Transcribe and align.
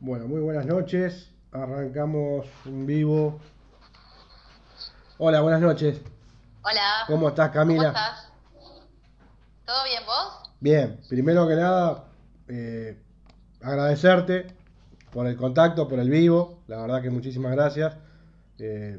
Bueno, 0.00 0.26
muy 0.26 0.40
buenas 0.40 0.66
noches. 0.66 1.30
Arrancamos 1.52 2.46
un 2.64 2.84
vivo. 2.84 3.40
Hola, 5.18 5.40
buenas 5.40 5.60
noches. 5.60 6.00
Hola. 6.64 7.04
¿Cómo 7.06 7.28
estás, 7.28 7.50
Camila? 7.50 7.92
¿Cómo 7.92 7.98
estás? 7.98 8.32
¿Todo 9.64 9.84
bien 9.84 10.02
vos? 10.04 10.50
Bien, 10.58 11.00
primero 11.08 11.46
que 11.46 11.54
nada, 11.54 12.04
eh, 12.48 13.00
agradecerte 13.60 14.48
por 15.12 15.28
el 15.28 15.36
contacto, 15.36 15.86
por 15.86 16.00
el 16.00 16.10
vivo. 16.10 16.64
La 16.66 16.80
verdad 16.80 17.02
que 17.02 17.10
muchísimas 17.10 17.52
gracias. 17.52 17.96
Eh, 18.58 18.98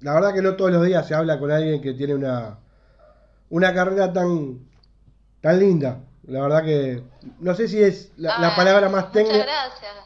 la 0.00 0.14
verdad 0.14 0.34
que 0.34 0.42
no 0.42 0.56
todos 0.56 0.72
los 0.72 0.84
días 0.84 1.06
se 1.06 1.14
habla 1.14 1.38
con 1.38 1.52
alguien 1.52 1.80
que 1.80 1.94
tiene 1.94 2.16
una, 2.16 2.58
una 3.50 3.72
carrera 3.72 4.12
tan, 4.12 4.68
tan 5.40 5.60
linda. 5.60 6.00
La 6.24 6.40
verdad 6.42 6.64
que 6.64 7.02
no 7.40 7.54
sé 7.54 7.66
si 7.68 7.82
es 7.82 8.12
la, 8.16 8.38
la 8.38 8.48
Ay, 8.50 8.56
palabra 8.56 8.88
más 8.88 9.10
técnica. 9.12 9.46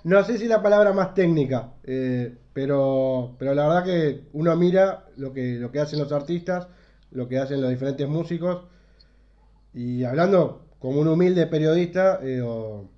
No 0.05 0.25
sé 0.25 0.39
si 0.39 0.47
la 0.47 0.63
palabra 0.63 0.93
más 0.93 1.15
técnica, 1.15 1.73
eh, 1.85 2.37
pero, 2.53 3.35
pero 3.39 3.55
la 3.55 3.69
verdad 3.69 3.85
que 3.85 4.23
uno 4.33 4.55
mira 4.57 5.05
lo 5.17 5.33
que, 5.33 5.57
lo 5.57 5.71
que 5.73 5.81
hacen 5.81 5.99
los 5.99 6.13
artistas, 6.13 6.69
lo 7.11 7.29
que 7.29 7.39
hacen 7.39 7.61
los 7.61 7.71
diferentes 7.71 8.09
músicos, 8.09 8.65
y 9.75 10.05
hablando 10.05 10.63
como 10.79 11.01
un 11.01 11.09
humilde 11.09 11.47
periodista, 11.47 12.21
eh, 12.23 12.41
o- 12.43 12.89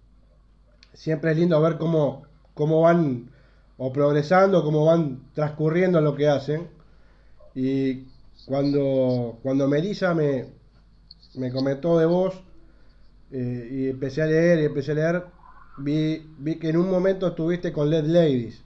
siempre 0.93 1.33
es 1.33 1.39
lindo 1.39 1.61
ver 1.61 1.79
cómo, 1.79 2.23
cómo 2.55 2.83
van 2.83 3.31
o 3.77 3.93
progresando, 3.93 4.63
cómo 4.65 4.85
van 4.85 5.21
transcurriendo 5.35 6.01
lo 6.01 6.15
que 6.15 6.29
hacen. 6.29 6.69
Y 7.55 8.05
cuando, 8.47 9.39
cuando 9.43 9.69
Melissa 9.69 10.15
me, 10.15 10.47
me 11.35 11.53
comentó 11.53 11.99
de 11.99 12.07
vos, 12.07 12.43
eh, 13.33 13.69
y 13.71 13.89
empecé 13.91 14.23
a 14.23 14.27
leer 14.27 14.61
y 14.61 14.65
empecé 14.67 14.93
a 14.93 14.95
leer, 14.95 15.27
vi, 15.79 16.25
vi 16.39 16.59
que 16.59 16.69
en 16.71 16.77
un 16.77 16.91
momento 16.91 17.29
estuviste 17.29 17.73
con 17.73 17.91
Led 17.91 18.05
Ladies. 18.05 18.63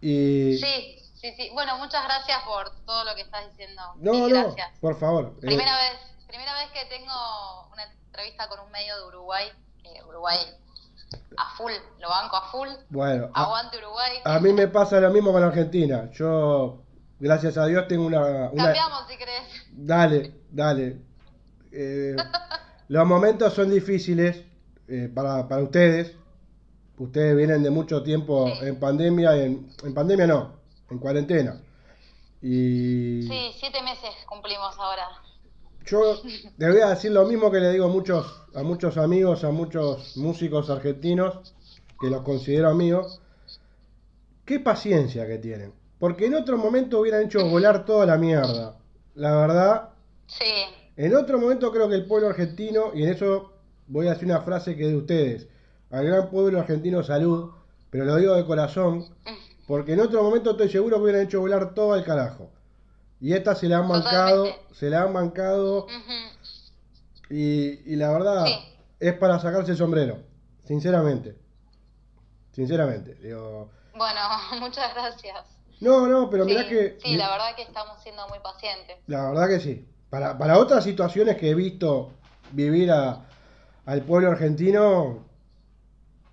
Y... 0.00 0.58
Sí, 0.58 0.98
sí, 1.14 1.32
sí. 1.36 1.50
Bueno, 1.52 1.76
muchas 1.78 2.04
gracias 2.04 2.38
por 2.44 2.70
todo 2.84 3.04
lo 3.04 3.14
que 3.14 3.22
estás 3.22 3.48
diciendo. 3.50 3.82
No, 3.96 4.28
no, 4.28 4.54
por 4.80 4.98
favor. 4.98 5.34
eh, 5.38 5.40
Primera 5.40 5.76
vez, 5.76 5.98
primera 6.28 6.54
vez 6.54 6.70
que 6.72 6.84
tengo 6.88 7.68
una 7.72 7.82
entrevista 8.06 8.48
con 8.48 8.60
un 8.60 8.70
medio 8.70 8.96
de 8.96 9.04
Uruguay, 9.06 9.46
que 9.82 10.02
Uruguay 10.04 10.38
a 11.36 11.56
full, 11.56 11.72
lo 12.00 12.08
banco 12.08 12.36
a 12.36 12.50
full. 12.50 12.68
bueno, 12.90 13.30
a, 13.34 13.44
Aguante 13.44 13.78
Uruguay. 13.78 14.18
a 14.24 14.38
mí 14.40 14.52
me 14.52 14.68
pasa 14.68 15.00
lo 15.00 15.10
mismo 15.10 15.32
con 15.32 15.42
Argentina. 15.42 16.08
Yo, 16.12 16.82
gracias 17.18 17.56
a 17.58 17.66
Dios, 17.66 17.88
tengo 17.88 18.06
una... 18.06 18.50
una- 18.50 18.64
Cambiamos 18.64 19.08
si 19.08 19.16
querés. 19.16 19.42
Dale, 19.72 20.32
dale. 20.50 21.00
Eh, 21.72 22.14
los 22.88 23.06
momentos 23.06 23.52
son 23.54 23.70
difíciles 23.70 24.44
eh, 24.88 25.10
para, 25.14 25.46
para 25.48 25.62
ustedes. 25.62 26.14
Ustedes 26.98 27.36
vienen 27.36 27.62
de 27.62 27.70
mucho 27.70 28.02
tiempo 28.02 28.48
Sí. 28.58 28.66
en 28.66 28.80
pandemia, 28.80 29.36
en, 29.36 29.70
en 29.84 29.94
pandemia 29.94 30.26
no, 30.26 30.56
en 30.90 30.98
cuarentena. 30.98 31.60
Y 32.42 33.22
Sí, 33.22 33.50
siete 33.58 33.82
meses 33.82 34.10
cumplimos 34.28 34.76
ahora. 34.78 35.06
yo 35.86 36.20
le 36.56 36.70
voy 36.70 36.80
a 36.80 36.90
decir 36.90 37.10
lo 37.12 37.24
mismo 37.26 37.50
que 37.50 37.60
le 37.60 37.70
digo 37.72 37.86
a 37.86 37.88
muchos, 37.88 38.42
a 38.54 38.62
muchos 38.62 38.96
amigos, 38.96 39.44
a 39.44 39.50
muchos 39.50 40.16
músicos 40.16 40.70
argentinos, 40.70 41.54
que 42.00 42.08
los 42.10 42.22
considero 42.22 42.68
amigos. 42.68 43.20
Qué 44.44 44.60
paciencia 44.60 45.26
que 45.26 45.38
tienen. 45.38 45.72
Porque 45.98 46.26
en 46.26 46.34
otro 46.34 46.56
momento 46.56 47.00
hubieran 47.00 47.24
hecho 47.24 47.44
volar 47.48 47.84
toda 47.84 48.06
la 48.06 48.16
mierda. 48.16 48.76
La 49.14 49.36
verdad, 49.36 49.88
Sí, 50.26 50.44
En 50.98 51.14
otro 51.14 51.38
momento 51.38 51.70
creo 51.70 51.88
que 51.88 51.94
el 51.94 52.06
pueblo 52.06 52.28
argentino, 52.28 52.90
y 52.92 53.04
en 53.04 53.10
eso 53.10 53.52
voy 53.86 54.08
a 54.08 54.10
decir 54.10 54.26
una 54.26 54.40
frase 54.42 54.76
que 54.76 54.82
es 54.84 54.90
de 54.90 54.96
ustedes, 54.96 55.46
al 55.90 56.04
gran 56.04 56.28
pueblo 56.28 56.58
argentino 56.58 57.02
salud, 57.04 57.52
pero 57.88 58.04
lo 58.04 58.16
digo 58.16 58.34
de 58.34 58.44
corazón, 58.44 59.06
porque 59.68 59.92
en 59.92 60.00
otro 60.00 60.22
momento 60.24 60.50
estoy 60.50 60.68
seguro 60.68 60.96
que 60.96 61.02
hubieran 61.04 61.22
hecho 61.22 61.40
volar 61.40 61.72
todo 61.72 61.92
al 61.92 62.04
carajo. 62.04 62.50
Y 63.20 63.32
esta 63.32 63.54
se 63.54 63.68
la 63.68 63.78
han 63.78 63.88
bancado, 63.88 64.44
Totalmente. 64.44 64.74
se 64.74 64.90
la 64.90 65.02
han 65.02 65.12
bancado, 65.12 65.86
y, 67.30 67.92
y 67.92 67.96
la 67.96 68.10
verdad 68.12 68.46
Sí. 68.46 68.58
es 69.00 69.14
para 69.14 69.38
sacarse 69.38 69.70
el 69.72 69.76
sombrero, 69.78 70.18
sinceramente. 70.64 71.36
Sinceramente. 72.52 73.14
Digo, 73.14 73.70
Bueno, 73.96 74.20
muchas 74.60 74.92
gracias. 74.94 75.44
no, 75.80 76.08
no, 76.08 76.28
pero 76.28 76.44
Sí, 76.44 76.50
mirá 76.50 76.68
que... 76.68 76.98
sí, 77.00 77.16
la 77.16 77.30
verdad 77.30 77.54
que 77.54 77.62
estamos 77.62 78.02
siendo 78.02 78.26
muy 78.28 78.40
pacientes. 78.40 78.96
La 79.06 79.28
verdad 79.30 79.48
que 79.48 79.60
sí. 79.60 79.86
Para, 80.10 80.38
para 80.38 80.58
otras 80.58 80.84
situaciones 80.84 81.36
que 81.36 81.50
he 81.50 81.54
visto 81.54 82.12
vivir 82.52 82.90
a- 82.90 83.26
al 83.86 84.02
pueblo 84.02 84.30
argentino, 84.30 85.26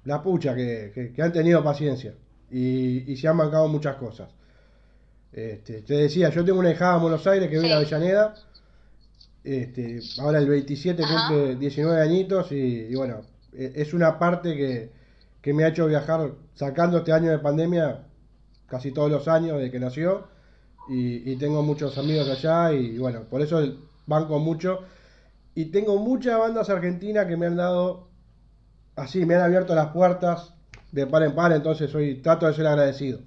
la 0.05 0.21
pucha, 0.21 0.55
que, 0.55 0.91
que- 0.93 1.11
que 1.13 1.21
han 1.21 1.31
tenido 1.33 1.63
paciencia 1.63 2.13
y, 2.49 3.11
y 3.11 3.17
se 3.17 3.27
han 3.27 3.37
bancado 3.37 3.67
muchas 3.67 3.95
cosas. 3.97 4.29
Este, 5.31 5.81
te 5.81 5.95
decía, 5.95 6.29
yo 6.29 6.45
tengo 6.45 6.59
una 6.59 6.71
hijada 6.71 6.95
en 6.95 7.01
Buenos 7.01 7.27
Aires 7.27 7.49
que 7.49 7.55
vive 7.57 7.67
en. 7.71 7.73
Avellaneda. 7.77 8.35
Este, 9.43 9.99
ahora 10.19 10.39
el 10.39 10.47
27 10.47 11.03
Ajá. 11.03 11.27
cumple 11.27 11.55
19 11.57 12.01
añitos 12.01 12.51
y, 12.51 12.55
y 12.89 12.95
bueno, 12.95 13.21
e- 13.53 13.73
es 13.75 13.93
una 13.93 14.17
parte 14.17 14.55
que, 14.55 14.89
que 15.41 15.53
me 15.53 15.63
ha 15.63 15.67
hecho 15.67 15.85
viajar, 15.87 16.31
sacando 16.55 16.99
este 16.99 17.11
año 17.11 17.29
de 17.31 17.39
pandemia, 17.39 18.05
casi 18.67 18.91
todos 18.91 19.11
los 19.11 19.27
años 19.27 19.57
desde 19.57 19.71
que 19.71 19.79
nació 19.79 20.27
y, 20.89 21.31
y 21.31 21.35
tengo 21.37 21.63
muchos 21.63 21.97
amigos 21.97 22.29
allá 22.29 22.73
y 22.73 22.97
bueno, 22.97 23.23
por 23.29 23.41
eso 23.41 23.61
banco 24.05 24.39
mucho. 24.39 24.79
Y 25.53 25.65
tengo 25.65 25.97
muchas 25.97 26.37
bandas 26.37 26.69
argentinas 26.69 27.27
que 27.27 27.37
me 27.37 27.45
han 27.45 27.55
dado, 27.55 28.09
así, 28.95 29.25
me 29.25 29.35
han 29.35 29.41
abierto 29.41 29.73
las 29.73 29.87
puertas 29.87 30.53
de 30.91 31.07
par 31.07 31.23
en 31.23 31.33
par, 31.33 31.51
entonces 31.51 31.91
soy, 31.91 32.21
trato 32.21 32.45
de 32.45 32.53
ser 32.53 32.67
agradecido. 32.67 33.19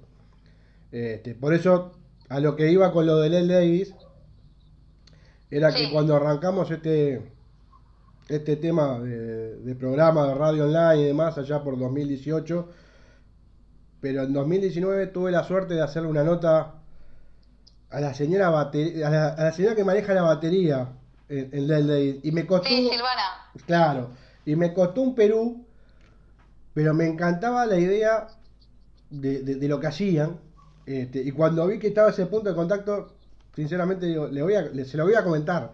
Este, 0.91 1.35
por 1.35 1.53
eso, 1.53 1.91
a 2.29 2.39
lo 2.39 2.55
que 2.55 2.71
iba 2.71 2.91
con 2.91 3.05
lo 3.05 3.17
de 3.17 3.29
Led 3.29 3.47
Davis, 3.47 3.95
era 5.51 5.73
que 5.73 5.91
cuando 5.91 6.15
arrancamos 6.15 6.69
este, 6.69 7.31
este 8.27 8.55
tema 8.55 8.99
de, 8.99 9.57
de 9.57 9.75
programa 9.75 10.27
de 10.27 10.35
radio 10.35 10.65
online 10.65 11.01
y 11.01 11.05
demás, 11.05 11.37
allá 11.39 11.63
por 11.63 11.77
2018, 11.77 12.69
pero 14.01 14.23
en 14.23 14.33
2019 14.33 15.07
tuve 15.07 15.31
la 15.31 15.43
suerte 15.43 15.73
de 15.73 15.81
hacerle 15.81 16.09
una 16.09 16.23
nota 16.23 16.78
a 17.91 17.99
la 17.99 18.13
señora 18.13 18.49
bate- 18.49 19.03
a 19.03 19.09
la, 19.09 19.27
a 19.29 19.43
la 19.45 19.51
señora 19.53 19.75
que 19.75 19.83
maneja 19.83 20.13
la 20.13 20.21
batería 20.23 20.89
en, 21.27 21.49
en 21.53 22.19
y 22.23 22.31
me 22.31 22.45
costó 22.45 22.67
Sí, 22.67 22.89
Silvana. 22.89 23.23
claro 23.65 24.09
y 24.45 24.55
me 24.55 24.73
costó 24.73 25.01
un 25.01 25.15
Perú 25.15 25.65
pero 26.73 26.93
me 26.93 27.07
encantaba 27.07 27.65
la 27.65 27.77
idea 27.77 28.27
de, 29.09 29.41
de- 29.41 29.55
de 29.55 29.67
lo 29.67 29.79
que 29.79 29.87
hacían 29.87 30.39
este, 30.85 31.21
y 31.21 31.31
cuando 31.31 31.67
vi 31.67 31.77
que 31.79 31.87
estaba 31.87 32.09
ese 32.09 32.25
punto 32.25 32.49
de 32.49 32.55
contacto 32.55 33.13
sinceramente 33.55 34.05
digo, 34.05 34.27
le 34.27 34.41
voy 34.41 34.55
a, 34.55 34.61
le- 34.61 34.85
se 34.85 34.97
lo 34.97 35.05
voy 35.05 35.15
a 35.15 35.23
comentar 35.23 35.73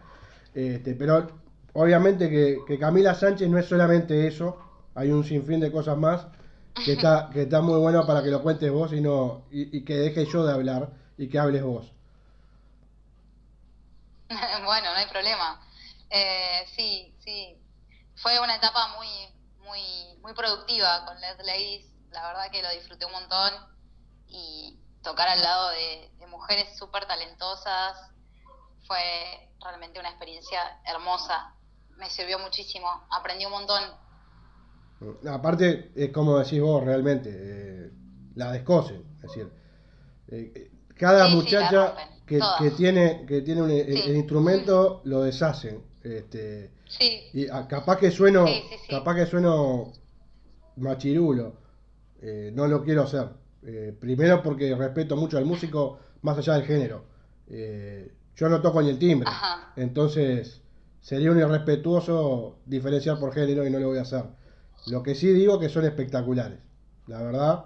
este, 0.53 0.95
pero 0.95 1.27
obviamente 1.73 2.29
que, 2.29 2.59
que 2.67 2.79
Camila 2.79 3.13
Sánchez 3.13 3.49
no 3.49 3.57
es 3.57 3.65
solamente 3.65 4.27
eso 4.27 4.57
hay 4.93 5.11
un 5.11 5.23
sinfín 5.25 5.59
de 5.59 5.71
cosas 5.71 5.97
más 5.97 6.27
que 6.85 6.93
está, 6.93 7.29
que 7.31 7.43
está 7.43 7.61
muy 7.61 7.79
bueno 7.79 8.05
para 8.07 8.23
que 8.23 8.29
lo 8.31 8.41
cuentes 8.41 8.71
vos 8.71 8.93
y, 8.93 9.01
no, 9.01 9.43
y, 9.51 9.77
y 9.77 9.81
que 9.83 9.95
deje 9.97 10.25
yo 10.25 10.45
de 10.45 10.53
hablar 10.53 10.91
y 11.17 11.27
que 11.27 11.39
hables 11.39 11.63
vos 11.63 11.91
bueno, 14.65 14.91
no 14.91 14.97
hay 14.97 15.07
problema. 15.07 15.61
Eh, 16.09 16.65
sí, 16.75 17.15
sí. 17.19 17.57
Fue 18.15 18.39
una 18.39 18.55
etapa 18.55 18.95
muy, 18.95 19.07
muy, 19.59 20.17
muy 20.21 20.33
productiva 20.33 21.05
con 21.05 21.19
Led 21.19 21.39
Ladies. 21.45 21.85
La 22.11 22.27
verdad 22.27 22.51
que 22.51 22.61
lo 22.63 22.69
disfruté 22.71 23.05
un 23.05 23.11
montón. 23.13 23.53
Y 24.27 24.79
tocar 25.03 25.27
al 25.27 25.41
lado 25.41 25.69
de, 25.71 26.11
de 26.17 26.27
mujeres 26.27 26.77
súper 26.77 27.05
talentosas 27.05 27.97
fue 28.87 29.49
realmente 29.61 29.99
una 29.99 30.09
experiencia 30.09 30.79
hermosa. 30.85 31.53
Me 31.97 32.09
sirvió 32.09 32.39
muchísimo. 32.39 32.87
Aprendí 33.11 33.45
un 33.45 33.51
montón. 33.51 33.83
Aparte, 35.29 35.91
es 35.95 36.11
como 36.11 36.37
decís 36.39 36.61
vos 36.61 36.83
realmente, 36.83 37.29
eh, 37.31 37.91
la 38.35 38.51
descosen. 38.51 39.03
Es 39.17 39.21
decir, 39.23 39.51
eh, 40.29 40.51
eh, 40.55 40.71
cada 40.97 41.27
Sí, 41.27 41.35
muchacha 41.35 41.93
que, 42.25 42.39
tiene, 42.75 43.25
que 43.27 43.41
tiene 43.41 43.61
un, 43.61 43.69
el- 43.71 43.85
Sí. 43.97 44.03
el 44.09 44.15
instrumento 44.17 45.01
lo 45.05 45.21
deshacen. 45.23 45.83
Este, 46.03 46.71
Sí, 46.87 47.21
y 47.33 47.47
ah, 47.49 47.67
capaz 47.67 47.97
que 47.97 48.11
sueno, 48.11 48.45
sí. 48.47 48.63
capaz 48.89 49.15
que 49.15 49.25
sueno 49.25 49.91
machirulo. 50.77 51.63
eh, 52.21 52.51
no 52.53 52.67
lo 52.67 52.83
quiero 52.83 53.03
hacer. 53.03 53.29
Eh, 53.63 53.95
primero 53.99 54.41
porque 54.41 54.73
respeto 54.75 55.15
mucho 55.15 55.37
al 55.37 55.45
músico 55.45 55.99
más 56.21 56.37
allá 56.37 56.53
del 56.53 56.63
género. 56.65 57.05
Eh, 57.47 58.11
yo 58.35 58.49
no 58.49 58.61
toco 58.61 58.81
ni 58.81 58.89
el 58.89 58.97
timbre. 58.99 59.29
Ajá. 59.29 59.73
Entonces 59.75 60.61
sería 61.01 61.31
un 61.31 61.37
irrespetuoso 61.39 62.57
diferenciar 62.65 63.19
por 63.19 63.33
género 63.33 63.65
y 63.65 63.69
no 63.69 63.77
lo 63.79 63.89
voy 63.89 63.99
a 63.99 64.03
hacer. 64.03 64.23
Lo 64.87 65.03
que 65.03 65.13
sí 65.13 65.27
digo 65.33 65.59
que 65.59 65.69
son 65.69 65.85
espectaculares. 65.85 66.59
La 67.07 67.21
verdad. 67.21 67.65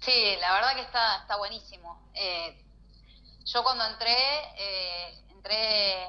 Sí, 0.00 0.12
la 0.40 0.54
verdad 0.54 0.74
que 0.74 0.82
está, 0.82 1.20
está 1.22 1.36
buenísimo. 1.36 2.10
Eh, 2.14 2.59
yo 3.44 3.62
cuando 3.62 3.84
entré, 3.86 4.14
eh, 4.56 5.24
entré 5.30 6.04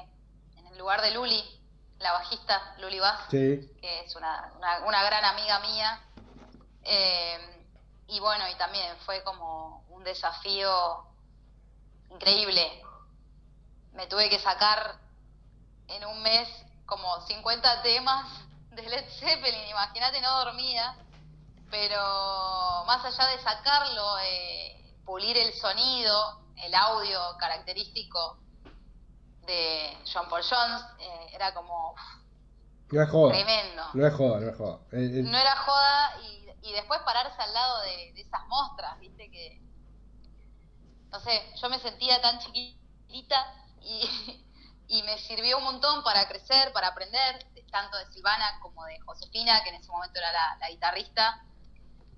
en 0.56 0.66
el 0.70 0.78
lugar 0.78 1.00
de 1.02 1.10
Luli, 1.12 1.42
la 1.98 2.12
bajista 2.12 2.74
Luli 2.78 2.98
Bass, 2.98 3.20
Sí. 3.30 3.70
que 3.80 4.00
es 4.00 4.14
una, 4.16 4.52
una, 4.56 4.80
una 4.80 5.02
gran 5.04 5.24
amiga 5.24 5.58
mía. 5.60 6.00
Eh, 6.84 7.66
y 8.08 8.18
bueno, 8.20 8.48
y 8.48 8.54
también 8.56 8.96
fue 9.06 9.22
como 9.22 9.84
un 9.90 10.02
desafío 10.04 11.06
increíble. 12.10 12.82
Me 13.92 14.06
tuve 14.06 14.28
que 14.28 14.38
sacar 14.38 14.96
en 15.88 16.04
un 16.06 16.20
mes 16.22 16.48
como 16.86 17.20
50 17.26 17.82
temas 17.82 18.26
de 18.70 18.82
Led 18.82 19.08
Zeppelin, 19.18 19.68
imagínate, 19.68 20.20
no 20.20 20.44
dormía, 20.44 20.94
pero 21.70 22.84
más 22.86 23.04
allá 23.04 23.26
de 23.28 23.42
sacarlo, 23.42 24.18
eh, 24.20 24.94
pulir 25.04 25.36
el 25.38 25.54
sonido, 25.54 26.41
el 26.56 26.74
audio 26.74 27.20
característico 27.38 28.38
de 29.46 29.96
John 30.12 30.28
Paul 30.28 30.42
Jones, 30.48 30.82
eh, 31.00 31.26
era 31.34 31.52
como 31.54 31.94
No 32.90 33.02
es 33.02 33.10
joda. 33.10 33.32
tremendo. 33.34 33.82
No 33.94 34.06
es 34.06 34.14
joda, 34.14 34.40
no 34.40 34.50
es 34.50 34.56
joda. 34.56 34.78
No 34.92 35.38
era 35.38 35.56
joda 35.56 36.20
y, 36.22 36.48
y 36.62 36.72
después 36.72 37.00
pararse 37.04 37.40
al 37.42 37.52
lado 37.52 37.80
de, 37.82 38.12
de 38.14 38.20
esas 38.20 38.46
mostras, 38.48 38.98
viste 39.00 39.30
que, 39.30 39.60
no 41.10 41.20
sé, 41.20 41.42
yo 41.60 41.68
me 41.68 41.78
sentía 41.80 42.20
tan 42.22 42.38
chiquitita 42.38 43.44
y, 43.80 44.46
y 44.86 45.02
me 45.02 45.18
sirvió 45.18 45.58
un 45.58 45.64
montón 45.64 46.02
para 46.04 46.28
crecer, 46.28 46.72
para 46.72 46.88
aprender, 46.88 47.46
de- 47.54 47.62
tanto 47.64 47.96
de 47.96 48.06
Silvana 48.12 48.58
como 48.60 48.84
de 48.84 48.98
Josefina, 49.00 49.62
que 49.64 49.70
en 49.70 49.76
ese 49.76 49.90
momento 49.90 50.18
era 50.18 50.30
la, 50.32 50.56
la 50.60 50.68
guitarrista, 50.68 51.44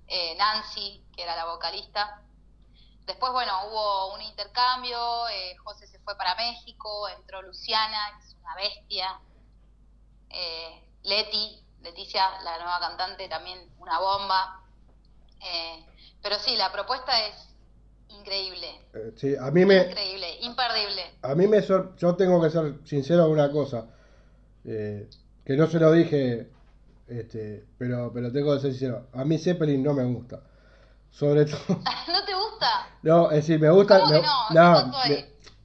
eh, 0.07 0.35
Nancy, 0.37 1.07
que 1.17 1.23
era 1.23 1.35
la 1.37 1.47
vocalista. 1.47 2.21
Después, 3.07 3.33
bueno, 3.33 3.53
hubo 3.69 4.15
un 4.15 4.23
intercambio, 4.23 5.29
eh, 5.29 5.57
José 5.63 5.87
se 5.87 5.99
fue 6.01 6.17
para 6.17 6.35
México, 6.37 7.09
entró 7.09 7.43
Luciana, 7.43 7.99
que 8.19 8.27
es 8.27 8.37
una 8.41 8.55
bestia, 8.57 9.21
eh, 10.31 10.83
Leti, 11.03 11.63
Leticia, 11.83 12.23
la 12.43 12.57
nueva 12.59 12.81
cantante, 12.81 13.29
también 13.29 13.59
una 13.79 13.99
bomba. 13.99 14.61
Eh, 15.41 15.85
pero 16.23 16.39
sí, 16.39 16.57
la 16.57 16.73
propuesta 16.73 17.13
es 17.27 17.35
increíble, 18.09 18.69
eh, 18.95 19.13
sí, 19.17 19.35
a 19.37 19.51
mí 19.51 19.65
me, 19.67 19.77
increíble, 19.77 20.39
imperdible. 20.41 21.03
a 21.23 21.35
mí 21.35 21.47
me 21.47 21.61
sor- 21.63 21.95
yo 21.97 22.15
tengo 22.17 22.41
que 22.41 22.49
ser 22.51 22.79
sincero 22.85 23.27
en 23.27 23.33
una 23.33 23.51
cosa, 23.51 23.87
eh, 24.65 25.09
que 25.45 25.57
no 25.57 25.67
se 25.67 25.79
lo 25.79 25.93
dije, 25.93 26.51
este, 27.09 27.67
pero, 27.77 28.11
pero 28.15 28.33
tengo 28.33 28.55
que 28.55 28.61
ser 28.61 28.71
sincero. 28.73 29.09
A 29.13 29.25
mí 29.25 29.37
Zeppelin 29.39 29.83
no 29.83 29.93
me 29.93 30.05
gusta. 30.05 30.43
Sobre 31.15 31.45
todo, 31.45 31.61
¿No 32.09 32.25
te 32.25 32.35
gusta? 32.35 32.89
no, 33.03 33.31
es 33.31 33.37
decir, 33.47 33.61
me 33.61 33.71
gusta. 33.71 34.01
¿Cómo 34.01 34.11
que 34.13 34.21
me- 34.21 34.27
no? 34.27 34.83
no, 34.83 34.93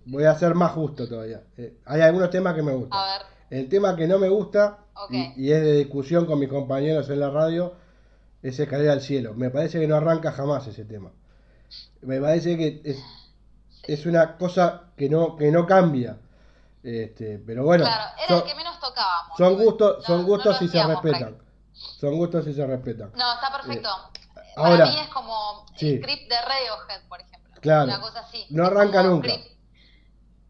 voy 0.05 0.23
a 0.25 0.35
ser 0.35 0.53
más 0.53 0.71
justo 0.73 1.07
todavía. 1.07 1.41
Eh, 1.57 1.79
hay 1.85 2.01
algunos 2.01 2.29
temas 2.29 2.53
que 2.53 2.61
me 2.61 2.71
gustan. 2.73 2.99
A 2.99 3.05
ver, 3.17 3.21
El 3.49 3.67
tema 3.69 3.95
que 3.95 4.07
no 4.07 4.19
me 4.19 4.29
gusta 4.29 4.77
y, 5.09 5.33
y 5.47 5.51
es 5.51 5.61
de 5.61 5.73
discusión 5.73 6.25
con 6.27 6.39
mis 6.39 6.49
compañeros 6.49 7.09
en 7.09 7.19
la 7.19 7.29
radio 7.31 7.73
es 8.43 8.59
Escalera 8.59 8.93
al 8.93 9.01
Cielo. 9.01 9.33
Me 9.33 9.49
parece 9.49 9.79
que 9.79 9.87
no 9.87 9.95
arranca 9.95 10.31
jamás 10.31 10.67
ese 10.67 10.85
tema. 10.85 11.11
Me 12.01 12.21
parece 12.21 12.55
que 12.57 12.81
es, 12.85 12.99
es 13.87 14.05
una 14.05 14.37
cosa 14.37 14.83
que 14.95 15.09
no, 15.09 15.35
que 15.35 15.51
no 15.51 15.65
cambia. 15.65 16.17
Este, 16.83 17.39
pero 17.39 17.63
bueno, 17.65 17.83
claro, 17.85 18.11
era 18.17 18.27
son, 18.27 18.37
el 18.37 18.43
que 18.43 18.55
menos 18.55 18.79
tocábamos. 18.79 19.37
son 19.37 19.57
gustos, 19.57 19.97
No- 19.97 20.03
son 20.05 20.21
no 20.21 20.27
gustos 20.27 20.57
si 20.59 20.67
se 20.67 20.83
respetan. 20.85 21.37
Son 21.73 22.15
gustos 22.17 22.45
si 22.45 22.53
se 22.53 22.65
respetan. 22.67 23.11
No, 23.15 23.33
está 23.33 23.51
perfecto. 23.51 23.89
Ahora- 24.59 24.85
Para 24.85 24.91
mí 24.91 24.99
es 25.01 25.07
como 25.09 25.65
Sí. 25.75 25.89
el 25.89 26.01
script 26.03 26.29
de 26.29 26.35
Radiohead, 26.41 27.07
por 27.07 27.19
ejemplo. 27.21 27.53
Claro. 27.61 27.85
Una 27.85 28.01
cosa 28.01 28.19
así. 28.21 28.45
No 28.49 28.65
arranca 28.65 29.03
nunca. 29.03 29.29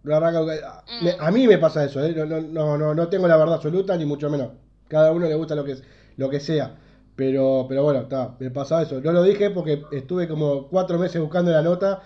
No 0.03 0.15
arranca- 0.15 0.83
Mm. 1.01 1.03
me- 1.05 1.15
a 1.19 1.31
mí 1.31 1.47
me 1.47 1.57
pasa 1.57 1.83
eso, 1.83 2.03
¿eh? 2.03 2.13
no, 2.15 2.25
no, 2.25 2.77
no, 2.77 2.95
no, 2.95 3.07
tengo 3.09 3.27
la 3.27 3.35
verdad 3.37 3.55
absoluta 3.55 3.95
ni 3.97 4.05
mucho 4.05 4.29
menos. 4.29 4.51
Cada 4.87 5.11
uno 5.11 5.27
le 5.27 5.35
gusta 5.35 5.55
lo 5.55 5.63
que, 5.63 5.77
lo 6.17 6.29
que 6.29 6.39
sea. 6.39 6.75
Pero, 7.15 7.65
pero 7.67 7.83
bueno, 7.83 8.01
está, 8.01 8.35
me 8.39 8.49
pasa 8.49 8.81
eso. 8.81 9.01
No 9.01 9.11
lo 9.11 9.23
dije 9.23 9.49
porque 9.49 9.83
estuve 9.91 10.27
como 10.27 10.67
cuatro 10.69 10.97
meses 10.97 11.21
buscando 11.21 11.51
la 11.51 11.61
nota 11.61 12.01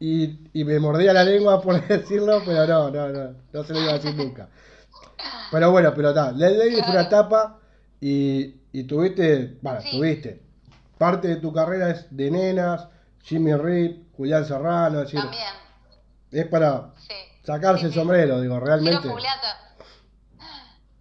y, 0.00 0.48
y 0.52 0.64
me 0.64 0.80
mordía 0.80 1.12
la 1.12 1.22
lengua 1.22 1.60
por 1.62 1.86
decirlo, 1.86 2.42
pero 2.44 2.66
no, 2.66 2.90
no, 2.90 3.08
no, 3.10 3.34
no 3.52 3.64
se 3.64 3.72
lo 3.72 3.80
iba 3.80 3.90
a 3.92 3.94
decir 3.98 4.14
nunca. 4.16 4.48
Pero 5.52 5.70
bueno, 5.70 5.92
pero 5.94 6.08
está, 6.08 6.32
Led 6.32 6.58
Lady 6.58 6.82
fue 6.82 6.90
una 6.90 7.02
etapa 7.02 7.60
y, 8.00 8.56
y 8.72 8.82
tuviste, 8.84 9.56
bueno, 9.62 9.80
Sí. 9.80 9.90
tuviste. 9.92 10.42
Parte 11.04 11.28
de 11.28 11.36
tu 11.36 11.52
carrera 11.52 11.90
es 11.90 12.06
de 12.16 12.30
nenas, 12.30 12.88
Jimmy 13.24 13.52
Reed, 13.54 14.06
Julián 14.16 14.46
Serrano, 14.46 15.00
es 15.00 15.04
decir, 15.04 15.20
También, 15.20 15.52
es 16.30 16.46
para 16.46 16.94
sí. 16.96 17.12
sacarse 17.44 17.80
Sí, 17.80 17.86
el 17.88 17.92
sí. 17.92 17.98
sombrero, 17.98 18.40
digo, 18.40 18.58
realmente. 18.58 19.06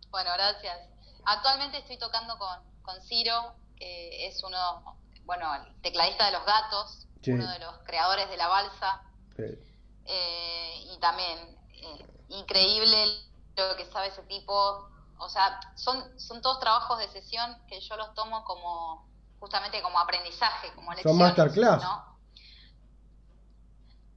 Bueno, 0.10 0.30
gracias. 0.34 0.78
Actualmente 1.24 1.78
estoy 1.78 1.98
tocando 1.98 2.38
con, 2.38 2.60
con 2.82 3.02
Ciro, 3.04 3.56
que 3.78 4.28
es 4.28 4.44
uno, 4.44 4.98
bueno, 5.24 5.46
el 5.56 5.82
tecladista 5.82 6.26
de 6.26 6.34
Los 6.34 6.46
Gatos, 6.46 7.08
uno 7.26 7.50
de 7.50 7.60
los 7.60 7.78
creadores 7.86 8.30
de 8.30 8.36
la 8.36 8.50
balsa, 8.50 9.04
eh, 9.38 10.84
y 10.94 11.00
también 11.00 11.40
eh, 11.76 12.06
increíble 12.28 13.06
lo 13.56 13.78
que 13.78 13.86
sabe 13.86 14.08
ese 14.08 14.24
tipo. 14.24 14.90
O 15.18 15.30
sea, 15.30 15.62
son, 15.76 16.20
son 16.20 16.42
todos 16.42 16.60
trabajos 16.60 17.00
de 17.00 17.08
sesión 17.08 17.56
que 17.70 17.80
yo 17.80 17.96
los 17.96 18.14
tomo 18.16 18.44
como 18.44 19.13
justamente 19.44 19.82
como 19.82 20.00
aprendizaje, 20.00 20.72
como 20.74 20.88
Son 20.88 20.96
lecciones. 20.96 21.20
masterclass. 21.20 21.84
¿no? 21.84 22.18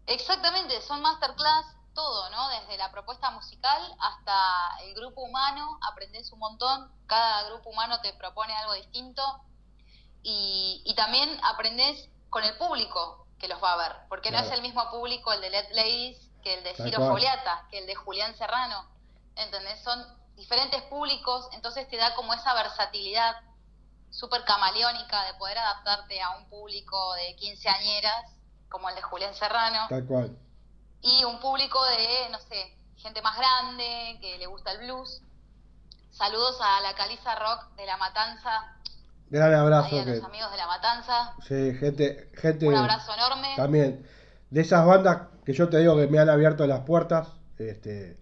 Exactamente, 0.06 0.81
son 0.82 1.02
masterclass 1.02 1.67
todo, 1.94 2.31
¿no? 2.31 2.49
Desde 2.50 2.76
la 2.76 2.93
propuesta 2.93 3.32
musical 3.32 3.82
hasta 3.99 4.78
el 4.84 4.94
grupo 4.94 5.23
humano, 5.23 5.81
aprendes 5.90 6.31
un 6.31 6.38
montón, 6.38 6.93
cada 7.08 7.43
grupo 7.49 7.70
humano 7.70 8.00
te 8.02 8.12
propone 8.12 8.55
algo 8.55 8.75
distinto 8.75 9.23
y, 10.23 10.81
y 10.84 10.94
también 10.94 11.28
aprendes 11.43 12.08
con 12.31 12.44
el 12.44 12.56
público 12.56 13.26
que 13.40 13.49
los 13.49 13.61
va 13.61 13.73
a 13.73 13.76
ver, 13.88 13.96
porque 14.08 14.31
no 14.31 14.38
es 14.38 14.50
el 14.52 14.62
mismo 14.62 14.88
público 14.93 15.32
el 15.32 15.40
de 15.40 15.50
Led 15.50 15.67
Ladies 15.73 16.19
que 16.44 16.55
el 16.55 16.62
de 16.62 16.73
Tal 16.75 16.87
Ciro 16.87 16.99
cual. 16.99 17.11
Foliata, 17.11 17.67
que 17.73 17.78
el 17.78 17.87
de 17.88 17.96
Julián 17.96 18.37
Serrano, 18.37 18.88
¿entendés? 19.34 19.82
Son 19.82 20.06
diferentes 20.37 20.82
públicos, 20.82 21.49
entonces 21.50 21.88
te 21.88 21.96
da 21.96 22.14
como 22.14 22.32
esa 22.32 22.55
versatilidad 22.55 23.34
súper 24.16 24.42
camaleónica 24.44 25.24
de 25.26 25.34
poder 25.34 25.58
adaptarte 25.58 26.20
a 26.22 26.30
un 26.38 26.48
público 26.48 27.14
de 27.14 27.36
quinceañeras 27.36 28.24
como 28.70 28.88
el 28.88 28.94
de 28.96 29.02
Julián 29.02 29.34
Serrano 29.34 29.86
tal 29.88 30.06
cual. 30.06 30.36
y 31.02 31.24
un 31.24 31.38
público 31.40 31.78
de, 31.86 32.30
no 32.30 32.38
sé, 32.40 32.74
gente 32.96 33.20
más 33.22 33.36
grande 33.36 34.18
que 34.20 34.38
le 34.38 34.46
gusta 34.46 34.72
el 34.72 34.78
blues. 34.78 35.22
Saludos 36.10 36.58
a 36.62 36.80
la 36.80 36.94
Caliza 36.94 37.34
Rock 37.34 37.74
de 37.76 37.84
La 37.86 37.96
Matanza, 37.98 38.50
Gran 39.28 39.52
ahí 39.52 39.58
abrazo 39.60 40.00
a 40.00 40.04
que 40.04 40.16
los 40.16 40.25
amigos 40.25 40.50
de 40.50 40.56
La 40.56 40.66
Matanza. 40.66 41.35
sí, 41.46 41.75
gente, 41.78 42.30
gente 42.35 42.66
Un 42.66 42.75
abrazo 42.75 43.12
enorme. 43.12 43.54
también 43.56 44.08
de 44.50 44.61
esas 44.62 44.87
bandas 44.87 45.28
que 45.44 45.52
yo 45.52 45.68
te 45.68 45.78
digo 45.78 45.96
que 45.96 46.06
me 46.06 46.18
han 46.18 46.30
abierto 46.30 46.66
las 46.66 46.80
puertas, 46.80 47.28
este 47.58 48.16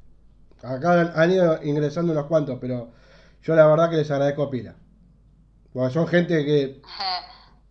acá 0.63 0.93
han, 1.01 1.13
han 1.15 1.31
ido 1.31 1.63
ingresando 1.63 2.13
unos 2.13 2.27
cuantos, 2.27 2.59
pero 2.61 2.93
yo 3.43 3.55
la 3.55 3.67
verdad 3.67 3.91
que 3.91 3.97
les 3.97 4.11
agradezco 4.11 4.51
pila. 4.51 4.75
Son 5.93 6.07
gente 6.07 6.45
que 6.45 6.81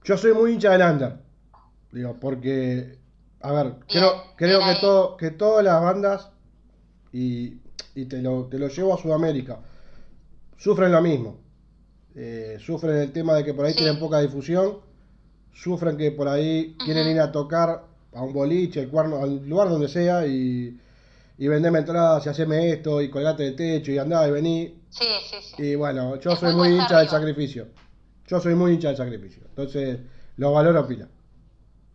yo 0.04 0.18
soy 0.18 0.34
muy 0.34 0.52
hincha 0.54 0.72
del 0.72 0.82
under. 0.82 1.18
Digo, 1.92 2.18
porque 2.20 2.98
a 3.42 3.52
ver, 3.52 3.76
creo 3.88 4.12
creo 4.36 4.60
que 4.60 4.76
todo 4.82 5.18
que 5.18 5.32
todas 5.32 5.64
las 5.64 5.82
bandas 5.82 6.30
y, 7.12 7.60
y 7.96 8.06
te 8.06 8.22
lo 8.22 8.46
te 8.46 8.60
lo 8.60 8.68
llevo 8.68 8.94
a 8.94 8.98
Sudamérica 8.98 9.60
sufren 10.58 10.92
lo 10.92 11.02
mismo. 11.02 11.38
Eh, 12.16 12.58
sufren 12.60 12.98
el 12.98 13.12
tema 13.12 13.34
de 13.36 13.44
que 13.44 13.54
por 13.54 13.66
ahí 13.66 13.72
Sí. 13.74 13.80
tienen 13.80 14.00
poca 14.00 14.20
difusión, 14.20 14.80
sufren 15.54 15.98
que 15.98 16.12
por 16.12 16.28
ahí 16.28 16.76
quieren 16.84 17.08
ir 17.08 17.20
a 17.20 17.32
tocar 17.32 17.86
a 18.14 18.22
un 18.22 18.34
boliche, 18.34 18.82
al, 18.82 18.90
cuerno, 18.90 19.24
al 19.24 19.48
lugar 19.48 19.70
donde 19.70 19.88
sea 19.88 20.28
y, 20.28 20.80
y 21.38 21.48
venderme 21.48 21.80
entradas 21.80 22.26
y 22.26 22.30
hacerme 22.30 22.70
esto 22.70 23.02
y 23.02 23.10
colgate 23.10 23.44
del 23.44 23.56
techo 23.56 23.92
y 23.92 23.98
andá 23.98 24.28
y 24.28 24.32
vení. 24.32 24.82
Sí, 24.90 25.06
sí, 25.30 25.38
sí. 25.42 25.64
Y 25.64 25.76
bueno, 25.76 26.20
yo 26.20 26.36
soy 26.36 26.54
muy 26.54 26.70
hincha 26.70 27.00
del 27.00 27.10
sacrificio. 27.10 27.68
Yo 28.34 28.40
soy 28.40 28.56
muy 28.56 28.74
hincha 28.74 28.88
del 28.88 28.98
sacrificio. 28.98 29.44
Entonces, 29.46 30.00
lo 30.38 30.52
valoro 30.52 30.88
pila. 30.88 31.08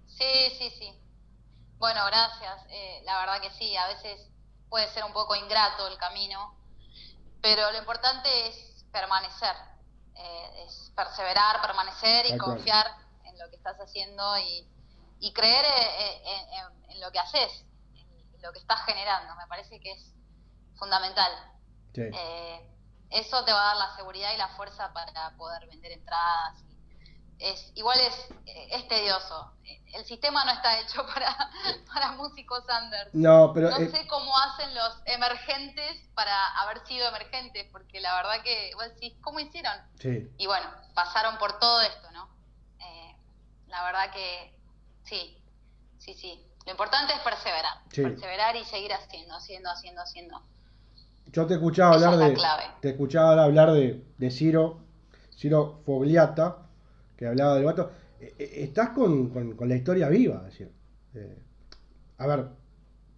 Sí, 0.06 0.52
sí, 0.56 0.70
sí. 0.70 0.94
Bueno, 1.78 2.00
gracias. 2.06 2.64
Eh, 2.70 3.00
la 3.04 3.18
verdad 3.18 3.40
que 3.42 3.50
sí, 3.50 3.76
a 3.76 3.88
veces 3.88 4.20
puede 4.68 4.86
ser 4.86 5.02
un 5.02 5.12
poco 5.12 5.34
ingrato 5.34 5.88
el 5.88 5.98
camino, 5.98 6.54
pero 7.42 7.72
lo 7.72 7.78
importante 7.78 8.28
es 8.46 8.84
permanecer, 8.92 9.56
eh, 10.14 10.64
es 10.64 10.92
perseverar, 10.94 11.60
permanecer 11.60 12.26
y 12.26 12.38
confiar 12.38 12.86
en 13.24 13.36
lo 13.40 13.50
que 13.50 13.56
estás 13.56 13.76
haciendo 13.80 14.38
y, 14.38 14.64
y 15.18 15.32
creer 15.32 15.64
eh, 15.64 16.20
en, 16.24 16.58
en- 16.60 16.90
en 16.92 17.00
lo 17.00 17.10
que 17.10 17.18
haces, 17.18 17.64
en 17.96 18.42
lo 18.42 18.52
que 18.52 18.60
estás 18.60 18.80
generando. 18.86 19.34
Me 19.34 19.46
parece 19.48 19.80
que 19.80 19.90
es 19.90 20.14
fundamental. 20.76 21.32
Sí. 21.94 22.02
Eh, 22.02 22.77
eso 23.10 23.44
te 23.44 23.52
va 23.52 23.62
a 23.62 23.66
dar 23.74 23.88
la 23.88 23.96
seguridad 23.96 24.32
y 24.34 24.36
la 24.36 24.48
fuerza 24.48 24.92
para 24.92 25.36
poder 25.36 25.66
vender 25.66 25.92
entradas 25.92 26.62
es 27.38 27.72
igual 27.74 27.98
es, 28.00 28.14
es 28.46 28.88
tedioso. 28.88 29.52
El 29.94 30.04
sistema 30.04 30.44
no 30.44 30.52
está 30.52 30.80
hecho 30.80 31.06
para, 31.14 31.50
para 31.92 32.12
músicos 32.12 32.64
under. 32.82 33.10
No, 33.12 33.52
pero... 33.54 33.70
No 33.70 33.76
sé 33.76 34.06
cómo 34.08 34.36
hacen 34.38 34.74
los 34.74 35.00
emergentes 35.06 36.08
para 36.14 36.46
haber 36.60 36.84
sido 36.86 37.08
emergentes, 37.08 37.66
porque 37.70 38.00
la 38.00 38.14
verdad 38.16 38.42
que, 38.42 38.72
vos 38.74 38.84
decís, 38.94 39.14
¿cómo 39.20 39.40
hicieron? 39.40 39.74
Sí. 40.00 40.28
Y 40.38 40.46
bueno, 40.46 40.68
pasaron 40.94 41.38
por 41.38 41.58
todo 41.58 41.80
esto, 41.82 42.10
¿no? 42.10 42.28
Eh, 42.80 43.16
la 43.68 43.84
verdad 43.84 44.10
que 44.10 44.54
sí, 45.04 45.42
sí, 45.98 46.14
sí. 46.14 46.44
Lo 46.66 46.72
importante 46.72 47.14
es 47.14 47.20
perseverar, 47.20 47.78
Sí. 47.90 48.02
perseverar 48.02 48.56
y 48.56 48.64
seguir 48.64 48.92
haciendo, 48.92 49.36
haciendo, 49.36 49.70
haciendo, 49.70 50.02
haciendo. 50.02 50.42
Yo 51.32 51.46
te 51.46 51.54
escuchaba 51.54 51.94
Esa 51.96 52.08
hablar 52.10 52.14
es 52.14 52.18
de... 52.34 52.36
Te 52.80 52.88
escuchaba 52.90 53.42
hablar 53.44 53.72
de, 53.72 54.04
de 54.16 54.30
Ciro, 54.30 54.80
Ciro 55.36 55.80
Fogliata, 55.84 56.68
que 57.16 57.26
hablaba 57.26 57.54
del 57.56 57.64
vato. 57.64 57.90
Eh, 58.20 58.34
eh, 58.38 58.50
Estás 58.64 58.90
con, 58.90 59.30
con, 59.30 59.56
con 59.56 59.68
la 59.68 59.76
historia 59.76 60.08
viva, 60.08 60.36
es 60.38 60.44
decir. 60.58 60.72
eh, 61.14 61.38
a 62.18 62.26
ver, 62.26 62.48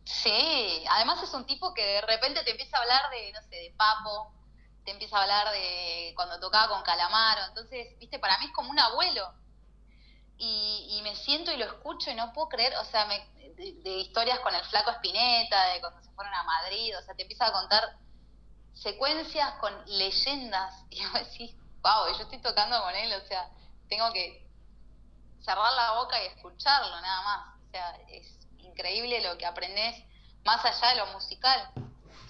Sí, 0.05 0.85
además 0.90 1.23
es 1.23 1.33
un 1.35 1.47
tipo 1.47 1.73
que 1.75 1.85
de 1.85 2.00
repente 2.02 2.43
te 2.45 2.50
empieza 2.50 2.76
a 2.79 2.81
hablar 2.83 3.00
de, 3.11 3.33
no 3.33 3.40
sé, 3.43 3.57
de 3.57 3.75
Papo, 3.76 4.33
te 4.85 4.90
empieza 4.93 5.17
a 5.19 5.23
hablar 5.23 5.52
de 5.52 6.12
cuando 6.17 6.40
tocaba 6.40 6.69
con 6.75 6.83
Calamaro, 6.83 7.43
entonces, 7.49 7.97
viste, 7.99 8.19
para 8.19 8.38
mí 8.38 8.47
es 8.47 8.52
como 8.52 8.71
un 8.71 8.79
abuelo. 8.79 9.23
Y, 10.43 10.97
y 10.99 11.03
me 11.03 11.15
siento 11.17 11.53
y 11.53 11.59
lo 11.59 11.67
escucho 11.67 12.11
y 12.11 12.15
no 12.15 12.33
puedo 12.33 12.49
creer, 12.49 12.75
o 12.77 12.85
sea, 12.87 13.05
me- 13.07 13.29
de, 13.57 13.91
historias 13.99 14.41
con 14.41 14.55
el 14.55 14.65
flaco 14.65 14.91
Espineta, 14.91 15.65
de 15.67 15.81
cuando 15.81 16.01
se 16.03 16.11
fueron 16.13 16.33
a 16.35 16.43
Madrid, 16.45 16.97
o 16.99 17.03
sea, 17.03 17.15
te 17.15 17.23
empieza 17.23 17.47
a 17.47 17.53
contar 17.53 17.83
secuencias 18.73 19.53
con 19.61 19.73
leyendas 19.87 20.85
y 20.91 21.05
vos 21.05 21.13
decís, 21.15 21.55
wow, 21.83 22.07
yo 22.17 22.23
estoy 22.23 22.41
tocando 22.41 22.81
con 22.83 22.95
él, 22.95 23.13
o 23.13 23.27
sea, 23.27 23.49
tengo 23.89 24.11
que 24.13 24.49
cerrar 25.41 25.73
la 25.75 25.93
boca 26.01 26.23
y 26.23 26.27
escucharlo 26.27 27.01
nada 27.01 27.23
más. 27.23 27.61
O 27.67 27.71
sea, 27.71 27.91
es 28.09 28.27
increíble 28.59 29.21
lo 29.21 29.37
que 29.39 29.47
aprendes 29.47 30.03
más 30.45 30.65
allá 30.65 30.89
de 30.89 30.97
lo 30.97 31.07
musical, 31.09 31.71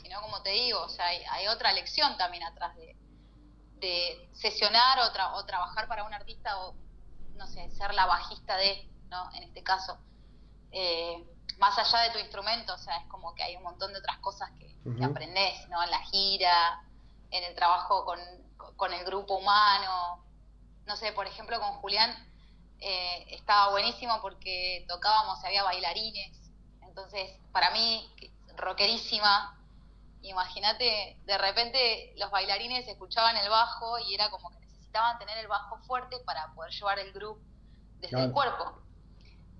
sino 0.02 0.20
como 0.20 0.42
te 0.42 0.50
digo, 0.50 0.80
o 0.82 0.88
sea, 0.88 1.06
hay, 1.06 1.22
hay 1.30 1.46
otra 1.48 1.72
lección 1.72 2.16
también 2.16 2.42
atrás 2.44 2.74
de, 2.76 2.96
de 3.78 4.28
sesionar 4.34 4.98
o, 5.00 5.12
tra- 5.12 5.32
o 5.34 5.44
trabajar 5.46 5.86
para 5.88 6.04
un 6.04 6.12
artista 6.14 6.58
o, 6.60 6.74
no 7.40 7.46
sé, 7.46 7.70
ser 7.70 7.94
la 7.94 8.04
bajista 8.04 8.56
de, 8.56 8.86
¿no? 9.08 9.30
En 9.32 9.42
este 9.42 9.62
caso. 9.62 9.98
Eh, 10.70 11.26
más 11.58 11.76
allá 11.78 12.04
de 12.04 12.10
tu 12.10 12.18
instrumento, 12.18 12.74
o 12.74 12.78
sea, 12.78 12.96
es 12.98 13.06
como 13.06 13.34
que 13.34 13.42
hay 13.42 13.56
un 13.56 13.62
montón 13.62 13.92
de 13.92 13.98
otras 13.98 14.18
cosas 14.18 14.50
que, 14.58 14.70
aprendes, 15.04 15.68
¿no? 15.68 15.82
En 15.82 15.90
la 15.90 16.00
gira, 16.00 16.82
en 17.30 17.44
el 17.44 17.54
trabajo 17.54 18.04
con, 18.04 18.18
con 18.76 18.92
el 18.92 19.04
grupo 19.04 19.36
humano. 19.36 20.22
No 20.86 20.96
sé, 20.96 21.12
por 21.12 21.26
ejemplo, 21.26 21.58
con 21.60 21.72
Julián 21.80 22.10
eh, 22.78 23.26
estaba 23.30 23.70
buenísimo 23.70 24.20
porque 24.20 24.84
tocábamos 24.86 25.42
había 25.44 25.62
bailarines. 25.62 26.36
Entonces, 26.82 27.30
para 27.52 27.70
mí, 27.70 28.10
rockerísima, 28.56 29.58
imagínate, 30.22 31.16
de 31.24 31.38
repente 31.38 32.12
los 32.16 32.30
bailarines 32.30 32.86
escuchaban 32.86 33.36
el 33.36 33.48
bajo 33.48 33.98
y 33.98 34.14
era 34.14 34.30
como 34.30 34.50
que 34.50 34.60
necesitaban 34.90 35.18
tener 35.18 35.38
el 35.38 35.48
bajo 35.48 35.78
fuerte 35.86 36.16
para 36.26 36.52
poder 36.54 36.72
llevar 36.72 36.98
el 36.98 37.12
grupo 37.12 37.40
desde 38.00 38.20
el 38.22 38.32
cuerpo. 38.32 38.74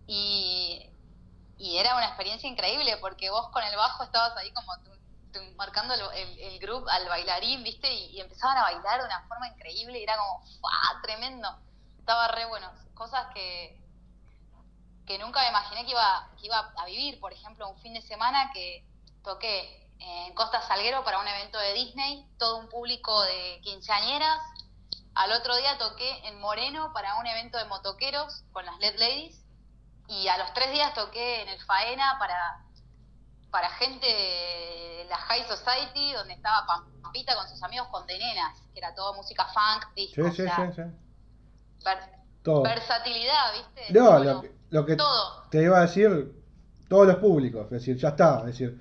Y, 0.07 0.91
y 1.57 1.77
era 1.77 1.95
una 1.97 2.07
experiencia 2.07 2.49
increíble 2.49 2.97
porque 3.01 3.31
vos 3.31 3.49
con 3.51 3.63
el 3.63 3.77
bajo 3.77 4.03
estabas 4.03 4.37
ahí 4.37 4.51
como 4.53 4.73
tú- 4.85 4.91
tú 5.33 5.39
marcando 5.57 5.95
el, 5.95 6.01
el, 6.15 6.39
el 6.41 6.59
groove 6.59 6.91
al 6.91 7.09
bailarín, 7.09 7.63
¿viste? 7.63 7.93
Y, 7.93 8.17
y 8.17 8.21
empezaban 8.21 8.59
a 8.59 8.63
bailar 8.63 9.01
de 9.01 9.07
una 9.07 9.23
forma 9.29 9.47
increíble 9.49 10.01
y 10.01 10.03
era 10.03 10.17
como, 10.17 10.45
¡fua! 10.61 11.01
Tremendo. 11.03 11.49
Estaba 11.99 12.29
re 12.29 12.47
bueno. 12.47 12.69
Cosas 12.95 13.27
que, 13.33 13.79
que 15.07 15.19
nunca 15.19 15.43
me 15.43 15.49
imaginé 15.51 15.85
que 15.85 15.93
iba, 15.93 16.29
que 16.41 16.47
iba 16.47 16.73
a 16.77 16.85
vivir. 16.87 17.21
Por 17.21 17.33
ejemplo, 17.33 17.69
un 17.69 17.79
fin 17.79 17.95
de 17.95 18.03
semana 18.03 18.51
que 18.53 18.85
toqué 19.23 19.77
en 20.01 20.35
Costa 20.35 20.63
Salguero 20.63 21.05
para 21.05 21.21
un 21.21 21.29
evento 21.29 21.59
de 21.59 21.75
Disney, 21.75 22.27
todo 22.39 22.57
un 22.57 22.69
público 22.69 23.23
de 23.23 23.61
quinceañeras. 23.63 24.39
Al 25.23 25.33
otro 25.33 25.55
día 25.57 25.77
toqué 25.79 26.27
en 26.29 26.41
Moreno 26.41 26.93
para 26.95 27.17
un 27.19 27.27
evento 27.27 27.59
de 27.59 27.67
motoqueros 27.67 28.43
con 28.53 28.65
las 28.65 28.79
LED 28.79 28.99
Ladies. 28.99 29.45
Y 30.09 30.27
a 30.29 30.39
los 30.39 30.53
tres 30.55 30.73
días 30.73 30.95
toqué 30.95 31.43
en 31.43 31.49
el 31.49 31.61
Faena 31.65 32.17
para, 32.19 32.65
para 33.51 33.69
gente 33.71 34.07
de 34.07 35.07
la 35.09 35.17
High 35.19 35.47
Society, 35.47 36.13
donde 36.15 36.33
estaba 36.35 36.67
Pampita 37.03 37.37
con 37.37 37.49
sus 37.49 37.63
amigos 37.63 37.89
con 37.89 38.07
de 38.07 38.19
nenas, 38.19 38.61
que 38.73 38.79
era 38.79 38.95
todo 38.95 39.15
música 39.15 39.45
funk, 39.47 39.95
disco, 39.95 40.23
sí, 40.31 40.31
sí, 40.33 40.49
sí, 40.49 40.63
sí. 40.75 40.83
ver- 41.85 42.21
Todo. 42.43 42.63
versatilidad, 42.63 43.53
¿viste? 43.53 43.93
No, 43.93 44.13
Bueno, 44.13 44.25
lo 44.35 44.41
que, 44.41 44.57
lo 44.71 44.87
que 44.87 44.97
todo. 44.97 45.43
te 45.51 45.63
iba 45.63 45.79
a 45.79 45.83
decir, 45.83 46.33
todos 46.89 47.07
los 47.07 47.17
públicos, 47.17 47.65
es 47.67 47.71
decir, 47.71 47.97
ya 47.99 48.09
está, 48.09 48.39
es 48.41 48.47
decir, 48.47 48.81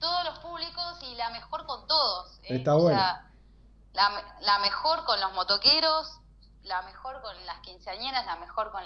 todos 0.00 0.24
los 0.24 0.38
públicos 0.40 0.98
y 1.02 1.14
la 1.14 1.30
mejor 1.30 1.64
con 1.64 1.86
todos. 1.86 2.38
¿eh? 2.42 2.56
Está 2.56 2.74
O 2.76 2.80
bueno. 2.82 2.98
sea, 2.98 3.25
la, 3.96 4.36
la 4.42 4.58
mejor 4.60 5.04
con 5.04 5.20
los 5.20 5.32
motoqueros, 5.32 6.20
la 6.62 6.82
mejor 6.82 7.20
con 7.22 7.34
las 7.46 7.58
quinceañeras, 7.60 8.24
la 8.26 8.36
mejor 8.36 8.70
con, 8.70 8.82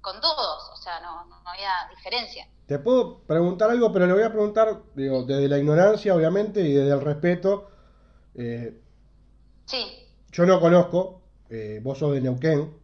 con 0.00 0.20
todos. 0.20 0.70
O 0.72 0.76
sea, 0.76 1.00
no, 1.00 1.24
no 1.26 1.36
había 1.44 1.70
diferencia. 1.94 2.46
te 2.66 2.78
puedo 2.78 3.18
preguntar 3.26 3.70
algo, 3.70 3.92
pero 3.92 4.06
le 4.06 4.12
voy 4.14 4.22
a 4.22 4.30
preguntar, 4.32 4.82
digo, 4.94 5.24
desde 5.24 5.48
la 5.48 5.58
ignorancia, 5.58 6.14
obviamente, 6.14 6.60
y 6.60 6.72
desde 6.72 6.92
el 6.92 7.00
respeto. 7.00 7.68
Eh, 8.34 8.78
Sí, 9.66 10.08
yo 10.32 10.44
no 10.46 10.60
conozco, 10.60 11.22
eh, 11.48 11.80
vos 11.82 11.98
sos 11.98 12.12
de 12.12 12.20
Neuquén, 12.20 12.76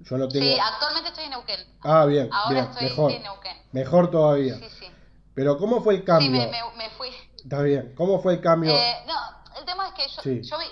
yo 0.00 0.16
no 0.16 0.28
tengo... 0.28 0.44
sí, 0.46 0.56
actualmente 0.60 1.08
estoy 1.10 1.24
en 1.24 1.30
Neuquén. 1.30 1.60
Ah, 1.82 2.04
bien, 2.06 2.28
Ahora 2.32 2.52
bien, 2.60 2.64
estoy 2.70 2.84
mejor, 2.88 3.12
en 3.12 3.22
Neuquén. 3.22 3.56
mejor 3.72 4.10
todavía. 4.10 4.54
Sí, 4.56 4.68
sí. 4.78 4.86
Pero 5.34 5.58
¿cómo 5.58 5.82
fue 5.82 5.94
el 5.94 6.00
Sí, 6.00 6.06
cambio? 6.06 6.30
me, 6.30 6.46
me, 6.46 6.60
me 6.76 6.90
fui. 6.90 7.08
Está 7.36 7.62
bien, 7.62 7.94
¿cómo 7.96 8.20
fue 8.22 8.34
el 8.34 8.40
cambio? 8.40 8.72
Eh, 8.72 9.04
no, 9.06 9.14
el 9.58 9.64
tema 9.64 9.88
es 9.88 9.94
que 9.94 10.08
yo, 10.08 10.22
Sí. 10.22 10.42
yo 10.42 10.58
vi... 10.58 10.66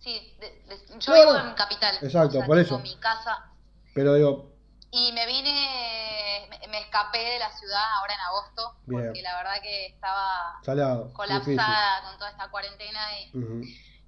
Sí, 0.00 0.36
de- 0.40 0.62
de- 0.66 0.98
yo 0.98 1.12
vivo 1.14 1.36
en 1.36 1.54
Capital. 1.54 1.96
Exacto, 2.02 2.28
o 2.38 2.40
sea, 2.40 2.46
por 2.46 2.58
eso. 2.58 2.78
mi 2.80 2.96
casa 2.96 3.50
Pero 3.94 4.14
digo, 4.14 4.50
Y 4.90 5.12
me 5.12 5.24
vine, 5.26 6.46
me, 6.50 6.68
me 6.68 6.80
escapé 6.80 7.18
de 7.18 7.38
la 7.38 7.50
ciudad 7.52 7.82
ahora 7.98 8.14
en 8.14 8.20
agosto, 8.20 8.74
Bien. 8.86 9.04
porque 9.06 9.22
la 9.22 9.36
verdad 9.36 9.62
que 9.62 9.86
estaba 9.86 10.60
salado, 10.62 11.04
difícil. 11.04 11.16
colapsada 11.16 12.02
con 12.04 12.18
toda 12.18 12.30
esta 12.30 12.50
cuarentena 12.50 13.00
y 13.20 13.30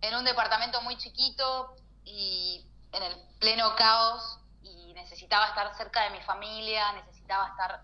en 0.02 0.14
un 0.14 0.24
departamento 0.24 0.82
muy 0.82 0.96
chiquito 0.98 1.74
y 2.04 2.66
en 2.92 3.02
el 3.02 3.14
pleno 3.38 3.74
caos 3.76 4.40
y 4.62 4.92
necesitaba 4.94 5.46
estar 5.48 5.74
cerca 5.76 6.02
de 6.02 6.10
mi 6.10 6.20
familia, 6.22 6.92
necesitaba 6.92 7.48
estar 7.48 7.82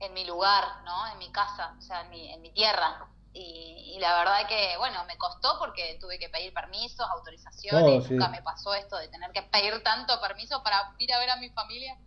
en 0.00 0.12
mi 0.12 0.24
lugar, 0.24 0.82
¿no? 0.84 1.06
En 1.12 1.18
mi 1.18 1.30
casa, 1.30 1.74
o 1.78 1.80
sea, 1.82 2.00
en 2.00 2.10
mi, 2.10 2.32
en 2.32 2.42
mi 2.42 2.50
tierra. 2.52 3.06
Y, 3.36 3.94
y 3.96 3.98
la 3.98 4.16
verdad 4.16 4.46
que, 4.48 4.76
bueno, 4.78 5.04
me 5.06 5.18
costó 5.18 5.58
porque 5.58 5.98
tuve 6.00 6.18
que 6.20 6.28
pedir 6.28 6.54
permisos, 6.54 7.04
autorizaciones, 7.10 8.04
sí. 8.06 8.12
nunca 8.14 8.28
me 8.28 8.40
pasó 8.42 8.72
esto 8.74 8.96
de 8.96 9.08
tener 9.08 9.30
que 9.32 9.42
pedir 9.42 9.82
tanto 9.82 10.20
permiso 10.20 10.62
para 10.62 10.94
ir 10.98 11.12
a 11.12 11.18
ver 11.18 11.30
a 11.30 11.36
mi 11.36 11.50
familia. 11.50 11.98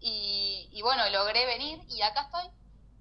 Y, 0.00 0.68
y 0.72 0.82
bueno, 0.82 1.08
logré 1.08 1.46
venir 1.46 1.80
y 1.88 2.02
acá 2.02 2.22
estoy. 2.22 2.50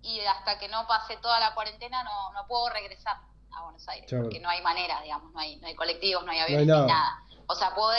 Y 0.01 0.21
hasta 0.21 0.57
que 0.57 0.69
no 0.69 0.87
pase 0.87 1.17
toda 1.17 1.39
la 1.39 1.53
cuarentena 1.53 2.03
no, 2.03 2.31
no 2.31 2.47
puedo 2.47 2.69
regresar 2.69 3.17
a 3.51 3.63
Buenos 3.63 3.87
Aires, 3.89 4.07
Claro. 4.07 4.23
porque 4.23 4.39
no 4.39 4.49
hay 4.49 4.61
manera, 4.61 5.01
digamos, 5.01 5.33
no 5.33 5.39
hay, 5.39 5.57
no 5.57 5.67
hay 5.67 5.75
colectivos, 5.75 6.23
no 6.25 6.31
hay 6.31 6.39
aviones, 6.39 6.67
no 6.67 6.73
hay 6.75 6.81
nada. 6.81 6.93
nada. 6.93 7.23
O 7.47 7.55
sea, 7.55 7.75
puedo 7.75 7.91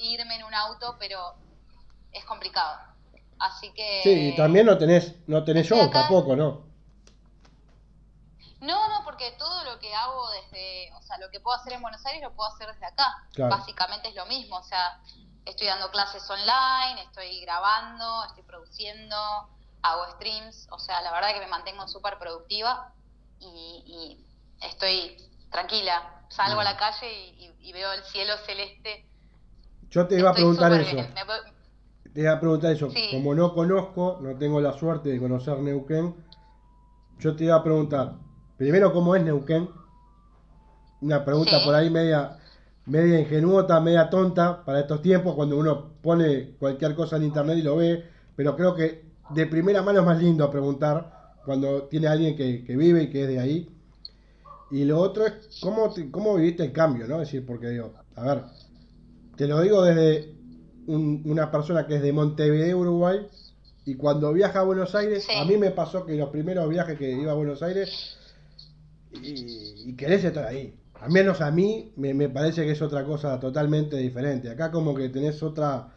irme 0.00 0.36
en 0.36 0.44
un 0.44 0.54
auto, 0.54 0.96
pero 0.98 1.34
es 2.12 2.24
complicado. 2.26 2.78
Así 3.38 3.72
que... 3.72 4.00
Sí, 4.02 4.28
y 4.28 4.36
también 4.36 4.66
no 4.66 4.76
tenés, 4.78 5.14
no 5.26 5.42
tenés 5.42 5.70
acá. 5.72 5.90
tampoco, 5.90 6.36
¿no? 6.36 6.71
No, 8.62 8.88
no, 8.88 9.04
porque 9.04 9.34
todo 9.38 9.64
lo 9.64 9.78
que 9.80 9.92
hago 9.92 10.30
desde, 10.30 10.92
o 10.94 11.02
sea, 11.02 11.18
lo 11.18 11.30
que 11.30 11.40
puedo 11.40 11.56
hacer 11.56 11.72
en 11.72 11.82
Buenos 11.82 12.04
Aires 12.06 12.22
lo 12.22 12.32
puedo 12.32 12.48
hacer 12.48 12.68
desde 12.68 12.86
acá. 12.86 13.06
Claro. 13.32 13.56
Básicamente 13.56 14.08
es 14.08 14.14
lo 14.14 14.24
mismo, 14.26 14.56
o 14.56 14.62
sea, 14.62 15.00
estoy 15.44 15.66
dando 15.66 15.90
clases 15.90 16.22
online, 16.30 17.02
estoy 17.02 17.40
grabando, 17.40 18.24
estoy 18.24 18.44
produciendo, 18.44 19.16
hago 19.82 20.06
streams, 20.12 20.68
o 20.70 20.78
sea, 20.78 21.02
la 21.02 21.12
verdad 21.12 21.34
que 21.34 21.40
me 21.40 21.48
mantengo 21.48 21.88
súper 21.88 22.18
productiva 22.18 22.92
y, 23.40 23.82
y 23.84 24.26
estoy 24.64 25.16
tranquila. 25.50 26.24
Salgo 26.28 26.60
a 26.60 26.64
la 26.64 26.76
calle 26.76 27.06
y, 27.60 27.72
veo 27.72 27.92
el 27.92 28.02
cielo 28.04 28.32
celeste. 28.46 29.06
Yo 29.90 30.06
te 30.06 30.18
iba 30.18 30.30
a 30.30 30.34
preguntar 30.34 30.72
eso. 30.72 30.96
Me 30.96 32.10
Te 32.12 32.20
iba 32.20 32.32
a 32.32 32.40
preguntar 32.40 32.72
eso. 32.72 32.90
Sí. 32.90 33.08
Como 33.12 33.34
no 33.34 33.54
conozco, 33.54 34.18
no 34.20 34.38
tengo 34.38 34.60
la 34.60 34.72
suerte 34.72 35.10
de 35.10 35.18
conocer 35.18 35.58
Neuquén, 35.58 36.14
yo 37.18 37.36
te 37.36 37.44
iba 37.44 37.56
a 37.56 37.62
preguntar, 37.62 38.14
primero, 38.56 38.92
¿cómo 38.92 39.14
es 39.16 39.22
Neuquén? 39.24 39.68
Una 41.00 41.24
pregunta 41.24 41.58
Sí. 41.58 41.64
por 41.64 41.74
ahí 41.74 41.90
media, 41.90 42.38
media 42.86 43.20
ingenuota, 43.20 43.80
media 43.80 44.08
tonta 44.08 44.64
para 44.64 44.80
estos 44.80 45.02
tiempos, 45.02 45.34
cuando 45.34 45.58
uno 45.58 45.90
pone 46.00 46.54
cualquier 46.58 46.94
cosa 46.94 47.16
en 47.16 47.24
internet 47.24 47.58
y 47.58 47.62
lo 47.62 47.76
ve, 47.76 48.04
pero 48.36 48.54
creo 48.56 48.74
que 48.74 49.04
de 49.30 49.46
primera 49.46 49.82
mano 49.82 50.00
es 50.00 50.06
más 50.06 50.20
lindo 50.22 50.48
preguntar 50.50 51.34
cuando 51.44 51.84
tiene 51.84 52.06
alguien 52.06 52.36
que, 52.36 52.64
que 52.64 52.76
vive 52.76 53.04
y 53.04 53.10
que 53.10 53.22
es 53.22 53.28
de 53.28 53.38
ahí. 53.40 53.68
Y 54.70 54.84
lo 54.84 55.00
otro 55.00 55.26
es 55.26 55.58
cómo, 55.60 55.92
te- 55.92 56.10
cómo 56.10 56.34
viviste 56.36 56.64
el 56.64 56.72
cambio, 56.72 57.06
¿no? 57.06 57.16
Es 57.20 57.28
decir, 57.28 57.44
porque 57.44 57.68
digo, 57.68 57.92
a 58.14 58.22
ver, 58.22 58.44
te 59.36 59.46
lo 59.46 59.60
digo 59.60 59.82
desde 59.82 60.34
una 60.86 61.50
persona 61.50 61.86
que 61.86 61.96
es 61.96 62.02
de 62.02 62.12
Montevideo, 62.12 62.78
Uruguay, 62.78 63.26
y 63.84 63.94
cuando 63.96 64.32
viaja 64.32 64.60
a 64.60 64.64
Buenos 64.64 64.94
Aires, 64.94 65.26
a 65.36 65.44
mí 65.44 65.56
me 65.56 65.70
pasó 65.72 66.06
que 66.06 66.14
los 66.14 66.30
primeros 66.30 66.68
viajes 66.68 66.96
que 66.98 67.10
iba 67.10 67.32
a 67.32 67.34
Buenos 67.34 67.62
Aires, 67.62 68.16
y, 69.22 69.90
y 69.90 69.96
querés 69.96 70.24
estar 70.24 70.46
ahí. 70.46 70.78
Al 71.00 71.10
menos 71.10 71.40
a 71.40 71.50
mí 71.50 71.92
me, 71.96 72.14
me, 72.14 72.28
parece 72.28 72.64
que 72.64 72.72
es 72.72 72.82
otra 72.82 73.04
cosa 73.04 73.38
totalmente 73.40 73.96
diferente. 73.96 74.50
Acá 74.50 74.70
como 74.70 74.94
que 74.94 75.08
tenés 75.08 75.42
otra 75.42 75.92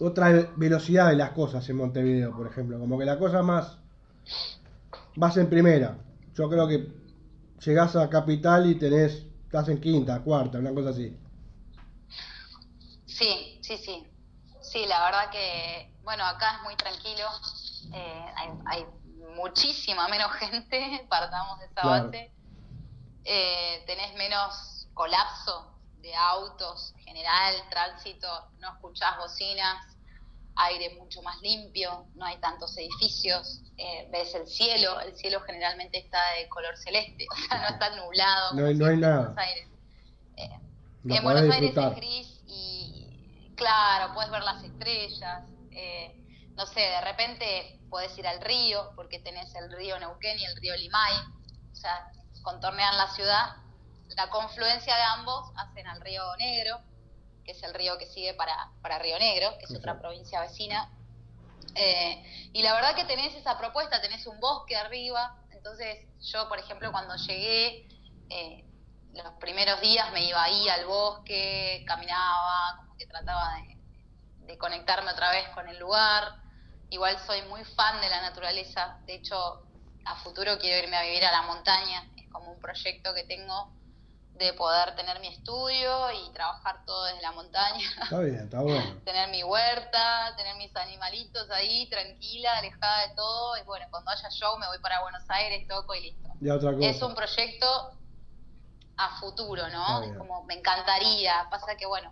otra 0.00 0.50
velocidad 0.56 1.10
de 1.10 1.16
las 1.16 1.30
cosas 1.32 1.68
en 1.68 1.76
Montevideo, 1.76 2.34
por 2.34 2.46
ejemplo. 2.46 2.78
Como 2.78 2.98
que 2.98 3.04
la 3.04 3.18
cosa 3.18 3.42
más... 3.42 3.76
Vas 5.16 5.36
en 5.36 5.50
primera. 5.50 5.98
Yo 6.34 6.48
creo 6.48 6.66
que 6.66 6.88
llegás 7.64 7.96
a 7.96 8.08
Capital 8.08 8.70
y 8.70 8.76
tenés... 8.76 9.26
Estás 9.44 9.68
en 9.68 9.80
quinta, 9.80 10.22
cuarta, 10.22 10.58
una 10.58 10.72
cosa 10.72 10.90
así. 10.90 11.18
Sí, 13.04 13.58
sí, 13.62 13.76
sí. 13.76 14.06
Sí, 14.60 14.86
la 14.86 15.04
verdad 15.04 15.30
que, 15.32 15.92
bueno, 16.04 16.24
acá 16.24 16.56
es 16.56 16.62
muy 16.62 16.76
tranquilo. 16.76 17.26
Eh, 17.92 18.26
hay, 18.66 18.86
muchísima 19.34 20.06
menos 20.08 20.30
gente, 20.38 21.04
partamos 21.08 21.58
de 21.58 21.66
esa 21.66 21.86
base. 21.86 22.32
Eh, 23.24 23.84
tenés 23.86 24.14
menos 24.14 24.88
colapso 24.94 25.74
de 26.00 26.14
autos, 26.14 26.94
general, 27.04 27.54
tránsito, 27.70 28.26
no 28.58 28.72
escuchás 28.72 29.18
bocinas, 29.18 29.96
aire 30.56 30.94
mucho 30.98 31.22
más 31.22 31.40
limpio, 31.40 32.06
no 32.14 32.24
hay 32.24 32.38
tantos 32.38 32.76
edificios, 32.76 33.62
eh, 33.76 34.08
ves 34.10 34.34
el 34.34 34.46
cielo, 34.46 35.00
el 35.00 35.16
cielo 35.16 35.40
generalmente 35.40 35.98
está 35.98 36.18
de 36.38 36.48
color 36.48 36.76
celeste, 36.76 37.26
o 37.32 37.48
sea, 37.48 37.58
no 37.62 37.68
está 37.68 37.96
nublado. 37.96 38.54
No, 38.54 38.66
hay, 38.66 38.74
no 38.74 38.86
hay 38.86 38.96
nada. 38.96 39.16
Buenos 39.16 39.38
Aires. 39.38 39.68
Eh, 40.36 40.60
en 41.08 41.24
Buenos 41.24 41.54
Aires 41.54 41.76
es 41.76 41.96
gris 41.96 42.42
y, 42.46 43.54
claro, 43.56 44.12
puedes 44.14 44.30
ver 44.30 44.42
las 44.42 44.62
estrellas, 44.62 45.42
eh, 45.70 46.14
no 46.56 46.66
sé, 46.66 46.80
de 46.80 47.00
repente 47.02 47.80
puedes 47.88 48.16
ir 48.18 48.26
al 48.26 48.40
río, 48.40 48.92
porque 48.96 49.18
tenés 49.18 49.54
el 49.54 49.72
río 49.72 49.98
Neuquén 49.98 50.38
y 50.38 50.44
el 50.44 50.56
río 50.56 50.76
Limay, 50.76 51.14
o 51.72 51.74
sea, 51.74 52.10
contornean 52.42 52.96
la 52.96 53.08
ciudad, 53.08 53.56
la 54.16 54.28
confluencia 54.28 54.96
de 54.96 55.02
ambos 55.02 55.50
hacen 55.56 55.86
al 55.86 56.00
río 56.00 56.22
Negro, 56.36 56.80
que 57.44 57.52
es 57.52 57.62
el 57.62 57.74
río 57.74 57.96
que 57.98 58.06
sigue 58.06 58.34
para, 58.34 58.70
para 58.82 58.98
Río 58.98 59.18
Negro, 59.18 59.56
que 59.58 59.64
es 59.64 59.74
otra 59.74 59.98
provincia 59.98 60.40
vecina. 60.40 60.90
Eh, 61.74 62.50
y 62.52 62.62
la 62.62 62.74
verdad 62.74 62.94
que 62.94 63.04
tenés 63.04 63.34
esa 63.34 63.56
propuesta, 63.58 64.00
tenés 64.00 64.26
un 64.26 64.40
bosque 64.40 64.76
arriba, 64.76 65.36
entonces 65.50 66.06
yo, 66.20 66.48
por 66.48 66.58
ejemplo, 66.58 66.90
cuando 66.90 67.14
llegué, 67.16 67.86
eh, 68.30 68.64
los 69.14 69.32
primeros 69.34 69.80
días 69.80 70.12
me 70.12 70.24
iba 70.24 70.42
ahí 70.42 70.68
al 70.68 70.86
bosque, 70.86 71.84
caminaba, 71.86 72.76
como 72.78 72.96
que 72.96 73.06
trataba 73.06 73.54
de, 73.56 73.76
de 74.46 74.58
conectarme 74.58 75.12
otra 75.12 75.30
vez 75.30 75.48
con 75.50 75.68
el 75.68 75.78
lugar. 75.78 76.40
Igual 76.90 77.18
soy 77.26 77.42
muy 77.42 77.64
fan 77.64 78.00
de 78.00 78.08
la 78.08 78.20
naturaleza, 78.22 78.98
de 79.06 79.14
hecho, 79.14 79.62
a 80.04 80.16
futuro 80.16 80.58
quiero 80.58 80.84
irme 80.84 80.96
a 80.96 81.02
vivir 81.02 81.24
a 81.24 81.30
la 81.30 81.42
montaña, 81.42 82.04
como 82.30 82.52
un 82.52 82.60
proyecto 82.60 83.14
que 83.14 83.24
tengo 83.24 83.72
de 84.40 84.54
poder 84.54 84.96
tener 84.96 85.20
mi 85.20 85.28
estudio 85.28 86.10
y 86.12 86.32
trabajar 86.32 86.82
todo 86.86 87.04
desde 87.04 87.20
la 87.20 87.32
montaña. 87.32 87.84
Está 88.02 88.20
bien, 88.20 88.36
está 88.36 88.60
bueno. 88.62 88.96
tener 89.04 89.28
mi 89.30 89.44
huerta, 89.44 90.34
tener 90.36 90.56
mis 90.56 90.74
animalitos 90.74 91.50
ahí, 91.50 91.86
tranquila, 91.90 92.56
alejada 92.56 93.08
de 93.08 93.14
todo. 93.14 93.58
Y 93.58 93.64
bueno, 93.64 93.86
cuando 93.90 94.10
haya 94.10 94.30
show 94.30 94.58
me 94.58 94.66
voy 94.66 94.78
para 94.78 95.02
Buenos 95.02 95.28
Aires, 95.28 95.68
toco 95.68 95.94
y 95.94 96.02
listo. 96.04 96.28
Y 96.40 96.48
otra 96.48 96.72
cosa. 96.72 96.88
Es 96.88 97.02
un 97.02 97.14
proyecto 97.14 97.66
a 98.96 99.20
futuro, 99.20 99.68
¿no? 99.68 100.02
Es 100.02 100.16
como, 100.16 100.42
me 100.44 100.54
encantaría. 100.54 101.46
Pasa 101.50 101.76
que, 101.76 101.86
bueno, 101.86 102.10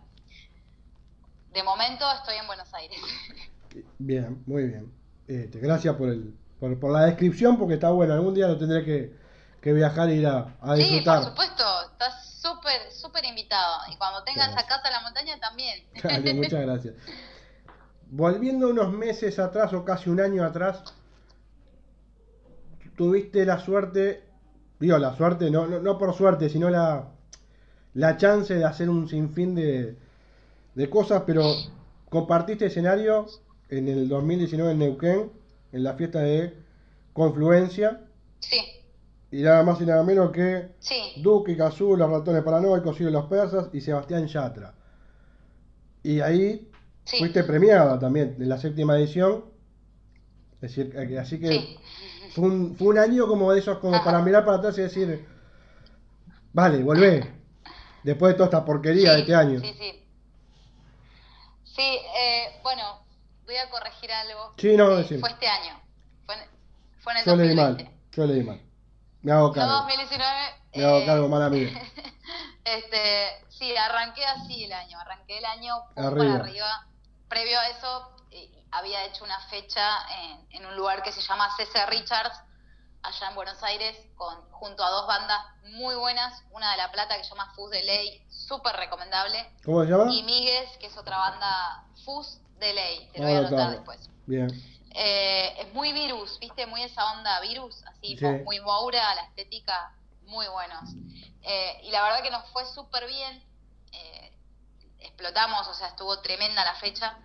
de 1.53 1.63
momento 1.63 2.05
estoy 2.13 2.37
en 2.37 2.47
Buenos 2.47 2.73
Aires. 2.75 3.01
Bien, 3.99 4.43
muy 4.47 4.65
bien. 4.65 4.93
Este, 5.29 5.61
gracias 5.61 5.95
por, 5.95 6.09
el, 6.09 6.35
por, 6.59 6.81
por 6.81 6.91
la 6.91 7.05
descripción, 7.05 7.59
porque 7.59 7.75
está 7.75 7.91
bueno. 7.91 8.15
Algún 8.15 8.35
día 8.35 8.49
lo 8.49 8.59
tendré 8.59 8.83
que 8.85 9.15
que 9.61 9.73
viajar 9.73 10.09
e 10.09 10.17
ir 10.17 10.27
a, 10.27 10.55
disfrutar. 10.75 10.79
Sí, 10.79 11.05
por 11.05 11.25
supuesto, 11.25 11.65
estás 11.93 12.41
súper, 12.41 12.93
súper 12.93 13.25
invitado. 13.25 13.79
Y 13.93 13.97
cuando 13.97 14.23
tengas 14.25 14.51
esa 14.51 14.67
casa 14.67 14.91
la 14.91 15.01
montaña 15.01 15.39
también. 15.41 15.85
muchas 16.37 16.61
gracias. 16.63 16.95
Volviendo 18.11 18.69
unos 18.69 18.93
meses 18.93 19.39
atrás 19.39 19.73
o 19.73 19.85
casi 19.85 20.11
un 20.11 20.21
año 20.21 20.45
atrás, 20.45 20.83
tuviste 22.97 23.45
la 23.45 23.59
suerte, 23.59 24.25
digo 24.79 24.97
la 24.99 25.15
suerte, 25.17 25.51
no, 25.51 25.67
no, 25.67 25.99
por 25.99 26.15
suerte, 26.15 26.49
sino 26.49 26.71
la, 26.71 27.09
la 27.95 28.17
chance 28.17 28.55
de 28.55 28.65
hacer 28.65 28.89
un 28.89 29.09
sinfín 29.09 29.55
de, 29.55 29.99
de 30.75 30.91
cosas, 30.91 31.25
pero 31.27 31.43
compartiste 32.09 32.67
escenario 32.67 33.27
en 33.69 33.89
el 33.89 34.09
2019 34.09 34.73
en 34.73 34.79
Neuquén, 34.79 35.33
en 35.73 35.85
la 35.85 35.95
fiesta 35.95 36.21
de 36.21 36.57
Confluencia. 37.13 38.01
Sí 38.39 38.78
y 39.31 39.43
nada 39.43 39.63
más 39.63 39.81
y 39.81 39.87
nada 39.87 40.03
menos 40.03 40.31
que 40.33 40.71
Duque, 41.17 41.57
Cazú, 41.57 41.97
los 41.97 42.11
ratones 42.11 42.43
paranoicos, 42.43 42.99
y 43.01 43.05
los 43.05 43.27
persas 43.27 43.69
y 43.73 43.81
Sebastián 43.81 44.27
Yatra. 44.27 44.75
Y 46.03 46.21
ahí 46.21 46.71
fuiste 47.05 47.45
premiada 47.45 47.99
también 47.99 48.37
en 48.39 48.49
la 48.49 48.59
séptima 48.59 48.97
edición. 48.97 49.45
Es 50.61 50.75
decir, 50.75 50.95
eh, 50.97 51.19
así 51.19 51.39
que 51.39 51.77
fue, 52.35 52.45
un, 52.45 52.77
fue 52.77 52.89
un 52.89 52.99
año 52.99 53.27
como 53.27 53.53
de 53.53 53.61
esos, 53.61 53.79
como 53.79 54.03
para 54.03 54.21
mirar 54.23 54.45
para 54.45 54.59
atrás 54.59 54.79
y 54.79 54.83
decir, 54.83 55.27
vale, 56.53 56.83
volvé. 56.83 57.35
Después 58.03 58.33
de 58.33 58.37
toda 58.39 58.47
esta 58.47 58.65
porquería 58.65 59.13
de 59.13 59.21
este 59.21 59.35
año. 59.35 59.61
Sí, 59.61 59.75
sí. 59.79 60.05
Sí, 61.65 61.83
eh, 61.83 62.61
bueno, 62.63 63.05
voy 63.45 63.57
a 63.57 63.69
corregir 63.71 64.11
algo. 64.11 64.55
Sí, 64.57 64.77
no, 64.77 64.99
eh, 64.99 65.05
Fue 65.05 65.31
este 65.31 65.47
año. 65.47 65.81
Fue 66.25 66.35
en, 66.35 66.41
fue 67.01 67.13
en 67.13 67.19
el 67.19 67.25
Yo 67.25 67.37
leí 67.37 67.55
mal. 67.55 67.91
Yo 68.13 68.27
leí 68.27 68.43
mal. 68.43 68.68
Me 69.29 69.35
hago 69.35 69.53
cargo. 69.53 69.73
2019. 69.73 70.27
Me 70.75 70.85
hago 70.87 71.05
cargo, 71.05 71.29
mala 71.29 71.51
mía. 71.51 71.69
este, 72.65 73.45
sí, 73.51 73.77
arranqué 73.77 74.25
así 74.25 74.65
el 74.65 74.73
año. 74.73 74.99
Arranqué 74.99 75.37
el 75.37 75.45
año 75.45 75.75
arriba. 75.97 76.17
para 76.17 76.45
arriba. 76.45 76.87
Previo 77.29 77.61
a 77.61 77.69
eso, 77.69 78.17
eh, 78.31 78.65
había 78.71 79.05
hecho 79.05 79.25
una 79.25 79.39
fecha 79.51 79.87
en, 80.23 80.47
en, 80.53 80.65
un 80.65 80.75
lugar 80.77 81.03
que 81.03 81.13
se 81.13 81.21
llama 81.21 81.55
C.C. 81.59 81.85
Richards, 81.85 82.41
allá 83.03 83.29
en 83.29 83.35
Buenos 83.35 83.63
Aires, 83.63 83.99
con, 84.17 84.51
junto 84.51 84.83
a 84.83 84.89
dos 84.89 85.07
bandas 85.07 85.45
muy 85.75 85.95
buenas. 85.97 86.43
Una 86.53 86.71
de 86.71 86.79
La 86.79 86.91
Plata 86.91 87.19
que 87.19 87.25
se 87.25 87.29
llama 87.29 87.53
Fuzz 87.55 87.71
de 87.71 87.85
Ley, 87.85 88.25
súper 88.31 88.77
recomendable. 88.77 89.47
¿Cómo 89.63 89.85
se 89.85 89.91
llama? 89.91 90.11
Y 90.11 90.23
Migues, 90.23 90.71
que 90.79 90.87
es 90.87 90.97
otra 90.97 91.19
banda 91.19 91.85
Fuzz 92.03 92.41
de 92.59 92.73
Ley. 92.73 93.11
Te 93.13 93.19
lo 93.19 93.27
voy 93.27 93.35
a 93.35 93.39
anotar 93.41 93.71
después. 93.73 94.09
Bien. 94.25 94.49
Eh, 95.01 95.55
es 95.61 95.73
muy 95.75 95.93
virus, 95.93 96.41
¿viste? 96.41 96.67
Muy 96.67 96.83
esa 96.83 97.13
onda 97.13 97.41
virus, 97.41 97.85
así 97.85 98.19
muy 98.45 98.59
Moura, 98.59 99.15
la 99.15 99.23
estética, 99.23 99.95
muy 100.23 100.49
buenos. 100.49 100.91
Eh, 101.43 101.81
y 101.85 101.93
la 101.93 102.03
verdad 102.03 102.21
que 102.21 102.33
nos 102.33 102.51
fue 102.51 102.67
súper 102.67 103.07
bien, 103.07 103.41
eh, 103.93 104.33
explotamos, 104.99 105.69
o 105.69 105.75
sea, 105.75 105.87
estuvo 105.87 106.19
tremenda 106.19 106.65
la 106.65 106.75
fecha. 106.75 107.17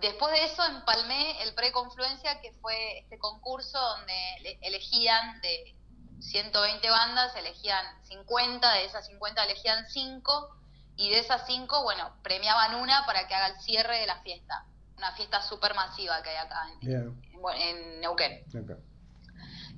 Después 0.00 0.32
de 0.32 0.44
eso 0.44 0.64
empalmé 0.64 1.40
el 1.44 1.54
Preconfluencia, 1.54 2.40
que 2.40 2.52
fue 2.54 2.98
este 2.98 3.16
concurso 3.20 3.78
donde 3.78 4.58
elegían 4.62 5.40
de 5.40 5.76
120 6.18 6.90
bandas, 6.90 7.36
elegían 7.36 7.86
50, 8.08 8.72
de 8.72 8.86
esas 8.86 9.06
50 9.06 9.44
elegían 9.44 9.88
5, 9.88 10.56
y 10.96 11.10
de 11.10 11.20
esas 11.20 11.46
5, 11.46 11.84
bueno, 11.84 12.12
premiaban 12.24 12.74
una 12.74 13.06
para 13.06 13.28
que 13.28 13.36
haga 13.36 13.54
el 13.54 13.60
cierre 13.60 14.00
de 14.00 14.06
la 14.08 14.20
fiesta 14.22 14.66
una 15.00 15.12
fiesta 15.12 15.40
súper 15.40 15.74
masiva 15.74 16.22
que 16.22 16.28
hay 16.28 16.36
acá 16.36 16.68
en, 16.82 18.00
Neuquén. 18.00 18.44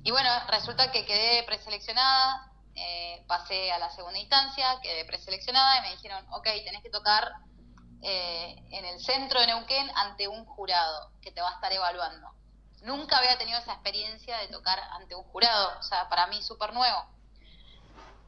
Y 0.03 0.11
bueno, 0.11 0.29
resulta 0.49 0.91
que 0.91 1.05
quedé 1.05 1.43
preseleccionada, 1.43 2.51
eh, 2.75 3.23
pasé 3.25 3.71
a 3.71 3.79
la 3.79 3.89
segunda 3.91 4.19
instancia, 4.19 4.79
quedé 4.81 5.05
preseleccionada 5.05 5.77
y 5.77 5.81
me 5.81 5.91
dijeron, 5.91 6.25
ok, 6.31 6.43
tenés 6.65 6.83
que 6.83 6.89
tocar 6.89 7.31
eh, 8.01 8.55
en 8.71 8.83
el 8.83 8.99
centro 8.99 9.39
de 9.39 9.47
Neuquén 9.47 9.89
ante 9.95 10.27
un 10.27 10.43
jurado 10.43 11.11
que 11.21 11.31
te 11.31 11.41
va 11.41 11.51
a 11.51 11.53
estar 11.53 11.71
evaluando. 11.71 12.27
Nunca 12.81 13.17
había 13.17 13.37
tenido 13.37 13.59
esa 13.59 13.73
experiencia 13.73 14.37
de 14.39 14.49
tocar 14.49 14.77
ante 14.91 15.15
un 15.15 15.23
jurado, 15.23 15.79
o 15.79 15.83
sea, 15.83 16.09
para 16.09 16.27
mí 16.27 16.41
súper 16.41 16.73
nuevo. 16.73 17.07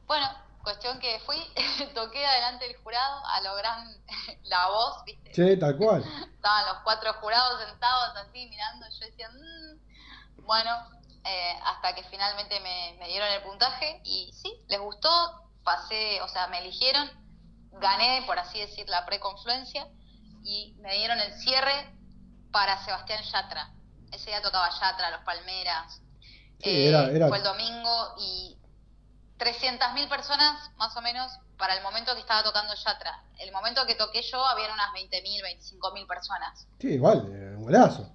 Bueno, 0.06 0.26
Cuestión 0.66 0.98
que 0.98 1.20
fui, 1.20 1.40
toqué 1.94 2.26
adelante 2.26 2.66
del 2.66 2.76
jurado, 2.78 3.24
a 3.24 3.40
lo 3.40 3.54
gran 3.54 3.86
la 4.42 4.66
voz, 4.66 5.04
¿viste? 5.04 5.32
Sí, 5.32 5.56
tal 5.60 5.76
cual. 5.76 6.02
Estaban 6.34 6.66
los 6.66 6.78
cuatro 6.82 7.12
jurados 7.20 7.64
sentados 7.68 8.16
así 8.16 8.48
mirando, 8.48 8.84
yo 8.88 9.06
decía, 9.06 9.30
mmm. 9.30 10.42
bueno, 10.44 10.72
eh, 11.24 11.60
hasta 11.66 11.94
que 11.94 12.02
finalmente 12.10 12.58
me, 12.58 13.06
dieron 13.06 13.28
el 13.30 13.42
puntaje 13.44 14.00
y 14.02 14.32
sí, 14.32 14.60
les 14.66 14.80
gustó, 14.80 15.08
pasé, 15.62 16.20
o 16.22 16.26
sea, 16.26 16.48
me 16.48 16.58
eligieron, 16.58 17.08
gané, 17.70 18.24
por 18.26 18.36
así 18.36 18.58
decir, 18.58 18.88
la 18.88 19.06
preconfluencia 19.06 19.86
y 20.42 20.74
me 20.80 20.96
dieron 20.96 21.20
el 21.20 21.32
cierre 21.34 21.94
para 22.50 22.84
Sebastián 22.84 23.22
Yatra. 23.22 23.70
Ese 24.10 24.30
día 24.30 24.42
tocaba 24.42 24.68
Yatra, 24.70 25.12
Los 25.12 25.20
Palmeras. 25.20 26.02
Sí, 26.60 26.88
era, 26.88 27.28
Fue 27.28 27.38
el 27.38 27.44
domingo 27.44 28.16
y 28.18 28.55
300.000 29.38 30.08
personas 30.08 30.70
más 30.76 30.96
o 30.96 31.00
menos 31.02 31.30
para 31.58 31.74
el 31.76 31.82
momento 31.82 32.14
que 32.14 32.20
estaba 32.20 32.42
tocando 32.42 32.74
Yatra. 32.74 33.22
El 33.38 33.52
momento 33.52 33.86
que 33.86 33.94
toqué 33.94 34.22
yo, 34.22 34.44
habían 34.44 34.72
unas 34.72 34.92
20.000, 34.92 35.42
25.000 35.42 36.06
personas. 36.06 36.66
Sí, 36.80 36.88
igual, 36.88 37.28
eh, 37.32 37.54
un 37.56 37.64
golazo. 37.64 38.10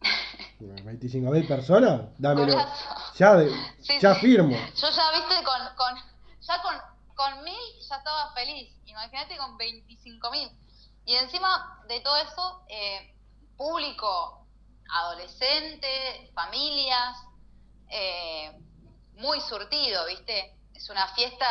25.000 0.60 1.48
personas, 1.48 2.00
dámelo. 2.18 2.52
Golazo. 2.52 2.94
Ya, 3.18 3.34
de- 3.34 3.50
Sí, 3.82 3.98
ya 4.00 4.14
sí. 4.14 4.20
firmo. 4.20 4.56
Yo 4.74 4.90
ya, 4.90 5.10
viste, 5.12 5.42
con, 5.44 5.74
con, 5.76 5.94
ya 6.40 6.62
con, 6.62 6.74
con 7.14 7.44
mil 7.44 7.54
ya 7.88 7.96
estaba 7.96 8.32
feliz. 8.34 8.74
Imagínate 8.86 9.36
con 9.36 9.56
25.000. 9.58 10.50
Y 11.06 11.14
encima 11.14 11.80
de 11.88 12.00
todo 12.00 12.16
eso, 12.16 12.64
eh, 12.68 13.14
público, 13.56 14.46
adolescente, 14.90 16.30
familias, 16.34 17.16
eh, 17.88 18.58
muy 19.16 19.40
surtido, 19.40 20.06
¿viste? 20.06 20.58
Es 20.74 20.88
una 20.90 21.08
fiesta 21.08 21.46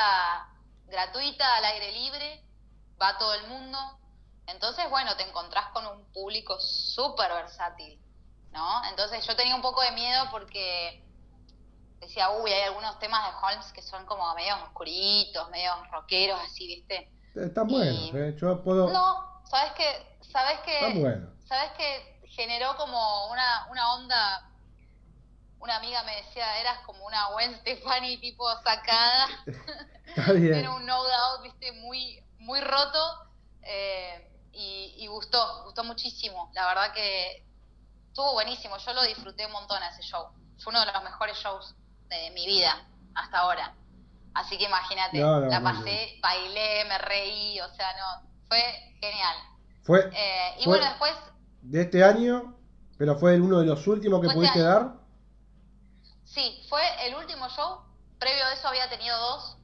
gratuita, 0.85 1.55
al 1.57 1.65
aire 1.65 1.91
libre, 1.91 2.43
va 3.01 3.17
todo 3.17 3.33
el 3.33 3.47
mundo. 3.47 3.77
Entonces, 4.47 4.89
bueno, 4.89 5.15
te 5.17 5.23
encontrás 5.23 5.67
con 5.73 5.85
un 5.87 6.05
público 6.11 6.59
súper 6.59 7.31
versátil, 7.33 7.99
¿no? 8.51 8.83
Entonces 8.89 9.25
yo 9.25 9.35
tenía 9.35 9.55
un 9.55 9.61
poco 9.61 9.81
de 9.81 9.91
miedo 9.91 10.25
porque 10.31 11.03
decía, 11.99 12.29
uy, 12.31 12.51
hay 12.51 12.61
algunos 12.61 12.99
temas 12.99 13.23
de 13.31 13.37
Holmes 13.41 13.71
que 13.73 13.81
son 13.81 14.05
como 14.05 14.33
medio 14.35 14.55
oscuritos, 14.63 15.49
medio 15.49 15.71
rockeros, 15.91 16.39
así, 16.39 16.67
¿viste? 16.67 17.11
Están 17.35 17.67
buenos, 17.67 17.95
Y- 17.95 18.17
eh, 18.17 18.35
yo 18.39 18.63
puedo... 18.63 18.89
No, 18.91 19.41
¿sabes 19.49 19.73
qué? 19.73 20.17
¿Sabes 20.31 20.99
buenos. 20.99 21.29
¿Sabes 21.47 21.71
que 21.73 22.21
generó 22.29 22.75
como 22.77 23.27
una, 23.31 23.67
una 23.71 23.93
onda? 23.95 24.51
Una 25.59 25.77
amiga 25.77 26.03
me 26.03 26.15
decía, 26.17 26.59
eras 26.59 26.79
como 26.85 27.05
una 27.05 27.27
Gwen 27.33 27.55
Stefani 27.59 28.17
tipo 28.19 28.45
sacada. 28.63 29.27
Está 30.05 30.31
bien. 30.33 30.53
Era 30.53 30.71
un 30.71 30.85
no 30.85 31.03
doubt, 31.03 31.43
viste, 31.43 31.71
muy, 31.73 32.23
muy 32.39 32.61
roto. 32.61 32.99
eh, 33.63 34.31
y, 34.57 34.93
y 34.97 35.07
gustó, 35.07 35.63
gustó 35.65 35.83
muchísimo. 35.83 36.49
La 36.53 36.67
verdad 36.67 36.93
que 36.93 37.45
estuvo 38.07 38.33
buenísimo. 38.33 38.77
Yo 38.77 38.93
lo 38.93 39.03
disfruté 39.03 39.45
un 39.45 39.51
montón 39.51 39.81
ese 39.83 40.01
show. 40.03 40.27
Fue 40.59 40.71
uno 40.71 40.79
de 40.85 40.91
los 40.93 41.03
mejores 41.03 41.37
shows 41.37 41.75
de 42.07 42.31
mi 42.31 42.45
vida 42.45 42.87
hasta 43.15 43.39
ahora. 43.39 43.73
Así 44.33 44.57
que 44.57 44.65
imagínate, 44.65 45.19
No, 45.19 45.39
no, 45.41 45.47
la 45.47 45.61
pasé, 45.61 46.19
bailé, 46.21 46.85
me 46.85 46.97
reí, 46.99 47.59
o 47.61 47.69
sea, 47.75 47.87
no, 47.93 48.29
fue 48.47 48.61
genial. 49.01 49.35
Fue 49.83 50.09
Eh, 50.13 50.55
y 50.59 50.63
Fue- 50.63 50.77
bueno, 50.77 50.85
después 50.85 51.13
de 51.61 51.81
este 51.81 52.03
año, 52.03 52.55
pero 52.97 53.17
fue 53.17 53.39
uno 53.39 53.59
de 53.59 53.65
los 53.65 53.85
últimos 53.87 54.21
que 54.21 54.29
pudiste 54.29 54.59
este 54.59 54.69
año. 54.69 54.79
dar. 54.79 55.04
Sí, 56.35 56.65
fue 56.69 56.81
el 57.07 57.15
último 57.15 57.47
show. 57.49 57.79
Previo 58.19 58.45
a 58.45 58.53
eso 58.53 58.67
había 58.67 58.89
tenido 58.89 59.17
dos. 59.17 59.57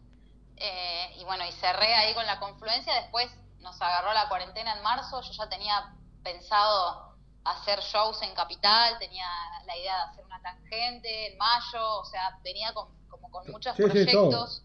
eh, 0.57 1.15
y 1.17 1.23
bueno, 1.25 1.45
y 1.45 1.51
cerré 1.53 1.93
ahí 1.95 2.13
con 2.13 2.25
la 2.25 2.39
confluencia. 2.39 2.93
Después 2.95 3.29
nos 3.59 3.81
agarró 3.81 4.13
la 4.13 4.29
cuarentena 4.29 4.75
en 4.77 4.81
marzo. 4.83 5.21
Yo 5.21 5.31
ya 5.33 5.49
tenía 5.49 5.93
pensado 6.23 7.15
hacer 7.43 7.79
shows 7.81 8.21
en 8.21 8.33
Capital. 8.35 8.97
Tenía 8.99 9.27
la 9.65 9.75
idea 9.77 9.95
de 9.97 10.01
hacer 10.11 10.25
una 10.25 10.41
tangente 10.41 11.27
en 11.31 11.37
mayo. 11.37 11.99
O 11.99 12.05
sea, 12.05 12.39
venía 12.43 12.73
con, 12.73 12.87
como 13.09 13.29
con 13.31 13.51
muchos 13.51 13.75
Sí, 13.75 13.83
sí, 13.83 14.11
todo. 14.11 14.29
proyectos. 14.29 14.63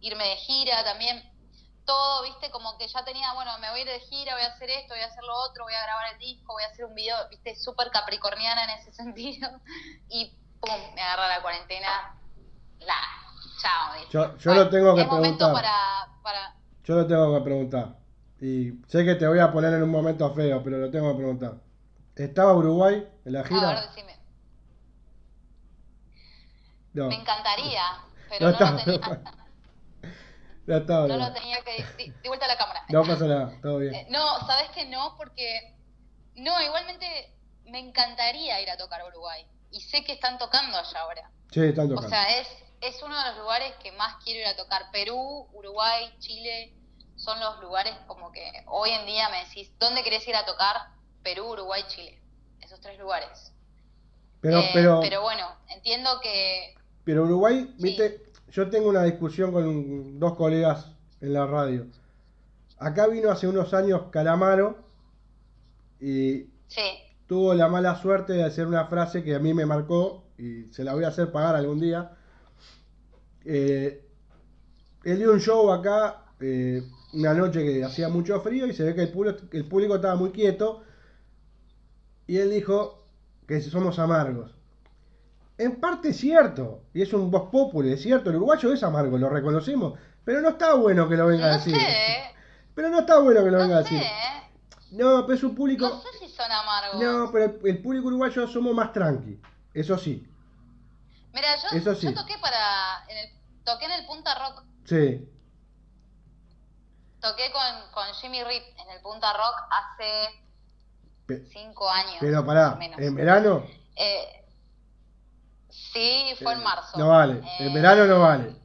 Irme 0.00 0.24
de 0.28 0.36
gira 0.36 0.84
también. 0.84 1.22
Todo, 1.86 2.22
viste, 2.24 2.50
como 2.50 2.76
que 2.78 2.86
ya 2.86 3.02
tenía, 3.04 3.32
bueno, 3.32 3.56
me 3.58 3.70
voy 3.70 3.80
a 3.80 3.82
ir 3.82 3.88
de 3.88 4.00
gira, 4.00 4.34
voy 4.34 4.44
a 4.44 4.48
hacer 4.48 4.68
esto, 4.70 4.92
voy 4.94 5.02
a 5.02 5.06
hacer 5.06 5.24
lo 5.24 5.34
otro, 5.36 5.64
voy 5.64 5.72
a 5.74 5.82
grabar 5.82 6.12
el 6.12 6.18
disco, 6.18 6.52
voy 6.52 6.62
a 6.64 6.66
hacer 6.68 6.84
un 6.84 6.94
video, 6.94 7.16
viste, 7.30 7.56
súper 7.56 7.90
capricorniana 7.90 8.64
en 8.64 8.70
ese 8.78 8.92
sentido. 9.02 9.48
Y 10.10 10.36
pum, 10.60 10.94
me 10.94 11.00
agarra 11.00 11.28
la 11.28 11.42
cuarentena. 11.42 12.14
La, 12.80 12.94
chao. 13.60 13.94
Yo- 14.10 14.36
yo 14.38 14.54
lo 14.54 14.68
tengo 14.70 14.94
que 14.94 15.04
preguntar. 15.04 15.52
para, 15.52 15.72
para. 16.22 16.54
Yo 16.84 16.94
lo 16.94 17.06
tengo 17.06 17.34
que 17.38 17.44
preguntar. 17.44 17.96
Y 18.40 18.72
sé 18.86 19.04
que 19.04 19.16
te 19.16 19.26
voy 19.26 19.40
a 19.40 19.52
poner 19.52 19.74
en 19.74 19.82
un 19.82 19.90
momento 19.90 20.32
feo, 20.32 20.62
pero 20.62 20.78
lo 20.78 20.90
tengo 20.90 21.10
que 21.12 21.16
preguntar. 21.18 21.54
¿Estaba 22.14 22.52
Uruguay 22.54 23.06
en 23.24 23.32
la 23.32 23.40
A 23.40 23.42
ver, 23.42 23.52
gira? 23.52 23.80
decime. 23.82 24.16
No. 26.92 27.08
Me 27.08 27.16
encantaría, 27.16 27.82
pero 28.28 28.50
No 28.50 28.58
no, 28.58 28.70
lo 28.72 28.76
tenía. 28.84 29.00
Ya. 30.66 30.80
No 30.80 31.06
no. 31.08 31.16
lo 31.16 31.32
tenía 31.32 31.62
que. 31.64 31.84
Di, 31.96 32.10
di 32.22 32.28
vuelta 32.28 32.44
a 32.46 32.48
la 32.48 32.56
cámara. 32.58 32.82
No 32.90 33.02
pasa 33.02 33.26
nada, 33.26 33.52
todo 33.62 33.78
bien. 33.78 33.94
Eh, 33.94 34.06
no, 34.10 34.38
sabes 34.46 34.70
que 34.70 34.86
no, 34.86 35.14
porque. 35.16 35.74
No, 36.36 36.60
igualmente 36.62 37.06
me 37.64 37.80
encantaría 37.80 38.60
ir 38.60 38.70
a 38.70 38.76
tocar 38.76 39.00
a 39.00 39.06
Uruguay. 39.06 39.44
Y 39.70 39.80
sé 39.80 40.04
que 40.04 40.12
están 40.12 40.38
tocando 40.38 40.76
allá 40.78 41.00
ahora. 41.00 41.30
Sí, 41.50 41.60
están 41.60 41.86
O 41.86 42.00
tocando. 42.00 42.08
sea, 42.08 42.40
es, 42.40 42.48
es 42.80 43.02
uno 43.02 43.16
de 43.18 43.30
los 43.30 43.38
lugares 43.38 43.74
que 43.82 43.92
más 43.92 44.22
quiero 44.24 44.40
ir 44.40 44.46
a 44.46 44.56
tocar. 44.56 44.90
Perú, 44.92 45.48
Uruguay, 45.52 46.14
Chile, 46.18 46.74
son 47.16 47.38
los 47.40 47.60
lugares 47.60 47.94
como 48.06 48.30
que 48.32 48.50
hoy 48.66 48.90
en 48.90 49.06
día 49.06 49.28
me 49.30 49.44
decís, 49.44 49.70
¿dónde 49.78 50.02
querés 50.02 50.26
ir 50.28 50.36
a 50.36 50.44
tocar? 50.46 50.76
Perú, 51.22 51.50
Uruguay, 51.52 51.82
Chile. 51.88 52.20
Esos 52.60 52.80
tres 52.80 52.98
lugares. 52.98 53.52
pero, 54.40 54.60
Eh, 54.60 54.70
pero, 54.72 55.00
pero 55.00 55.22
bueno, 55.22 55.46
entiendo 55.68 56.20
que... 56.20 56.74
pero 57.04 57.24
Uruguay, 57.24 57.74
viste, 57.78 58.22
yo 58.50 58.70
tengo 58.70 58.88
una 58.88 59.04
discusión 59.04 59.52
con 59.52 60.18
dos 60.20 60.36
colegas 60.36 60.86
en 61.20 61.32
la 61.32 61.46
radio. 61.46 61.86
Acá 62.78 63.06
vino 63.08 63.30
hace 63.30 63.48
unos 63.48 63.74
años 63.74 64.02
Calamaro 64.10 64.78
y 66.00 66.44
Sí, 66.68 66.82
tuvo 67.28 67.54
la 67.54 67.68
mala 67.68 67.94
suerte 67.94 68.32
de 68.32 68.42
hacer 68.42 68.66
una 68.66 68.86
frase 68.86 69.22
que 69.22 69.36
a 69.36 69.38
mí 69.38 69.54
me 69.54 69.66
marcó 69.66 70.24
y 70.38 70.64
se 70.72 70.82
la 70.82 70.94
voy 70.94 71.04
a 71.04 71.08
hacer 71.08 71.30
pagar 71.30 71.54
algún 71.54 71.78
día. 71.78 72.16
Eh, 73.44 74.02
él 75.04 75.18
dio 75.18 75.30
un 75.30 75.38
show 75.38 75.70
acá 75.70 76.24
eh, 76.40 76.82
una 77.12 77.34
noche 77.34 77.62
que 77.64 77.84
hacía 77.84 78.08
mucho 78.08 78.40
frío 78.40 78.66
y 78.66 78.72
se 78.72 78.82
ve 78.84 78.94
que 78.94 79.02
el 79.02 79.10
público, 79.10 79.38
el 79.52 79.66
público 79.66 79.96
estaba 79.96 80.16
muy 80.16 80.30
quieto 80.30 80.82
y 82.26 82.38
él 82.38 82.50
dijo 82.50 83.04
que 83.46 83.60
somos 83.60 83.98
amargos. 83.98 84.54
En 85.58 85.80
parte 85.80 86.10
es 86.10 86.16
cierto, 86.16 86.84
y 86.94 87.02
es 87.02 87.12
un 87.12 87.30
voz 87.30 87.50
popular, 87.50 87.92
es 87.92 88.02
cierto, 88.02 88.30
el 88.30 88.36
uruguayo 88.36 88.72
es 88.72 88.82
amargo, 88.82 89.18
lo 89.18 89.28
reconocemos, 89.28 89.98
pero 90.24 90.40
no 90.40 90.50
está 90.50 90.74
bueno 90.74 91.08
que 91.08 91.16
lo 91.16 91.26
venga 91.26 91.46
a 91.46 91.56
decir. 91.58 91.74
sé, 91.74 91.80
Pero 92.74 92.88
no 92.90 93.00
está 93.00 93.18
bueno 93.18 93.42
que 93.42 93.50
lo 93.50 93.58
venga 93.58 93.76
a 93.76 93.82
decir. 93.82 94.00
No, 94.90 95.22
pero 95.26 95.34
es 95.36 95.42
un 95.44 95.54
público... 95.54 95.88
no 95.88 96.00
sé 96.00 96.08
si 96.18 96.28
son 96.28 96.50
amargos. 96.50 97.00
No, 97.00 97.30
pero 97.30 97.44
el, 97.46 97.60
el 97.66 97.82
público 97.82 98.06
uruguayo 98.08 98.46
somos 98.48 98.74
más 98.74 98.92
tranqui. 98.92 99.40
Eso 99.74 99.96
sí. 99.98 100.26
Mira, 101.32 101.48
yo, 101.56 101.76
Eso 101.76 101.94
sí. 101.94 102.06
yo 102.06 102.14
toqué 102.14 102.38
para... 102.38 103.04
En 103.08 103.18
el, 103.18 103.28
toqué 103.64 103.84
en 103.84 103.92
el 103.92 104.06
Punta 104.06 104.34
Rock, 104.34 104.64
Sí. 104.86 105.28
toqué 107.20 107.50
con, 107.52 107.90
con 107.92 108.06
Jimmy 108.14 108.42
Rip 108.44 108.62
en 108.78 108.90
el 108.90 109.02
Punta 109.02 109.32
Rock 109.34 109.54
hace 109.70 110.42
Pe- 111.26 111.44
cinco 111.52 111.88
años. 111.90 112.16
pero 112.20 112.44
pará, 112.46 112.74
menos. 112.76 112.98
en 112.98 113.14
verano 113.14 113.64
Eh, 113.96 114.44
sí, 115.68 116.34
fue 116.42 116.54
en 116.54 116.62
marzo. 116.62 116.96
no 116.98 117.08
vale. 117.08 117.40
Eh, 117.40 117.66
En 117.66 117.74
verano 117.74 118.06
no 118.06 118.20
vale. 118.20 118.56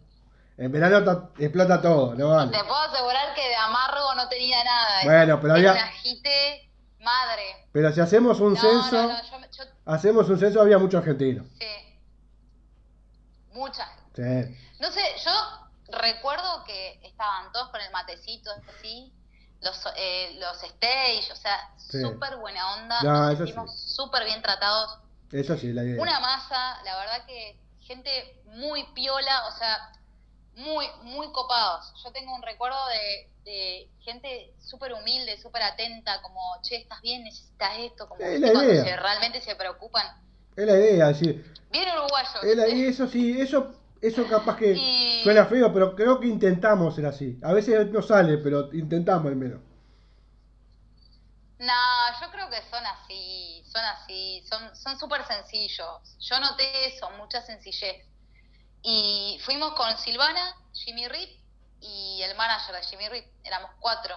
En 0.58 0.72
verano 0.72 1.04
ta- 1.04 1.30
explota 1.40 1.82
todo, 1.82 2.14
no 2.16 2.30
vale. 2.30 2.52
Te 2.52 2.60
puedo 2.64 2.76
asegurar 2.76 3.34
que 3.34 3.48
de 3.48 3.56
amargo 3.56 4.14
no 4.16 4.30
tenía 4.30 4.64
nada. 4.64 5.04
Bueno, 5.04 5.40
pero 5.42 5.54
había- 5.56 5.72
agite 5.74 6.70
madre. 7.00 7.68
Pero 7.72 7.92
si 7.92 8.00
hacemos 8.02 8.40
un 8.40 8.54
no, 8.54 8.60
censo, 8.62 8.96
no, 8.96 9.08
no, 9.08 9.24
yo, 9.24 9.48
yo- 9.52 9.64
hacemos 9.86 10.30
un 10.30 10.40
censo 10.40 10.62
había 10.62 10.78
muchos 10.78 11.00
argentinos. 11.00 11.46
sí. 11.60 11.66
Muchas. 13.54 13.88
Sí. 14.16 14.22
No 14.80 14.92
sé, 14.92 15.02
yo 15.24 15.32
recuerdo 16.00 16.64
que 16.66 17.00
estaban 17.04 17.52
todos 17.52 17.70
con 17.70 17.82
el 17.82 17.92
matecito 17.92 18.50
así, 18.78 19.14
los, 19.62 19.80
eh, 19.96 20.38
los 20.40 20.62
stage, 20.64 21.32
o 21.32 21.36
sea, 21.36 21.58
Sí. 21.78 22.02
súper 22.02 22.38
buena 22.38 22.74
onda, 22.76 23.02
No, 23.04 23.12
nos 23.30 23.38
sentimos 23.38 23.80
súper 23.96 24.26
bien 24.26 24.42
tratados. 24.42 25.00
Eso 25.32 25.58
sí, 25.58 25.72
la 25.74 25.84
idea. 25.84 26.02
Una 26.02 26.20
masa, 26.20 26.82
la 26.84 26.96
verdad 26.98 27.26
que 27.26 27.60
gente 27.80 28.42
muy 28.46 28.84
piola, 28.94 29.48
o 29.48 29.52
sea, 29.58 29.92
muy, 30.56 30.86
muy 31.02 31.32
copados. 31.32 31.94
Yo 32.04 32.12
tengo 32.12 32.34
un 32.36 32.42
recuerdo 32.44 32.78
de, 32.90 33.30
de 33.52 33.90
gente 34.00 34.54
súper 34.60 34.94
humilde, 34.94 35.38
súper 35.38 35.64
atenta, 35.64 36.22
como, 36.22 36.40
che, 36.62 36.78
¿estás 36.78 37.02
bien? 37.02 37.24
¿Necesitas 37.24 37.78
esto? 37.80 38.08
Como, 38.08 38.22
Es 38.22 38.40
cuando 38.40 38.64
idea. 38.64 38.84
se- 38.84 38.96
realmente 38.98 39.42
se 39.42 39.56
preocupan. 39.56 40.06
Es 40.56 40.66
la 40.66 40.74
idea, 40.74 41.08
decir. 41.08 41.54
Bien 41.72 41.88
uruguayo. 41.98 42.42
es 42.44 42.56
la- 42.58 42.66
¿viste? 42.66 42.80
y 42.80 42.86
eso 42.86 43.08
sí, 43.08 43.42
eso, 43.42 43.74
eso 44.02 44.28
capaz 44.28 44.58
que 44.58 44.74
Y- 44.74 45.24
suena 45.24 45.46
feo, 45.46 45.74
pero 45.74 45.96
creo 45.96 46.20
que 46.20 46.28
intentamos 46.28 46.96
ser 46.96 47.06
así. 47.08 47.40
A 47.44 47.54
veces 47.54 47.88
no 47.92 48.02
sale, 48.02 48.38
pero 48.38 48.72
intentamos 48.74 49.28
al 49.28 49.36
menos. 49.36 49.60
No, 51.60 51.74
yo 52.22 52.32
creo 52.32 52.50
que 52.50 52.62
son 52.70 52.86
así, 52.86 53.64
son 53.72 53.84
así, 53.86 54.44
son 54.50 54.76
son 54.76 55.00
súper 55.00 55.26
sencillos. 55.26 56.18
Yo 56.20 56.40
noté 56.40 56.88
eso, 56.88 57.10
mucha 57.12 57.42
sencillez. 57.42 57.96
Y 58.84 59.40
fuimos 59.44 59.74
con 59.74 59.98
Silvana, 59.98 60.56
Jimmy 60.74 61.08
Rip 61.08 61.30
y 61.80 62.22
el 62.22 62.36
manager 62.36 62.76
de 62.76 62.84
Jimmy 62.84 63.10
Rip, 63.10 63.26
éramos 63.44 63.72
cuatro. 63.80 64.16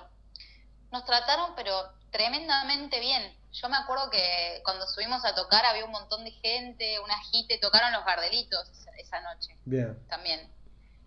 Nos 0.93 1.05
trataron 1.05 1.53
pero 1.57 1.73
tremendamente 2.11 2.99
bien. 3.01 3.23
Yo 3.53 3.69
me 3.69 3.77
acuerdo 3.77 4.11
que 4.11 4.61
cuando 4.65 4.87
subimos 4.87 5.25
a 5.25 5.35
tocar 5.35 5.65
había 5.65 5.85
un 5.85 5.91
montón 5.93 6.25
de 6.25 6.31
gente, 6.33 6.99
una 7.01 7.15
agite, 7.15 7.59
tocaron 7.59 7.93
los 7.93 8.05
Gardelitos 8.05 8.71
esa, 8.99 9.21
noche 9.21 9.57
Bien. 9.65 9.99
también. 10.09 10.51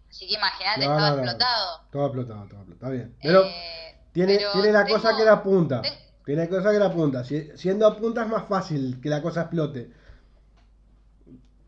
Así 0.09 0.27
que 0.27 0.33
imagínate, 0.33 0.85
No, 0.85 0.93
estaba 0.93 1.09
no, 1.11 1.15
no. 1.17 1.21
explotado. 1.23 1.81
Todo 1.91 2.05
explotado, 2.07 2.47
todo 2.47 2.59
explotado. 2.61 2.73
Está 2.73 2.89
bien. 2.89 3.17
Pero 3.21 3.43
Eh, 3.43 3.99
tiene, 4.13 4.37
pero 4.37 4.51
tiene 4.53 4.71
la 4.71 4.85
tengo- 4.85 4.97
cosa 5.01 5.15
que 5.17 5.23
la 5.25 5.43
punta. 5.43 5.81
ten- 5.81 6.09
Tiene 6.25 6.43
la 6.43 6.49
cosa 6.49 6.71
que 6.71 6.79
la 6.79 6.91
punta. 6.91 7.23
Si- 7.23 7.57
siendo 7.57 7.87
a 7.87 7.95
punta 7.97 8.21
es 8.23 8.27
más 8.27 8.47
fácil 8.47 8.99
que 9.01 9.09
la 9.09 9.21
cosa 9.21 9.41
explote. 9.41 9.91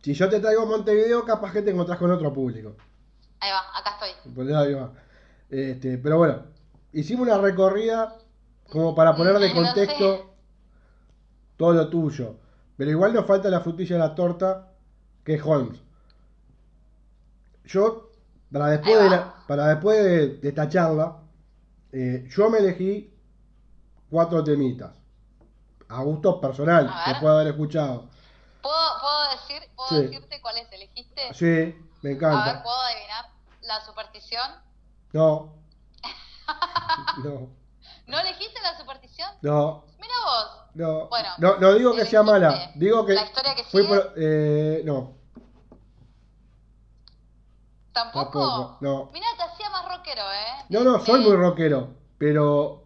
Si 0.02 0.14
yo 0.14 0.30
te 0.30 0.40
traigo 0.40 0.64
a 0.64 0.66
Montevideo, 0.66 1.24
capaz 1.26 1.52
que 1.54 1.62
te 1.62 1.72
encontrás 1.72 1.98
con 2.00 2.12
otro 2.12 2.34
público. 2.34 2.76
Ahí 3.40 3.52
va, 3.52 3.78
acá 3.80 3.92
estoy. 4.08 4.34
Por 4.34 4.46
ahí 4.56 4.74
va. 4.74 4.92
Este, 5.50 5.98
pero 5.98 6.18
bueno, 6.18 6.44
hicimos 6.94 7.28
una 7.28 7.38
recorrida 7.38 8.16
como 8.72 8.96
para 8.96 9.16
poner 9.16 9.38
de 9.38 9.50
lo 9.50 9.56
contexto 9.56 10.36
todo 11.58 11.74
lo 11.74 11.90
tuyo. 11.90 12.36
Pero 12.78 12.90
igual 12.92 13.14
nos 13.14 13.26
falta 13.26 13.50
la 13.50 13.60
frutilla 13.62 13.96
de 13.96 14.00
la 14.02 14.16
torta, 14.16 14.72
que 15.24 15.36
es 15.36 15.42
Holmes. 15.46 15.80
Yo, 17.66 18.10
para 18.52 18.68
después, 18.68 19.00
de, 19.04 19.10
la- 19.10 19.36
para 19.48 19.68
después 19.68 20.04
de, 20.04 20.28
de 20.38 20.50
esta 20.50 20.68
charla, 20.68 21.18
eh, 21.92 22.28
yo 22.30 22.50
me 22.50 22.58
elegí 22.60 23.14
cuatro 24.10 24.44
temitas. 24.44 24.92
A 25.90 26.02
gusto 26.04 26.40
personal, 26.40 26.88
A 26.90 27.14
que 27.14 27.20
puedo 27.20 27.36
haber 27.36 27.48
escuchado. 27.48 28.10
¿Puedo, 28.62 28.76
puedo, 29.00 29.01
decir, 29.54 29.70
¿puedo 29.76 29.90
Sí. 29.90 29.96
decirte 30.08 30.42
cuáles 30.42 30.72
elegiste? 30.72 31.34
Sí, 31.34 31.46
me 31.46 32.10
A 32.12 32.14
ver, 32.14 32.16
encanta. 32.16 32.64
¿puedo 32.64 32.78
adivinar 32.82 33.26
la 33.62 33.82
superstición? 33.82 34.52
No. 35.14 35.56
No, 37.24 37.50
¿No 38.08 38.20
elegiste 38.20 38.60
la 38.62 38.78
superstición? 38.78 39.30
no. 39.42 39.86
Mira 40.00 40.14
vos. 40.26 40.62
No, 40.74 41.08
Bueno, 41.10 41.30
no, 41.40 41.58
no 41.58 41.74
digo 41.74 41.96
que 41.96 42.06
sea 42.06 42.24
mala, 42.24 42.72
digo 42.76 43.06
que 43.06 43.14
la 43.16 43.24
historia 43.24 43.56
que 43.56 43.64
sigue. 43.66 44.02
eh, 44.18 44.82
no, 44.86 45.16
¿Tampoco? 47.94 48.40
tampoco, 48.40 48.78
no. 48.82 49.10
Mira, 49.14 49.28
te 49.36 49.44
hacía 49.44 49.70
más 49.70 49.86
rockero, 49.86 50.22
¿eh? 50.32 50.66
No, 50.70 50.84
no, 50.84 51.00
soy 51.04 51.20
muy 51.22 51.36
rockero, 51.36 51.90
pero, 52.18 52.84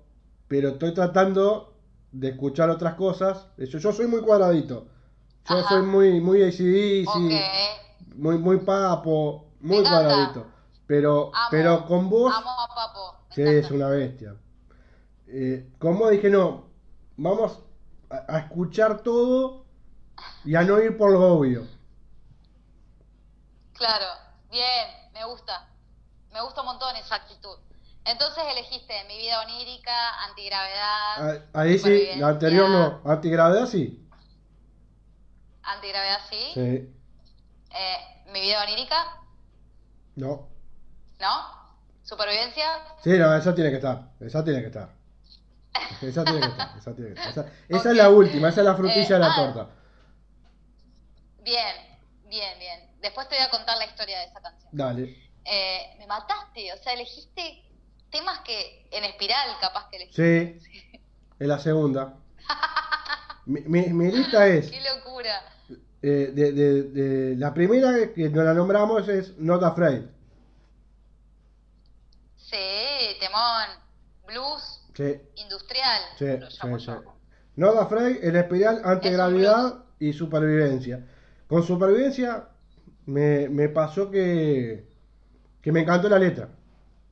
pero 0.47 0.69
estoy 0.69 0.93
tratando 0.95 1.75
de 2.11 2.29
escuchar 2.29 2.69
otras 2.71 2.95
cosas. 2.95 3.47
Yo, 3.57 3.77
yo 3.77 3.91
soy 3.93 4.07
muy 4.07 4.21
cuadradito. 4.21 4.87
Yo 5.47 5.57
Ajá. 5.59 5.69
soy 5.69 5.81
muy, 5.83 6.19
muy 6.21 6.41
ACDC, 6.43 8.15
muy, 8.15 8.37
muy 8.37 8.57
papo, 8.59 9.51
muy 9.59 9.81
cuadradito. 9.83 10.47
Pero, 10.87 11.31
Amo. 11.33 11.47
pero 11.51 11.85
con 11.85 12.09
vos, 12.09 12.33
Amo 12.35 12.49
a 12.51 12.67
Papo. 12.73 13.17
sí, 13.31 13.41
es 13.41 13.69
una 13.71 13.87
bestia. 13.87 14.35
Eh, 15.27 15.71
con 15.79 15.97
vos 15.97 16.11
dije, 16.11 16.29
no, 16.29 16.65
vamos 17.17 17.59
a, 18.09 18.35
a 18.35 18.39
escuchar 18.39 19.01
todo 19.01 19.65
y 20.43 20.55
a 20.55 20.61
no 20.63 20.79
ir 20.81 20.97
por 20.97 21.11
lo 21.11 21.33
obvio. 21.33 21.67
Claro, 23.73 24.05
bien, 24.49 24.87
me 25.13 25.25
gusta. 25.25 25.67
Me 26.31 26.41
gusta 26.41 26.61
un 26.61 26.67
montón 26.67 26.95
esa 26.95 27.15
actitud. 27.15 27.57
Entonces 28.05 28.43
elegiste 28.51 28.93
Mi 29.07 29.17
vida 29.17 29.41
onírica, 29.41 30.23
Antigravedad. 30.29 31.41
Ah, 31.53 31.61
Ahí 31.61 31.79
sí, 31.79 32.09
la 32.17 32.29
anterior 32.29 32.69
no. 32.69 33.01
Antigravedad 33.03 33.65
sí. 33.67 34.04
Antigravedad 35.65 36.19
sí. 36.29 36.51
Sí. 36.53 36.93
Eh, 37.77 37.97
Mi 38.31 38.41
vida 38.41 38.63
onírica, 38.63 38.95
No. 40.15 40.47
¿no? 41.19 41.55
Supervivencia. 42.03 42.65
Sí, 43.03 43.11
no, 43.17 43.35
esa 43.35 43.53
tiene 43.55 43.69
que 43.71 43.77
estar. 43.77 44.11
Esa 44.19 44.43
tiene 44.43 44.61
que 44.61 44.67
estar. 44.67 44.89
Esa 46.01 46.23
tiene 46.23 46.39
que 46.39 46.47
estar. 46.47 46.77
Esa, 46.77 46.95
tiene 46.95 47.13
que 47.13 47.21
estar. 47.29 47.51
Esa, 47.67 47.89
es 47.91 47.95
la 47.97 48.09
última, 48.09 48.49
esa 48.49 48.61
es 48.61 48.65
la 48.65 48.75
frutilla 48.75 49.01
Eh, 49.01 49.13
de 49.13 49.19
la 49.19 49.31
ah. 49.31 49.35
torta. 49.35 49.69
Bien, 51.41 51.75
bien, 52.27 52.57
bien. 52.59 52.91
Después 53.01 53.27
te 53.29 53.35
voy 53.35 53.43
a 53.45 53.49
contar 53.49 53.77
la 53.77 53.85
historia 53.85 54.19
de 54.19 54.25
esa 54.25 54.41
canción. 54.41 54.69
Dale. 54.71 55.29
Eh, 55.43 55.95
me 55.99 56.07
mataste, 56.07 56.73
o 56.73 56.77
sea, 56.77 56.93
elegiste 56.93 57.63
temas 58.09 58.39
que 58.39 58.87
en 58.91 59.03
espiral 59.03 59.57
capaz 59.59 59.89
que 59.89 59.97
elegiste. 59.97 60.59
Sí, 60.61 60.99
es 61.39 61.47
la 61.47 61.59
segunda. 61.59 62.15
Mi, 63.45 63.61
mi- 63.61 63.93
mi 63.93 64.11
lista 64.11 64.47
es. 64.47 64.71
Qué 64.71 64.81
locura. 64.81 65.39
Eh, 66.01 66.31
de, 66.33 66.51
de- 66.51 66.83
de- 66.83 67.35
la 67.37 67.53
primera 67.53 68.13
que 68.13 68.29
nos 68.29 68.45
la 68.45 68.53
nombramos 68.53 69.07
es 69.09 69.37
Not 69.37 69.63
Afraid. 69.63 70.01
Sí, 72.37 73.17
temón. 73.19 73.83
Blues 74.27 74.81
Sí, 74.95 75.19
industrial. 75.35 76.01
sí, 76.17 76.25
lo 76.37 76.79
sí. 76.79 76.91
Not 77.57 77.77
Afraid, 77.77 78.23
el 78.23 78.35
espiral, 78.35 78.81
antigravidad 78.83 79.83
y 79.99 80.13
supervivencia. 80.13 81.05
Con 81.47 81.63
supervivencia 81.63 82.47
me, 83.05 83.49
me 83.49 83.69
pasó 83.69 84.09
que, 84.09 84.87
que 85.61 85.71
me 85.71 85.81
encantó 85.81 86.09
la 86.09 86.17
letra. 86.19 86.49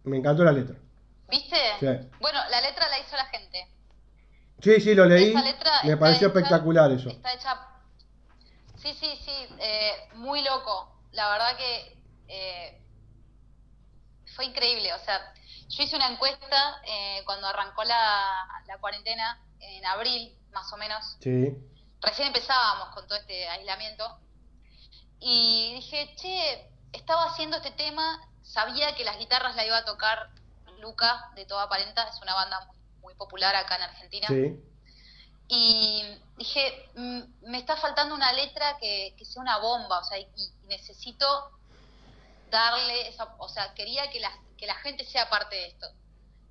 Me 0.05 0.17
encantó 0.17 0.43
la 0.43 0.51
letra. 0.51 0.75
¿Viste? 1.29 1.55
Sí. 1.79 1.87
Bueno, 2.19 2.39
la 2.49 2.61
letra 2.61 2.87
la 2.89 2.99
hizo 2.99 3.15
la 3.15 3.25
gente. 3.25 3.67
Sí, 4.59 4.79
sí, 4.81 4.95
lo 4.95 5.05
leí. 5.05 5.29
Esa 5.31 5.43
letra 5.43 5.71
Me 5.83 5.97
pareció 5.97 6.27
hecha- 6.29 6.37
espectacular 6.39 6.91
eso. 6.91 7.09
Está 7.09 7.33
hecha. 7.33 7.57
Sí, 8.83 8.93
sí, 8.99 9.17
sí, 9.23 9.47
eh, 9.59 10.09
muy 10.15 10.43
loco. 10.43 10.93
La 11.13 11.29
verdad 11.29 11.55
que 11.55 11.97
eh, 12.27 12.81
fue 14.35 14.43
increíble. 14.45 14.93
O 14.93 14.99
sea, 14.99 15.33
yo 15.69 15.83
hice 15.83 15.95
una 15.95 16.09
encuesta 16.09 16.81
eh, 16.85 17.21
cuando 17.25 17.47
arrancó 17.47 17.85
la, 17.85 18.45
la 18.67 18.77
cuarentena, 18.79 19.41
en 19.61 19.85
abril, 19.85 20.37
más 20.51 20.71
o 20.73 20.77
menos. 20.77 21.15
Sí, 21.21 21.55
Recién 22.01 22.27
empezábamos 22.27 22.89
con 22.89 23.07
todo 23.07 23.17
este 23.17 23.47
aislamiento. 23.47 24.19
Y 25.21 25.75
dije, 25.75 26.13
che, 26.17 26.69
estaba 26.91 27.27
haciendo 27.27 27.55
este 27.55 27.71
tema, 27.71 28.19
sabía 28.41 28.93
que 28.95 29.05
las 29.05 29.17
guitarras 29.17 29.55
la 29.55 29.65
iba 29.65 29.77
a 29.77 29.85
tocar 29.85 30.29
Luca 30.79 31.31
de 31.35 31.45
Toda 31.45 31.63
Aparenta, 31.63 32.03
es 32.09 32.21
una 32.21 32.35
banda 32.35 32.65
muy, 32.65 32.77
muy 32.99 33.15
popular 33.15 33.55
acá 33.55 33.77
en 33.77 33.83
Argentina. 33.83 34.27
sí, 34.27 34.59
Y 35.55 36.03
dije, 36.35 36.89
"Mm, 36.95 37.21
me 37.51 37.59
está 37.59 37.77
faltando 37.77 38.15
una 38.15 38.33
letra 38.33 38.75
que, 38.79 39.13
que 39.17 39.23
sea 39.25 39.41
una 39.41 39.57
bomba, 39.59 39.99
o 39.99 40.03
sea, 40.03 40.17
y, 40.17 40.23
y 40.35 40.53
necesito 40.67 41.25
darle 42.49 43.07
esa, 43.07 43.35
o 43.37 43.47
sea, 43.49 43.73
quería 43.73 44.09
que 44.09 44.19
la, 44.19 44.31
que 44.57 44.65
la 44.65 44.75
gente 44.75 45.05
sea 45.05 45.29
parte 45.29 45.55
de 45.55 45.67
esto. 45.67 45.87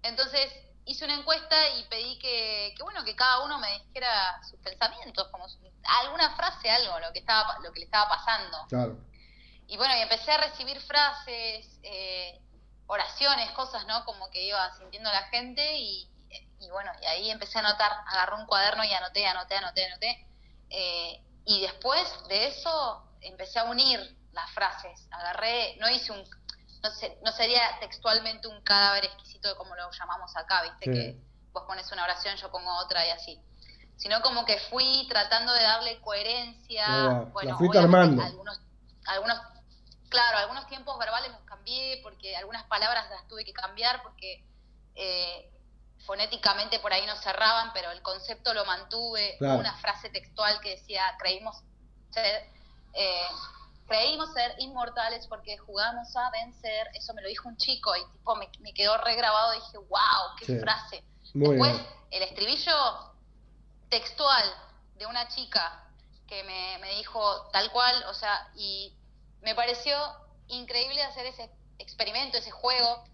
Entonces 0.02 0.52
hice 0.84 1.04
una 1.04 1.14
encuesta 1.14 1.56
y 1.76 1.84
pedí 1.84 2.18
que, 2.18 2.74
que 2.76 2.82
bueno, 2.82 3.04
que 3.04 3.14
cada 3.16 3.44
uno 3.44 3.58
me 3.58 3.72
dijera 3.78 4.40
sus 4.48 4.58
pensamientos, 4.60 5.28
como 5.30 5.48
su- 5.48 5.58
alguna 5.84 6.34
frase, 6.36 6.70
algo, 6.70 6.98
lo 7.00 7.12
que 7.12 7.20
estaba, 7.20 7.58
lo 7.62 7.72
que 7.72 7.80
le 7.80 7.84
estaba 7.86 8.08
pasando. 8.08 8.56
claro. 8.68 8.98
Y 9.66 9.76
bueno, 9.76 9.96
y 9.96 10.00
empecé 10.02 10.30
a 10.32 10.38
recibir 10.38 10.80
frases, 10.80 11.78
eh, 11.82 12.40
oraciones, 12.86 13.50
cosas, 13.52 13.86
¿no? 13.86 14.04
Como 14.04 14.28
que 14.30 14.42
iba 14.44 14.70
sintiendo 14.76 15.10
la 15.10 15.22
gente 15.28 15.78
y, 15.78 16.11
y 16.60 16.70
bueno, 16.70 16.90
y 17.02 17.06
ahí 17.06 17.30
empecé 17.30 17.58
a 17.58 17.60
anotar, 17.60 17.92
agarré 18.06 18.36
un 18.36 18.46
cuaderno 18.46 18.84
y 18.84 18.92
anoté, 18.92 19.26
anoté, 19.26 19.56
anoté, 19.56 19.86
anoté. 19.86 20.26
Eh, 20.70 21.22
y 21.44 21.60
después 21.60 22.02
de 22.28 22.46
eso 22.46 23.04
empecé 23.20 23.58
a 23.58 23.64
unir 23.64 24.16
las 24.32 24.50
frases. 24.52 25.06
Agarré, 25.10 25.76
no 25.78 25.88
hice 25.90 26.12
un, 26.12 26.24
no, 26.82 26.90
sé, 26.90 27.18
no 27.24 27.32
sería 27.32 27.62
textualmente 27.80 28.48
un 28.48 28.62
cadáver 28.62 29.04
exquisito 29.04 29.56
como 29.56 29.74
lo 29.74 29.90
llamamos 29.90 30.36
acá, 30.36 30.62
¿viste? 30.62 30.84
Sí. 30.84 30.90
Que 30.92 31.20
vos 31.52 31.64
pones 31.66 31.90
una 31.92 32.04
oración, 32.04 32.36
yo 32.36 32.50
pongo 32.50 32.74
otra 32.78 33.06
y 33.06 33.10
así. 33.10 33.40
Sino 33.96 34.20
como 34.22 34.44
que 34.44 34.58
fui 34.58 35.06
tratando 35.08 35.52
de 35.52 35.62
darle 35.62 36.00
coherencia. 36.00 36.84
Ah, 36.86 37.24
bueno, 37.32 37.56
obviamente 37.56 37.78
armando. 37.78 38.22
algunos, 38.22 38.60
algunos 39.06 39.38
Claro, 40.12 40.36
algunos 40.36 40.66
tiempos 40.66 40.98
verbales 40.98 41.32
los 41.32 41.40
cambié 41.44 41.98
porque 42.02 42.36
algunas 42.36 42.64
palabras 42.64 43.08
las 43.08 43.26
tuve 43.28 43.46
que 43.46 43.54
cambiar 43.54 44.02
porque 44.02 44.44
eh, 44.94 45.50
fonéticamente 46.04 46.78
por 46.80 46.92
ahí 46.92 47.06
no 47.06 47.16
cerraban, 47.16 47.72
pero 47.72 47.90
el 47.90 48.02
concepto 48.02 48.52
lo 48.54 48.64
mantuve. 48.64 49.36
Claro. 49.38 49.60
Una 49.60 49.74
frase 49.76 50.10
textual 50.10 50.60
que 50.60 50.70
decía, 50.70 51.04
creímos 51.18 51.56
ser, 52.10 52.44
eh, 52.94 53.26
creímos 53.86 54.32
ser 54.32 54.54
inmortales 54.58 55.26
porque 55.28 55.56
jugamos 55.58 56.14
a 56.16 56.30
vencer. 56.30 56.88
Eso 56.94 57.14
me 57.14 57.22
lo 57.22 57.28
dijo 57.28 57.48
un 57.48 57.56
chico 57.56 57.94
y 57.96 58.04
tipo 58.12 58.34
me, 58.36 58.48
me 58.60 58.72
quedó 58.74 58.96
regrabado 58.98 59.54
y 59.54 59.60
dije, 59.60 59.78
wow, 59.78 60.36
qué 60.38 60.46
Sí. 60.46 60.58
frase. 60.58 61.04
Muy 61.34 61.50
Después, 61.56 61.72
bien. 61.72 61.86
el 62.10 62.22
estribillo 62.24 63.14
textual 63.88 64.44
de 64.96 65.06
una 65.06 65.28
chica 65.28 65.84
que 66.26 66.42
me, 66.44 66.78
me 66.78 66.94
dijo 66.96 67.48
tal 67.52 67.70
cual, 67.72 68.04
o 68.08 68.14
sea, 68.14 68.50
y 68.54 68.96
me 69.40 69.54
pareció 69.54 69.96
increíble 70.48 71.02
hacer 71.02 71.26
ese 71.26 71.50
experimento, 71.78 72.38
ese 72.38 72.50
juego, 72.50 73.04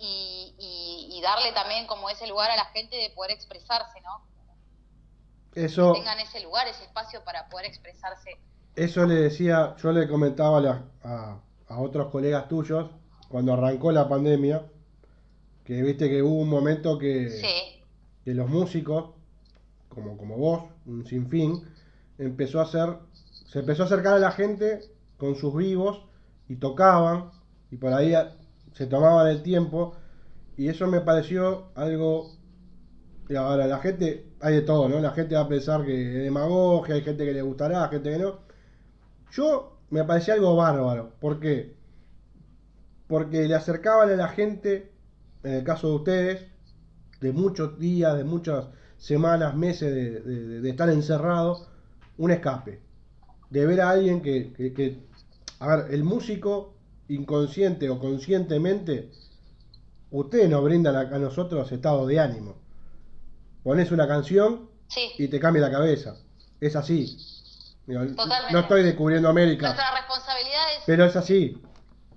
y, 0.00 0.54
y- 0.58 1.18
y 1.18 1.22
darle 1.22 1.52
también 1.52 1.86
como 1.86 2.10
ese 2.10 2.26
lugar 2.26 2.50
a 2.50 2.56
la 2.56 2.66
gente 2.66 2.96
de 2.96 3.10
poder 3.10 3.32
expresarse, 3.32 4.00
¿no? 4.02 4.26
Eso, 5.54 5.92
Tengan 5.92 6.18
ese 6.18 6.40
lugar, 6.40 6.66
ese 6.66 6.82
espacio 6.84 7.22
para 7.22 7.48
poder 7.48 7.66
expresarse. 7.66 8.40
eso 8.74 9.04
le 9.06 9.14
decía, 9.14 9.76
yo 9.76 9.92
le 9.92 10.08
comentaba 10.08 10.58
a, 10.58 10.60
la- 10.60 10.84
a, 11.02 11.40
a 11.68 11.80
otros 11.80 12.10
colegas 12.10 12.48
tuyos 12.48 12.90
cuando 13.28 13.52
arrancó 13.52 13.92
la 13.92 14.08
pandemia, 14.08 14.66
que 15.64 15.82
viste 15.82 16.08
que 16.10 16.22
hubo 16.22 16.40
un 16.40 16.48
momento 16.48 16.98
que, 16.98 17.28
Sí, 17.28 17.84
que 18.24 18.34
los 18.34 18.48
músicos, 18.48 19.12
como, 19.88 20.18
como 20.18 20.36
vos, 20.38 20.64
un 20.86 21.06
sinfín, 21.06 21.62
empezó 22.18 22.60
a 22.60 22.64
hacer, 22.64 22.98
se 23.46 23.60
empezó 23.60 23.84
a 23.84 23.86
acercar 23.86 24.14
a 24.14 24.20
la 24.20 24.32
gente 24.32 24.82
con 25.18 25.36
sus 25.36 25.54
vivos 25.56 26.02
y 26.48 26.56
tocaban 26.56 27.30
y 27.70 27.76
por 27.76 27.92
ahí 27.94 28.14
se 28.72 28.86
tomaban 28.86 29.28
el 29.28 29.42
tiempo 29.42 29.94
y 30.56 30.68
eso 30.68 30.86
me 30.86 31.00
pareció 31.00 31.68
algo 31.74 32.32
ahora 33.36 33.66
la 33.68 33.78
gente 33.78 34.26
hay 34.40 34.56
de 34.56 34.62
todo 34.62 34.88
no 34.88 34.98
la 34.98 35.12
gente 35.12 35.36
va 35.36 35.42
a 35.42 35.48
pensar 35.48 35.84
que 35.84 36.18
es 36.18 36.24
demagogia 36.24 36.96
hay 36.96 37.02
gente 37.02 37.24
que 37.24 37.32
le 37.32 37.42
gustará 37.42 37.88
gente 37.88 38.10
que 38.10 38.18
no. 38.18 38.38
Yo 39.32 39.78
me 39.90 40.04
parecía 40.04 40.34
algo 40.34 40.56
bárbaro 40.56 41.12
¿por 41.20 41.40
qué? 41.40 41.74
porque 43.06 43.46
le 43.48 43.54
acercaban 43.54 44.10
a 44.10 44.16
la 44.16 44.28
gente 44.28 44.92
en 45.42 45.52
el 45.52 45.64
caso 45.64 45.88
de 45.88 45.94
ustedes 45.94 46.46
de 47.20 47.32
muchos 47.32 47.78
días 47.78 48.16
de 48.16 48.24
muchas 48.24 48.66
semanas 49.00 49.56
meses 49.56 50.24
de, 50.24 50.68
estar 50.68 50.88
encerrado 50.90 51.66
un 52.18 52.30
escape. 52.30 52.80
De 53.48 53.66
ver 53.66 53.80
a 53.80 53.90
alguien 53.90 54.20
que, 54.20 54.52
que 54.52 54.98
a 55.58 55.76
ver 55.76 55.94
el 55.94 56.04
músico 56.04 56.74
inconsciente 57.10 57.90
o 57.90 57.98
conscientemente, 57.98 59.10
ustedes 60.10 60.48
nos 60.48 60.62
brindan 60.62 60.96
a, 60.96 61.18
nosotros 61.18 61.70
estado 61.72 62.06
de 62.06 62.20
ánimo. 62.20 62.56
Pones 63.62 63.90
una 63.90 64.08
canción 64.08 64.70
y 65.18 65.28
te 65.28 65.40
cambia 65.40 65.62
la 65.62 65.70
cabeza. 65.70 66.16
Es 66.60 66.76
así. 66.76 67.16
no 67.86 68.58
estoy 68.60 68.82
descubriendo 68.82 69.28
América. 69.28 69.66
Nuestra 69.66 69.94
responsabilidad 69.96 70.72
es... 70.76 70.82
Pero 70.86 71.04
es 71.04 71.16
así. 71.16 71.60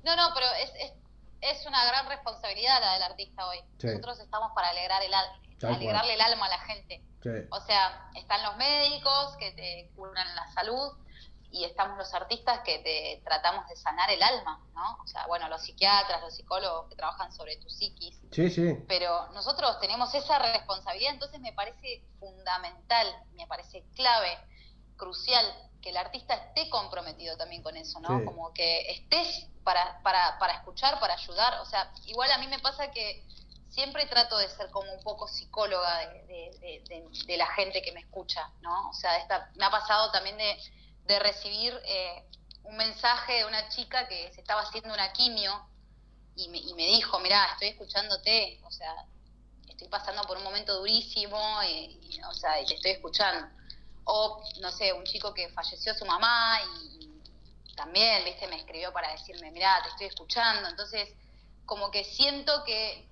No, 0.04 0.16
no, 0.16 0.30
pero 0.34 0.46
es, 0.62 0.70
es, 0.76 0.94
es 1.42 1.66
una 1.66 1.86
gran 1.86 2.08
responsabilidad 2.08 2.80
la 2.80 2.94
del 2.94 3.04
artista 3.04 3.48
hoy. 3.48 3.58
Nosotros 3.82 4.20
estamos 4.20 4.52
para 4.54 4.70
alegrar 4.70 5.02
el, 5.04 5.14
alegrarle 5.68 6.14
el 6.14 6.22
alma 6.22 6.46
a 6.46 6.50
la 6.50 6.60
gente. 6.60 7.04
O 7.52 7.60
sea, 7.62 8.10
están 8.16 8.44
los 8.44 8.58
médicos 8.58 9.38
que 9.40 9.52
te 9.52 9.92
curan 9.96 10.28
la 10.36 10.46
salud, 10.54 10.92
y 11.54 11.66
estamos 11.66 12.00
los 12.00 12.12
artistas 12.16 12.62
que 12.62 12.80
te 12.80 13.22
tratamos 13.24 13.68
de 13.70 13.76
sanar 13.76 14.10
el 14.10 14.24
alma, 14.24 14.60
¿no? 14.74 14.98
O 15.04 15.08
sea, 15.08 15.28
bueno, 15.28 15.48
los 15.50 15.62
psiquiatras, 15.62 16.20
los 16.22 16.36
psicólogos 16.36 16.89
que 16.89 16.96
trabajan 16.96 17.32
sobre 17.32 17.58
tu 17.58 17.70
psiquis. 17.70 18.20
Sí, 18.32 18.50
sí. 18.50 18.74
Pero 18.88 19.30
nosotros 19.34 19.80
tenemos 19.80 20.16
esa 20.16 20.39
responsabilidad, 20.39 21.13
entonces 21.13 21.39
me 21.42 21.54
parece 21.54 22.04
fundamental, 22.20 23.08
me 23.34 23.46
parece 23.46 23.84
clave, 23.94 24.36
crucial, 24.98 25.46
que 25.80 25.92
el 25.92 25.98
artista 25.98 26.34
esté 26.34 26.72
comprometido 26.72 27.38
también 27.38 27.62
con 27.62 27.78
eso, 27.78 28.00
¿no? 28.00 28.26
Como 28.26 28.52
que 28.52 28.89
estés 28.92 29.48
para, 29.63 30.02
para, 30.02 30.39
para 30.39 30.54
escuchar, 30.54 31.00
para 31.00 31.13
ayudar. 31.13 31.60
O 31.62 31.66
sea, 31.66 31.94
igual 32.06 32.32
a 32.32 32.39
mí 32.39 32.48
me 32.48 32.58
pasa 32.60 32.89
que 32.89 33.24
siempre 33.70 34.08
trato 34.08 34.39
de 34.39 34.50
ser 34.50 34.72
como 34.72 34.92
un 34.92 35.04
poco 35.04 35.28
psicóloga 35.28 36.00
de, 36.00 36.84
de, 36.89 37.06
de 37.28 37.38
la 37.38 37.48
gente 37.48 37.84
que 37.84 37.92
me 37.92 38.00
escucha, 38.00 38.50
¿no? 38.62 38.89
O 38.89 38.94
sea, 38.94 39.18
esta, 39.18 39.52
me 39.56 39.66
ha 39.66 39.70
pasado 39.70 40.12
también 40.12 40.38
de 40.38 40.58
de 41.06 41.20
recibir 41.20 41.80
eh, 41.86 42.24
un 42.63 42.78
mensaje 42.78 43.34
de 43.34 43.46
una 43.46 43.70
chica 43.70 44.08
que 44.08 44.32
se 44.34 44.42
estaba 44.42 44.62
haciendo 44.62 44.94
una 44.94 45.12
quimio 45.12 45.68
y 46.36 46.50
me, 46.50 46.58
y 46.58 46.74
me 46.74 46.86
dijo, 46.88 47.20
mira, 47.20 47.46
estoy 47.54 47.70
escuchándote, 47.70 48.60
o 48.63 48.72
sea, 48.72 49.06
estoy 49.68 49.88
pasando 49.88 50.24
por 50.24 50.38
un 50.38 50.44
momento 50.44 50.78
durísimo, 50.80 51.38
y, 51.63 52.20
o 52.28 52.34
sea, 52.34 52.62
y 52.62 52.66
te 52.66 52.76
estoy 52.76 52.92
escuchando. 52.92 53.48
O, 54.06 54.44
no 54.62 54.72
sé, 54.72 54.92
un 54.94 55.04
chico 55.04 55.34
que 55.34 55.50
falleció 55.50 55.94
su 55.94 56.06
mamá 56.06 56.60
y, 56.63 57.74
también, 57.76 58.24
viste, 58.24 58.48
me 58.48 58.58
escribió 58.58 58.94
para 58.94 59.12
decirme, 59.12 59.52
mira, 59.52 59.82
te 59.84 59.89
estoy 59.89 60.08
escuchando. 60.08 60.70
Entonces, 60.70 61.10
como 61.66 61.89
que 61.89 62.04
siento 62.04 62.63
que 62.63 63.10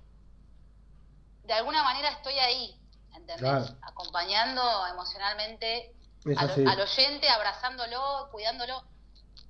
de 1.44 1.52
alguna 1.52 1.82
manera 1.82 2.10
estoy 2.10 2.38
ahí, 2.38 2.78
¿entendés? 3.14 3.72
Acompañando 3.82 4.86
emocionalmente 4.86 5.94
al, 6.36 6.80
oyente, 6.80 7.28
abrazándolo, 7.28 8.28
cuidándolo. 8.30 8.82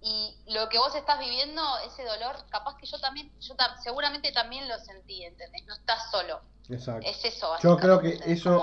Y 0.00 0.36
lo 0.48 0.68
que 0.68 0.78
vos 0.78 0.94
estás 0.94 1.20
viviendo, 1.20 1.62
ese 1.86 2.04
dolor, 2.04 2.36
capaz 2.50 2.76
que 2.76 2.86
yo 2.86 2.98
también, 2.98 3.30
yo 3.40 3.54
seguramente 3.82 4.32
también 4.32 4.68
lo 4.68 4.76
sentí, 4.78 5.22
¿entendés? 5.24 5.64
No 5.66 5.74
estás 5.74 6.10
solo. 6.10 6.40
Exacto. 6.68 7.08
Es 7.08 7.24
eso. 7.24 7.56
Yo 7.62 7.76
creo 7.76 8.00
que 8.00 8.18
eso. 8.26 8.62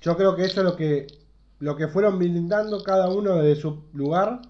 Yo 0.00 0.16
creo 0.16 0.36
que 0.36 0.44
eso 0.44 0.60
es 0.60 0.66
lo 0.66 0.76
que, 0.76 1.06
lo 1.60 1.76
que 1.76 1.88
fueron 1.88 2.18
brindando 2.18 2.82
cada 2.82 3.08
uno 3.08 3.36
desde 3.36 3.60
su 3.60 3.88
lugar. 3.92 4.42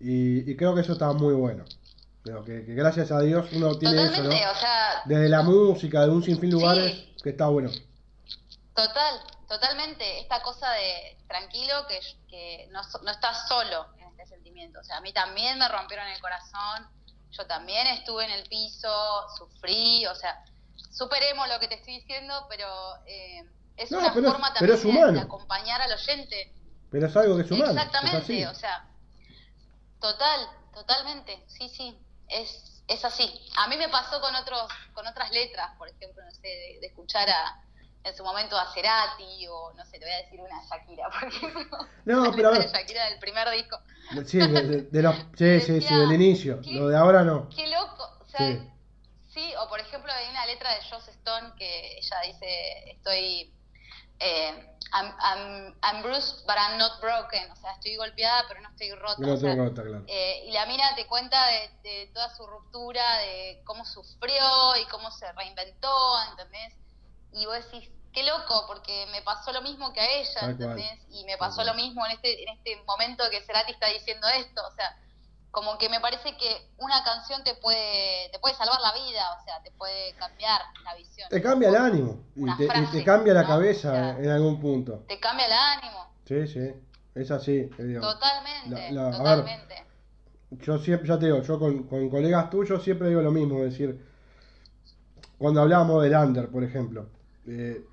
Y, 0.00 0.54
creo 0.56 0.74
que 0.74 0.82
eso 0.82 0.92
está 0.92 1.12
muy 1.12 1.32
bueno. 1.34 1.64
Creo 2.22 2.44
que, 2.44 2.60
gracias 2.60 3.10
a 3.10 3.20
Dios 3.20 3.46
uno 3.52 3.76
tiene 3.78 4.04
eso, 4.04 4.22
Desde 5.06 5.28
la 5.28 5.42
música, 5.42 6.02
de 6.02 6.10
un 6.10 6.22
sinfín 6.22 6.50
de 6.50 6.56
lugares, 6.56 7.06
que 7.22 7.30
está 7.30 7.46
bueno. 7.46 7.70
Total, 8.74 9.20
totalmente. 9.54 10.20
Esta 10.20 10.42
cosa 10.42 10.70
de 10.72 11.16
tranquilo 11.28 11.86
que, 11.86 12.00
que 12.28 12.68
no, 12.70 12.80
no 13.02 13.10
estás 13.10 13.48
solo 13.48 13.86
en 13.98 14.08
este 14.08 14.26
sentimiento. 14.26 14.80
O 14.80 14.84
sea, 14.84 14.98
a 14.98 15.00
mí 15.00 15.12
también 15.12 15.58
me 15.58 15.68
rompieron 15.68 16.06
el 16.08 16.20
corazón, 16.20 16.88
yo 17.30 17.46
también 17.46 17.86
estuve 17.88 18.24
en 18.24 18.32
el 18.32 18.48
piso, 18.48 18.88
sufrí, 19.36 20.06
o 20.06 20.14
sea, 20.14 20.44
superemos 20.90 21.48
lo 21.48 21.58
que 21.58 21.68
te 21.68 21.74
estoy 21.74 21.98
diciendo, 21.98 22.46
pero 22.48 22.68
eh, 23.06 23.42
es 23.76 23.90
una 23.92 24.12
forma 24.12 24.52
también 24.52 25.14
de, 25.14 25.20
acompañar 25.20 25.80
al 25.80 25.92
oyente. 25.92 26.52
Pero 26.90 27.06
es 27.06 27.16
algo 27.16 27.36
que 27.36 27.42
es 27.42 27.50
humano. 27.50 27.72
Exactamente, 27.72 28.46
o 28.46 28.54
sea, 28.54 28.88
total, 30.00 30.48
totalmente, 30.72 31.44
sí, 31.48 31.68
sí, 31.68 31.98
es, 32.28 32.82
es 32.88 33.04
así. 33.04 33.28
A 33.56 33.68
mí 33.68 33.76
me 33.76 33.88
pasó 33.88 34.20
con 34.20 34.34
otros, 34.34 34.68
con 34.92 35.06
otras 35.06 35.30
letras, 35.30 35.72
por 35.76 35.88
ejemplo, 35.88 36.24
no 36.24 36.30
sé, 36.30 36.78
de 36.80 36.86
escuchar 36.86 37.28
a, 37.28 37.64
en 38.04 38.14
su 38.14 38.22
momento 38.22 38.56
a 38.56 38.72
Cerati 38.72 39.46
o 39.48 39.72
no 39.72 39.84
sé, 39.86 39.98
te 39.98 40.04
voy 40.04 40.12
a 40.12 40.18
decir 40.18 40.40
una 40.40 40.62
Shakira, 40.68 41.08
por 41.20 41.24
ejemplo. 41.24 41.78
No, 42.04 42.32
pero 42.36 42.52
de 42.52 42.68
Shakira 42.68 43.06
del 43.08 43.18
primer 43.18 43.50
disco. 43.50 43.78
Sí, 44.26 44.38
de, 44.38 45.02
los, 45.02 45.16
sí, 45.38 45.60
sí, 45.60 45.80
sí, 45.80 45.94
del 45.94 46.12
inicio. 46.12 46.60
Lo 46.66 46.88
de 46.88 46.96
ahora 46.96 47.24
no. 47.24 47.48
Qué 47.48 47.66
loco. 47.68 48.18
O 48.20 48.28
sea, 48.28 48.58
sí. 49.32 49.52
o 49.58 49.68
por 49.68 49.80
ejemplo 49.80 50.12
hay 50.12 50.28
una 50.28 50.44
letra 50.46 50.74
de 50.74 50.82
Joss 50.90 51.08
Stone 51.08 51.52
que 51.58 51.98
ella 51.98 52.16
dice, 52.26 52.90
estoy... 52.90 53.50
Eh, 54.20 54.70
I'm, 54.92 55.12
I'm, 55.18 55.74
I'm, 55.82 56.02
bruised, 56.02 56.46
but 56.46 56.54
I'm 56.56 56.78
not 56.78 57.00
broken. 57.00 57.50
O 57.50 57.56
sea, 57.56 57.72
estoy 57.72 57.96
golpeada, 57.96 58.44
pero 58.46 58.60
no 58.60 58.68
estoy 58.68 58.92
rota. 58.92 59.16
No 59.18 59.34
estoy 59.34 59.56
rota, 59.56 59.82
claro. 59.82 60.04
Eh, 60.06 60.44
y 60.46 60.52
la 60.52 60.66
mina 60.66 60.94
te 60.94 61.08
cuenta 61.08 61.36
de, 61.48 61.70
de 61.82 62.10
toda 62.14 62.32
su 62.36 62.46
ruptura, 62.46 63.18
de 63.18 63.60
cómo 63.64 63.84
sufrió 63.84 64.76
y 64.80 64.86
cómo 64.88 65.10
se 65.10 65.32
reinventó, 65.32 65.90
¿entendés? 66.30 66.74
Y 67.34 67.46
vos 67.46 67.56
decís, 67.64 67.90
qué 68.12 68.22
loco, 68.22 68.64
porque 68.68 69.06
me 69.10 69.20
pasó 69.22 69.52
lo 69.52 69.60
mismo 69.60 69.92
que 69.92 70.00
a 70.00 70.20
ella, 70.20 70.50
¿entendés? 70.50 71.00
Y 71.10 71.24
me 71.24 71.36
pasó 71.36 71.64
lo 71.64 71.74
mismo 71.74 72.06
en 72.06 72.12
este, 72.12 72.42
en 72.44 72.48
este 72.50 72.76
momento 72.86 73.24
que 73.30 73.42
Cerati 73.42 73.72
está 73.72 73.88
diciendo 73.88 74.26
esto, 74.38 74.62
o 74.66 74.70
sea, 74.70 74.96
como 75.50 75.76
que 75.78 75.88
me 75.88 76.00
parece 76.00 76.36
que 76.36 76.70
una 76.78 77.02
canción 77.04 77.42
te 77.42 77.54
puede, 77.54 78.28
te 78.30 78.38
puede 78.38 78.54
salvar 78.54 78.80
la 78.80 78.92
vida, 78.92 79.22
o 79.40 79.44
sea, 79.44 79.60
te 79.62 79.72
puede 79.72 80.12
cambiar 80.14 80.60
la 80.84 80.94
visión. 80.94 81.28
Te 81.28 81.42
cambia 81.42 81.68
el 81.68 81.76
ánimo, 81.76 82.24
y 82.36 82.56
te, 82.56 83.04
cambia 83.04 83.34
la 83.34 83.46
cabeza 83.46 84.10
en 84.10 84.30
algún 84.30 84.60
punto. 84.60 85.04
Te 85.08 85.18
cambia 85.18 85.46
el 85.46 85.52
ánimo. 85.52 86.14
Sí, 86.24 86.46
sí, 86.46 86.72
es 87.16 87.30
así. 87.32 87.68
totalmente, 88.00 88.94
totalmente. 88.94 89.86
yo 90.50 90.78
siempre, 90.78 91.08
ya 91.08 91.18
te 91.18 91.26
digo, 91.26 91.42
yo 91.42 91.58
con, 91.58 91.82
con 91.84 92.08
colegas 92.08 92.48
tuyos 92.48 92.82
siempre 92.82 93.08
digo 93.08 93.22
lo 93.22 93.32
mismo, 93.32 93.58
es 93.64 93.72
decir, 93.72 94.00
cuando 95.36 95.60
hablábamos 95.62 96.02
del 96.02 96.14
under, 96.14 96.48
por 96.48 96.62
ejemplo, 96.62 97.08
eh, 97.46 97.84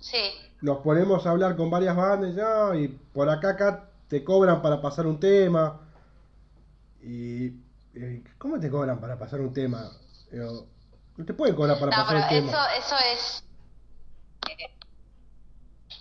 sí. 0.00 0.34
Nos 0.60 0.78
ponemos 0.78 1.26
a 1.26 1.30
hablar 1.30 1.56
con 1.56 1.70
varias 1.70 1.96
bandas 1.96 2.34
y 2.76 2.88
por 2.88 3.28
acá, 3.28 3.50
acá 3.50 3.90
te 4.08 4.24
cobran 4.24 4.60
para 4.60 4.80
pasar 4.80 5.06
un 5.06 5.20
tema. 5.20 5.80
Y, 7.00 7.50
¿Cómo 8.38 8.58
te 8.58 8.70
cobran 8.70 9.00
para 9.00 9.18
pasar 9.18 9.40
un 9.40 9.52
tema? 9.52 9.90
no 10.30 11.24
te 11.24 11.34
pueden 11.34 11.56
cobrar 11.56 11.78
para 11.78 11.90
pasar 11.90 12.16
un 12.16 12.28
tema. 12.28 12.50
Eso, 12.50 12.86
eso 12.86 12.96
es. 13.12 13.44
Eh, 14.50 14.74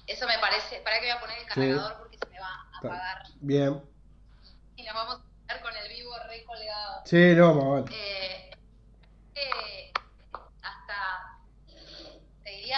eso 0.08 0.28
me 0.28 0.38
parece. 0.40 0.82
Para 0.84 1.00
que 1.00 1.06
voy 1.06 1.16
a 1.16 1.20
poner 1.20 1.38
el 1.40 1.46
cargador 1.46 1.98
porque 2.00 2.18
se 2.18 2.30
me 2.30 2.40
va 2.40 2.48
a 2.48 2.78
apagar. 2.78 3.18
Bien. 3.40 3.82
Y 4.76 4.84
nos 4.84 4.94
vamos 4.94 5.22
a 5.48 5.54
ver 5.54 5.62
con 5.62 5.76
el 5.76 5.90
vivo 5.90 6.12
recolgado. 6.28 7.02
Sí, 7.06 7.34
no, 7.36 7.54
más 7.54 7.84
vale. 7.86 7.96
Eh, 7.96 8.48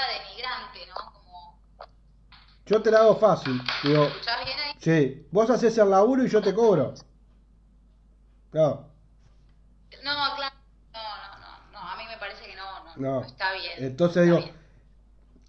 de 0.08 0.36
migrante, 0.36 0.86
¿no? 0.88 1.13
Como... 1.13 1.60
Yo 2.69 2.84
te 2.84 2.91
la 2.91 2.99
hago 2.99 3.15
fácil. 3.15 3.60
Digo, 3.84 4.03
bien 4.03 4.60
ahí? 4.60 4.73
Sí, 4.77 5.27
vos 5.32 5.49
haces 5.49 5.75
el 5.79 5.89
laburo 5.89 6.23
y 6.23 6.29
yo 6.29 6.39
te 6.39 6.53
cobro. 6.53 6.93
No. 8.53 8.88
No, 10.03 10.36
claro. 10.36 10.55
No, 10.93 10.99
no, 10.99 11.39
no, 11.39 11.72
no, 11.72 11.80
a 11.80 11.97
mí 11.97 12.03
me 12.07 12.17
parece 12.20 12.45
que 12.45 12.55
no, 12.55 12.95
no, 12.95 13.22
no. 13.22 13.26
está 13.26 13.53
bien. 13.53 13.74
Entonces 13.80 14.24
digo, 14.24 14.39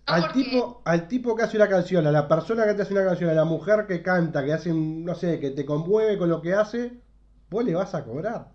al 0.07 0.33
tipo, 0.33 0.81
al 0.87 1.09
tipo 1.09 1.37
que 1.37 1.43
hace 1.43 1.59
una 1.59 1.69
canción, 1.69 2.07
a 2.07 2.11
la 2.11 2.27
persona 2.27 2.65
que 2.65 2.73
te 2.73 2.83
hace 2.83 2.95
una 2.95 3.05
canción, 3.05 3.29
a 3.29 3.35
la 3.35 3.45
mujer 3.45 3.87
que 3.87 4.03
canta, 4.03 4.43
que 4.43 4.55
hace, 4.55 4.73
no 4.73 5.15
sé, 5.15 5.39
que 5.41 5.51
te 5.51 5.67
conmueve 5.67 6.17
con 6.17 6.31
lo 6.31 6.41
que 6.41 6.55
hace, 6.55 7.03
vos 7.51 7.63
le 7.63 7.75
vas 7.75 7.95
a 7.95 8.03
cobrar. 8.03 8.49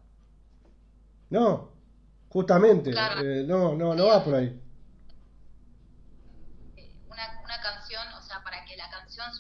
No, 1.30 1.70
justamente, 2.30 2.90
eh, 2.92 3.44
no, 3.48 3.76
no, 3.76 3.94
no 3.94 4.08
va 4.08 4.24
por 4.24 4.34
ahí. 4.34 4.60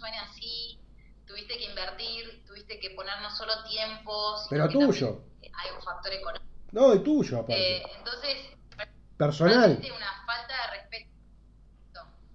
Suene 0.05 0.19
así, 0.19 0.79
tuviste 1.25 1.57
que 1.57 1.63
invertir, 1.65 2.45
tuviste 2.45 2.79
que 2.79 2.91
poner 2.91 3.19
no 3.21 3.31
solo 3.31 3.63
tiempos, 3.63 4.45
pero 4.49 4.69
tuyo. 4.69 5.23
Hay 5.41 5.71
un 5.75 5.81
factor 5.81 6.11
económico. 6.13 6.45
No, 6.71 6.93
y 6.93 6.99
tuyo, 7.03 7.37
aparte. 7.39 7.77
Eh, 7.77 7.83
entonces, 7.97 8.37
Personal. 9.17 9.79
una 9.95 10.25
falta 10.25 10.53
de 10.53 10.77
respeto. 10.79 11.09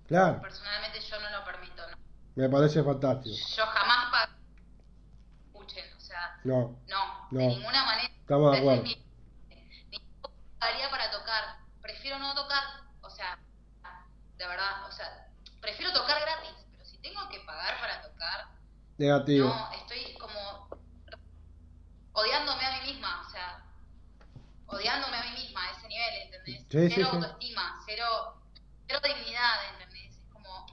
Claro, 0.09 0.41
Personalmente 0.41 1.01
yo 1.01 1.21
no 1.21 1.31
lo 1.31 1.45
permito. 1.45 1.83
¿no? 1.91 1.97
me 2.37 2.49
parece 2.49 2.83
fantástico. 2.83 3.37
Yo 3.57 3.67
jamás 3.67 4.11
pago. 4.11 4.33
Escuchen, 5.47 5.85
o 5.97 6.01
sea, 6.01 6.41
No, 6.45 6.81
no, 6.89 7.29
No. 7.31 7.39
de 7.41 7.47
ninguna 7.49 7.85
manera. 7.85 8.13
Estamos 8.21 8.53
de 8.53 8.59
acuerdo. 8.59 8.83
mi- 8.83 9.05
ni 9.91 9.99
pagaría 10.59 10.91
para 10.91 11.11
tocar. 11.11 11.45
Prefiero 11.83 12.19
no 12.19 12.35
tocar, 12.35 12.63
o 13.03 13.11
sea, 13.11 13.39
de 14.37 14.47
verdad, 14.47 14.87
o 14.89 14.93
sea, 14.93 15.29
prefiero 15.61 15.93
tocar 15.93 16.19
gratis, 16.21 16.51
tengo 17.13 17.29
que 17.29 17.41
pagar 17.41 17.81
para 17.81 18.03
tocar, 18.03 18.49
negativo. 18.99 19.49
no, 19.49 19.73
estoy 19.73 20.15
como 20.19 20.69
odiándome 22.13 22.65
a 22.65 22.81
mí 22.81 22.93
misma, 22.93 23.23
o 23.27 23.31
sea, 23.31 23.65
odiándome 24.67 25.17
a 25.17 25.23
mí 25.25 25.31
misma 25.43 25.61
a 25.67 25.71
ese 25.73 25.89
nivel, 25.89 26.15
¿entendés? 26.23 26.61
Sí, 26.63 26.67
cero 26.71 26.89
sí, 26.89 26.95
sí. 26.95 27.03
autoestima, 27.03 27.79
cero, 27.87 28.05
cero 28.87 29.01
dignidad, 29.05 29.55
¿entendés? 29.73 30.17
Es 30.19 30.25
como, 30.33 30.67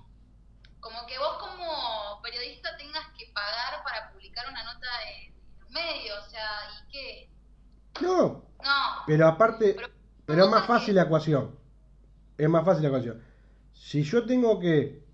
como 0.80 1.06
que 1.08 1.18
vos 1.20 1.38
como 1.40 2.22
periodista 2.22 2.76
tengas 2.78 3.08
que 3.18 3.28
pagar 3.34 3.84
para 3.84 4.12
publicar 4.12 4.48
una 4.50 4.64
nota 4.64 4.88
en 5.16 5.34
un 5.66 5.74
medio, 5.74 6.14
o 6.26 6.30
sea, 6.30 6.50
¿y 6.84 6.92
qué? 6.92 7.30
No, 8.02 8.44
No, 8.64 9.04
pero 9.08 9.28
aparte, 9.28 9.74
Pero- 9.76 9.90
pero 10.26 10.44
es 10.46 10.50
más 10.52 10.66
fácil 10.68 10.96
la 10.96 11.04
ecuación. 11.04 11.58
Es 12.38 12.48
más 12.50 12.64
fácil 12.66 12.84
la 12.84 12.90
ecuación. 12.90 13.24
Si 13.74 14.04
yo 14.04 14.26
tengo 14.26 14.60
que. 14.60 15.07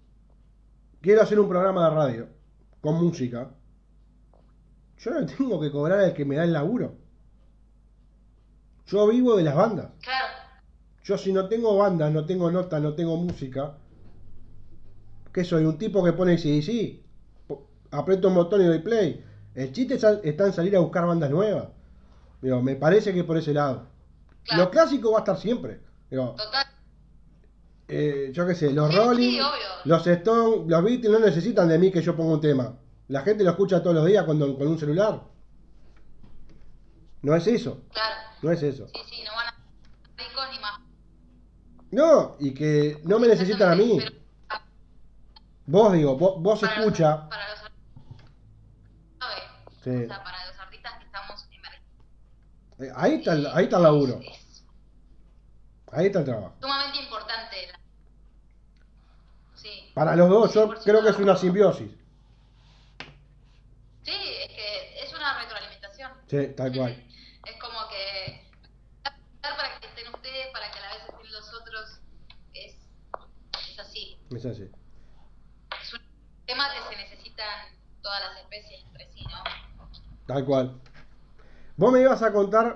Quiero 1.04 1.22
hacer 1.22 1.39
un 1.39 1.47
programa 1.49 1.88
de 1.89 1.95
radio 1.95 2.28
con 2.82 2.95
música, 2.95 3.51
yo 4.97 5.12
no 5.12 5.26
tengo 5.26 5.60
que 5.60 5.70
cobrar 5.72 5.99
al 5.99 6.14
que 6.14 6.24
me 6.26 6.38
da 6.38 6.45
el 6.45 6.54
laburo. 6.54 6.95
Yo 8.88 9.08
vivo 9.08 9.36
de 9.36 9.43
las 9.43 9.56
bandas. 9.56 9.91
claro, 10.01 10.28
Yo 11.04 11.18
si 11.18 11.32
no 11.34 11.47
tengo 11.49 11.78
bandas, 11.78 12.12
no 12.12 12.26
tengo 12.26 12.49
notas, 12.49 12.82
no 12.82 12.93
tengo 12.95 13.18
música, 13.18 13.76
¿qué 15.34 15.43
soy? 15.43 15.66
¿Un 15.66 15.78
tipo 15.78 16.04
que 16.04 16.14
pone 16.14 16.38
CDC? 16.38 17.01
Po- 17.47 17.68
Aprieto 17.91 18.30
un 18.30 18.36
botón 18.36 18.62
y 18.62 18.66
doy 18.66 18.80
play. 18.80 19.24
El 19.56 19.72
chiste 19.74 19.95
está 19.95 20.14
está 20.24 20.45
en 20.47 20.54
salir 20.54 20.76
a 20.76 20.80
buscar 20.80 21.06
bandas 21.06 21.30
nuevas. 21.30 21.68
Digo, 22.41 22.62
me 22.62 22.76
parece 22.76 23.14
que 23.14 23.24
por 23.26 23.38
ese 23.38 23.54
lado. 23.54 23.88
Claro. 24.45 24.64
Lo 24.64 24.72
clásico 24.72 25.12
va 25.12 25.18
a 25.20 25.22
estar 25.22 25.38
siempre. 25.38 25.82
Digo, 26.10 26.32
total, 26.38 26.66
eh, 27.96 28.32
yo 28.34 28.46
qué 28.48 28.56
sé, 28.56 28.72
los 28.72 28.94
Rolling, 28.94 29.32
sí, 29.39 29.39
los 29.86 30.08
Stones, 30.08 30.62
los 30.68 30.84
Beatles 30.84 31.12
no 31.12 31.20
necesitan 31.20 31.68
de 31.68 31.78
mí 31.78 31.91
que 31.91 32.02
yo 32.02 32.16
ponga 32.16 32.34
un 32.34 32.41
tema. 32.41 32.76
La 33.10 33.22
gente 33.22 33.44
lo 33.44 33.52
escucha 33.52 33.82
todos 33.84 33.96
los 33.96 34.06
días 34.06 34.24
cuando, 34.26 34.58
con 34.58 34.68
un 34.68 34.80
celular. 34.80 35.22
No 37.22 37.36
es 37.36 37.48
eso, 37.48 37.84
claro, 37.91 38.16
no 38.41 38.52
es 38.52 38.64
eso. 38.64 38.88
sí, 38.88 39.00
sí, 39.10 39.24
no 39.26 39.34
van 39.36 39.48
a 39.48 39.52
ser 39.56 40.28
ricos 40.28 40.44
ni 40.52 40.60
más. 40.60 40.80
No, 41.91 42.36
y 42.39 42.54
que 42.54 43.00
no 43.06 43.20
me 43.20 43.28
necesitan 43.28 43.72
a 43.72 43.76
mí. 43.76 44.00
Vos 45.66 45.94
digo, 45.94 46.18
vos, 46.18 46.41
vos 46.41 46.60
para 46.60 46.76
los- 46.76 46.86
escucha. 46.86 47.30
Para 47.30 47.50
los, 47.50 47.60
¿sabe? 49.20 49.41
Sí. 49.84 50.04
O 50.04 50.08
sea, 50.08 50.24
para 50.24 50.48
los 50.48 50.60
artistas 50.60 50.94
que 51.00 51.06
estamos 51.06 51.48
en 52.80 52.86
Eh, 52.86 52.91
Ahí 52.96 53.14
está, 53.16 53.34
el, 53.34 53.48
ahí 53.48 53.64
está 53.66 53.78
el 53.78 53.84
laburo. 53.84 54.20
Ahí 55.91 56.08
está 56.08 56.20
el 56.20 56.26
trabajo. 56.26 56.56
sumamente 56.60 56.98
importante. 57.02 57.56
Sí. 59.64 59.91
Para 59.93 60.16
los 60.18 60.30
dos, 60.30 60.53
yo 60.53 60.68
100% 60.68 60.84
creo 60.84 61.01
que 61.01 61.09
es 61.09 61.18
una 61.18 61.38
simbiosis. 61.38 61.89
Sí, 64.03 64.11
es 64.11 64.49
que 64.49 65.03
es 65.03 65.14
una 65.14 65.39
retroalimentación. 65.41 66.11
Sí, 66.28 66.47
tal 66.57 66.74
cual. 66.74 66.91
Es 67.45 67.59
como 67.61 67.88
que 67.88 68.43
para 69.51 69.80
que 69.80 69.88
estén 69.88 70.14
ustedes, 70.14 70.47
para 70.51 70.70
que 70.70 70.80
a 70.80 70.82
la 70.82 70.88
vez 70.89 71.03
estén 71.09 71.32
los 71.32 71.53
otros, 71.53 71.99
es, 72.53 72.76
es 73.72 73.80
así. 73.80 74.18
Es 74.32 74.45
así. 74.45 74.70
Es 75.82 75.93
un 75.93 75.99
tema 76.45 76.66
que 76.74 76.95
se 76.95 77.01
necesitan 77.01 77.78
todas 78.01 78.20
las 78.22 78.41
especies 78.41 78.84
entre 78.86 79.09
sí, 79.11 79.24
¿no? 79.24 79.43
Tal 80.28 80.45
cual. 80.45 80.82
Vos 81.78 81.91
me 81.91 82.01
ibas 82.01 82.22
a 82.22 82.34
contar 82.34 82.76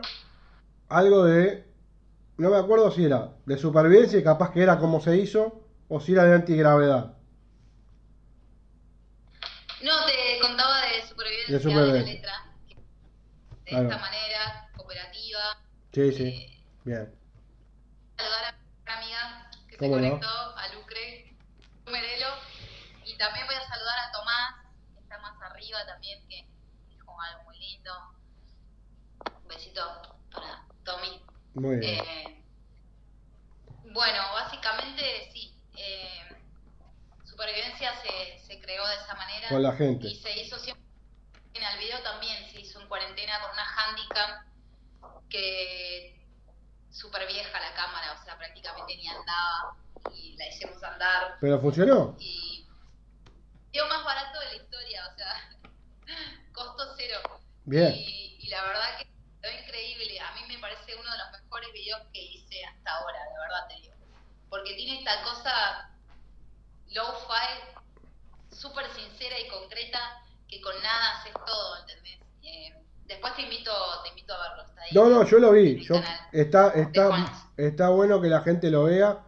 algo 0.88 1.26
de. 1.26 1.68
No 2.38 2.50
me 2.50 2.58
acuerdo 2.58 2.92
si 2.92 3.04
era 3.04 3.34
de 3.46 3.58
supervivencia 3.58 4.20
y 4.20 4.24
capaz 4.24 4.52
que 4.52 4.62
era 4.62 4.80
como 4.80 5.02
se 5.02 5.18
hizo, 5.18 5.67
o 5.90 6.00
si 6.00 6.14
era 6.14 6.24
de 6.26 6.36
antigravedad. 6.36 7.14
No, 9.82 10.06
te 10.06 10.40
contaba 10.42 10.82
de 10.82 11.08
supervivencia 11.08 11.60
De 11.60 11.76
de, 11.76 12.00
la 12.00 12.06
letra. 12.06 12.34
De 12.68 12.76
Claro. 13.72 13.90
esta 13.90 13.98
manera, 14.02 14.70
cooperativa. 14.76 15.58
Sí, 15.94 16.12
sí. 16.12 16.24
Eh, 16.24 16.64
Bien. 16.84 17.14
saludar 18.18 18.46
a 18.46 18.52
mi 18.86 18.92
amiga 19.04 19.50
que 19.68 19.74
se 19.74 19.78
¿Cómo 19.78 19.98
no? 19.98 20.02
conectó, 20.10 20.28
a 20.58 20.68
Lucre 20.74 21.36
Merelo. 21.86 22.28
Y 23.06 23.18
también 23.18 23.46
voy 23.46 23.56
a 23.56 23.68
saludar 23.68 24.00
a 24.00 24.12
Tomás, 24.12 24.56
que 24.94 25.00
está 25.02 25.18
más 25.20 25.42
arriba 25.42 25.86
también, 25.86 26.28
que 26.28 26.48
dijo 26.90 27.22
algo 27.22 27.44
muy 27.44 27.58
lindo. 27.60 27.92
Un 29.42 29.48
besito 29.48 29.82
para 30.32 30.66
Tommy. 30.84 31.22
Muy 31.54 31.78
bien. 31.78 32.00
Eh, 32.06 32.44
bueno, 33.94 34.22
básicamente 34.34 35.30
sí. 35.34 35.54
Eh, 35.78 36.36
supervivencia 37.26 37.94
se, 38.02 38.40
se 38.46 38.60
creó 38.62 38.86
de 38.88 38.96
esa 38.96 39.16
manera. 39.16 39.50
Con 39.50 39.64
la 39.64 39.74
gente. 39.74 40.08
Y 40.08 40.16
se 40.16 40.38
hizo 40.42 40.58
siempre. 40.60 40.86
En 41.54 41.64
el 41.64 41.80
video 41.80 42.00
también 42.04 42.50
se 42.52 42.62
hizo 42.62 42.80
en 42.82 42.88
cuarentena 42.88 43.40
con 43.42 43.52
una 43.52 43.66
handicap 43.66 44.46
que 45.30 46.26
súper 46.92 47.28
vieja 47.28 47.60
la 47.60 47.74
cámara, 47.74 48.14
o 48.20 48.24
sea, 48.24 48.38
prácticamente 48.38 48.96
ni 48.96 49.08
andaba 49.08 49.76
y 50.14 50.36
la 50.38 50.48
hicimos 50.48 50.82
andar 50.84 51.38
Pero 51.42 51.60
funcionó. 51.60 52.16
y 52.20 52.68
dio 53.72 53.88
más 53.88 54.04
barato 54.04 54.40
de 54.40 54.46
la 54.46 54.56
historia, 54.56 55.08
o 55.12 55.16
sea, 55.16 55.50
costo 56.54 56.94
cero. 56.96 57.20
Bien. 57.66 57.94
Y, 57.94 58.38
y 58.40 58.48
la 58.50 58.64
verdad 58.64 58.98
que 58.98 59.06
quedó 59.42 59.62
increíble. 59.64 60.20
A 60.20 60.34
mí 60.36 60.42
me 60.48 60.60
parece 60.60 60.96
uno 60.96 61.12
de 61.12 61.18
los 61.18 61.32
mejores 61.44 61.74
videos 61.74 62.02
que 62.14 62.22
hice 62.22 62.64
hasta 62.66 62.92
ahora, 62.92 63.20
de 63.24 63.40
verdad 63.40 63.68
te 63.68 63.76
digo. 63.82 63.97
Porque 64.50 64.74
tiene 64.76 65.00
esta 65.00 65.22
cosa 65.24 65.90
low-fi, 66.92 68.56
súper 68.56 68.86
sincera 68.96 69.36
y 69.40 69.48
concreta, 69.50 70.00
que 70.48 70.62
con 70.62 70.74
nada 70.82 71.20
haces 71.20 71.34
todo, 71.46 71.78
¿entendés? 71.82 72.18
Eh, 72.44 72.74
después 73.08 73.36
te 73.36 73.42
invito, 73.44 73.72
te 74.04 74.10
invito 74.10 74.34
a 74.34 74.50
verlo. 74.50 74.64
Está 74.70 74.82
ahí 74.82 74.90
No, 74.94 75.10
no, 75.10 75.26
yo 75.26 75.40
lo 75.40 75.52
vi. 75.52 75.84
Yo, 75.84 75.96
está, 76.32 76.70
está, 76.72 77.50
está 77.58 77.90
bueno 77.90 78.22
que 78.22 78.30
la 78.30 78.42
gente 78.42 78.72
lo 78.72 78.86
vea, 78.86 79.20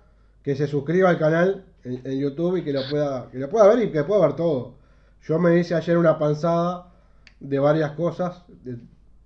que 0.43 0.55
se 0.55 0.67
suscriba 0.67 1.09
al 1.09 1.19
canal 1.19 1.65
en, 1.83 2.01
en 2.05 2.19
YouTube 2.19 2.57
y 2.57 2.63
que 2.63 2.71
lo 2.73 2.87
pueda, 2.89 3.29
que 3.29 3.37
lo 3.39 3.49
pueda 3.49 3.67
ver 3.67 3.83
y 3.83 3.91
que 3.91 4.03
pueda 4.03 4.25
ver 4.27 4.35
todo. 4.35 4.75
Yo 5.23 5.37
me 5.37 5.57
hice 5.59 5.75
ayer 5.75 5.97
una 5.97 6.17
panzada 6.17 6.93
de 7.41 7.59
varias 7.59 7.91
cosas, 7.91 8.43
de- 8.47 8.77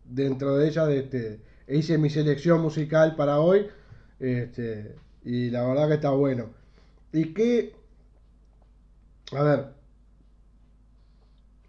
dentro 0.06 0.58
de 0.58 0.68
ellas 0.68 0.88
de 0.88 1.00
este, 1.00 1.42
hice 1.68 1.98
mi 2.00 2.10
selección 2.10 2.62
musical 2.62 3.16
para 3.16 3.40
hoy, 3.40 3.70
este, 4.20 4.96
y 5.26 5.50
la 5.50 5.64
verdad 5.66 5.88
que 5.88 5.94
está 5.96 6.10
bueno. 6.12 6.50
Y 7.12 7.34
que, 7.34 7.76
a 9.36 9.44
ver, 9.44 9.74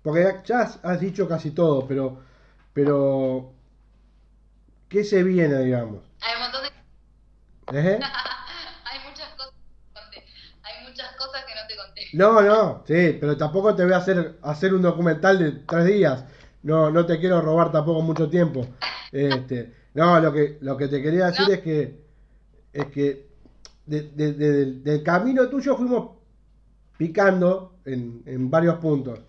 porque 0.02 0.40
ya- 0.44 0.60
has- 0.82 1.00
dicho 1.00 1.28
casi 1.28 1.50
todo, 1.50 1.86
pero, 1.86 2.18
pero, 2.72 3.52
¿qué 4.88 5.04
se 5.04 5.22
viene, 5.22 5.58
digamos? 5.62 6.02
Hay 6.20 6.34
un 6.36 6.42
montón 6.42 6.62
de... 6.64 6.70
¿Eh? 7.94 8.00
Hay 8.84 8.98
muchas 9.08 9.28
cosas 9.34 9.52
que 9.52 9.94
no 9.94 9.94
te 9.94 10.00
conté. 10.00 10.24
Hay 10.62 10.88
muchas 10.88 11.16
cosas 11.16 11.44
que 11.44 11.54
no 11.54 11.60
te 11.68 11.76
conté. 11.76 12.00
No, 12.12 12.42
no, 12.42 12.84
sí, 12.86 13.16
pero 13.20 13.36
tampoco 13.36 13.74
te 13.74 13.84
voy 13.84 13.92
a 13.94 13.98
hacer, 13.98 14.38
hacer 14.42 14.74
un 14.74 14.82
documental 14.82 15.38
de 15.38 15.52
tres 15.66 15.86
días. 15.86 16.24
No, 16.62 16.90
no 16.90 17.04
te 17.06 17.18
quiero 17.18 17.40
robar 17.40 17.72
tampoco 17.72 18.02
mucho 18.02 18.28
tiempo. 18.28 18.66
Este, 19.12 19.72
no, 19.94 20.18
lo 20.20 20.32
que, 20.32 20.58
lo 20.60 20.76
que 20.76 20.88
te 20.88 21.02
quería 21.02 21.26
decir 21.26 21.46
No. 21.48 21.54
es 21.54 21.60
que, 21.60 21.98
es 22.72 22.86
que 22.86 23.28
de- 23.86 24.02
de- 24.10 24.32
de- 24.32 24.72
del, 24.80 25.02
camino 25.02 25.48
tuyo 25.48 25.76
fuimos 25.76 26.16
picando 26.96 27.76
en, 27.84 28.22
en 28.26 28.50
varios 28.50 28.76
puntos. 28.76 29.20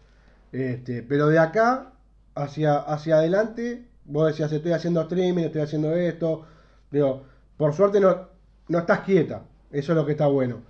Este, 0.52 1.04
pero 1.04 1.28
de 1.28 1.40
acá 1.40 1.94
hacia, 2.36 2.78
hacia 2.78 3.16
adelante, 3.18 3.90
vos 4.06 4.28
decías, 4.28 4.52
estoy 4.52 4.72
haciendo 4.74 5.02
streaming, 5.02 5.44
estoy 5.46 5.62
haciendo 5.62 5.94
esto. 5.96 6.46
Digo, 6.92 7.26
por 7.58 7.74
suerte 7.74 8.00
no, 8.00 8.30
no 8.70 8.80
estás 8.80 9.02
quieta. 9.02 9.46
Eso 9.72 9.92
es 9.92 9.96
lo 9.98 10.06
que 10.06 10.14
está 10.14 10.28
bueno. 10.28 10.62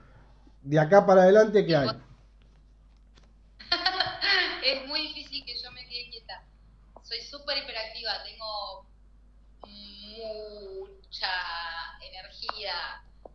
De 0.64 0.80
acá 0.80 1.06
para 1.06 1.24
adelante, 1.24 1.66
¿qué 1.66 1.76
hay? 1.76 1.90
es 4.66 4.88
muy 4.88 5.02
difícil 5.02 5.46
que 5.46 5.54
yo 5.62 5.72
me 5.72 5.82
quede 5.88 6.10
quieta. 6.10 6.44
Soy 7.04 7.20
súper 7.22 7.58
hiperactiva, 7.60 8.12
tengo 8.24 8.88
mucha 10.18 11.28
energía 12.02 12.74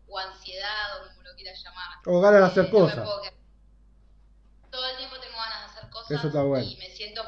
o 0.09 0.19
ansiedad 0.61 0.97
o 1.03 1.09
como 1.09 1.23
lo 1.23 1.35
quieras 1.35 1.63
llamar. 1.63 1.89
O 2.07 2.21
ganas 2.21 2.41
de 2.41 2.47
hacer 2.47 2.65
Eh, 2.67 2.71
cosas. 2.71 3.09
Todo 4.71 4.87
el 4.89 4.97
tiempo 4.99 5.19
tengo 5.21 5.37
ganas 5.37 5.61
de 5.73 5.79
hacer 5.79 5.91
cosas 5.91 6.11
Eso 6.13 6.27
está 6.29 6.43
bueno. 6.43 6.65
y 6.67 6.77
me 6.77 6.91
siento 6.91 7.23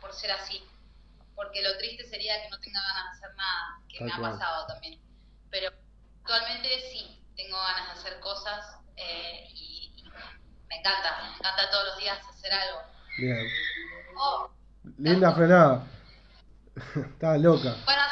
por 0.00 0.12
ser 0.14 0.30
así. 0.32 0.62
porque 1.34 1.62
lo 1.62 1.76
triste 1.78 2.04
sería 2.08 2.40
que 2.42 2.50
no 2.50 2.58
tenga 2.60 2.80
ganas 2.80 3.04
de 3.20 3.26
hacer 3.26 3.36
nada, 3.36 3.80
que 3.88 3.98
Tal 3.98 4.06
me 4.06 4.12
ha 4.14 4.30
pasado 4.32 4.66
también. 4.66 5.00
Pero 5.50 5.70
actualmente 6.20 6.68
sí, 6.92 7.24
tengo 7.36 7.56
ganas 7.58 7.86
de 7.86 7.92
hacer 8.00 8.20
cosas 8.20 8.76
eh, 8.96 9.46
y, 9.50 9.92
y 9.96 10.02
me 10.68 10.76
encanta, 10.76 11.22
me 11.22 11.36
encanta 11.36 11.70
todos 11.70 11.86
los 11.88 11.98
días 11.98 12.18
hacer 12.28 12.52
algo. 12.52 12.80
Bien. 13.18 13.46
Oh, 14.18 14.50
Linda 14.98 15.32
frenada. 15.32 15.84
Estaba 16.96 17.36
loca. 17.38 17.76
bueno. 17.84 18.02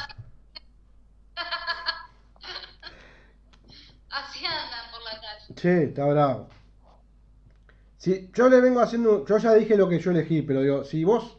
Así 4.10 4.44
andan 4.44 4.90
por 4.90 5.02
la 5.02 5.20
calle. 5.20 5.54
Che, 5.54 5.84
está 5.84 6.06
bravo. 6.06 6.48
Si 7.98 8.30
yo 8.34 8.48
le 8.48 8.60
vengo 8.60 8.80
haciendo, 8.80 9.26
yo 9.26 9.38
ya 9.38 9.54
dije 9.54 9.76
lo 9.76 9.88
que 9.88 9.98
yo 10.00 10.10
elegí, 10.10 10.42
pero 10.42 10.62
digo, 10.62 10.84
si 10.84 11.04
vos 11.04 11.36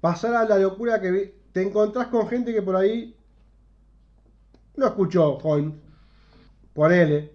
pasara 0.00 0.44
la 0.44 0.58
locura 0.58 1.00
que 1.00 1.10
vi- 1.10 1.34
te 1.52 1.62
encontrás 1.62 2.08
con 2.08 2.28
gente 2.28 2.52
que 2.52 2.60
por 2.62 2.76
ahí 2.76 3.16
no 4.76 4.86
escuchó 4.86 5.38
Holmes, 5.38 5.74
ponele. 6.74 7.32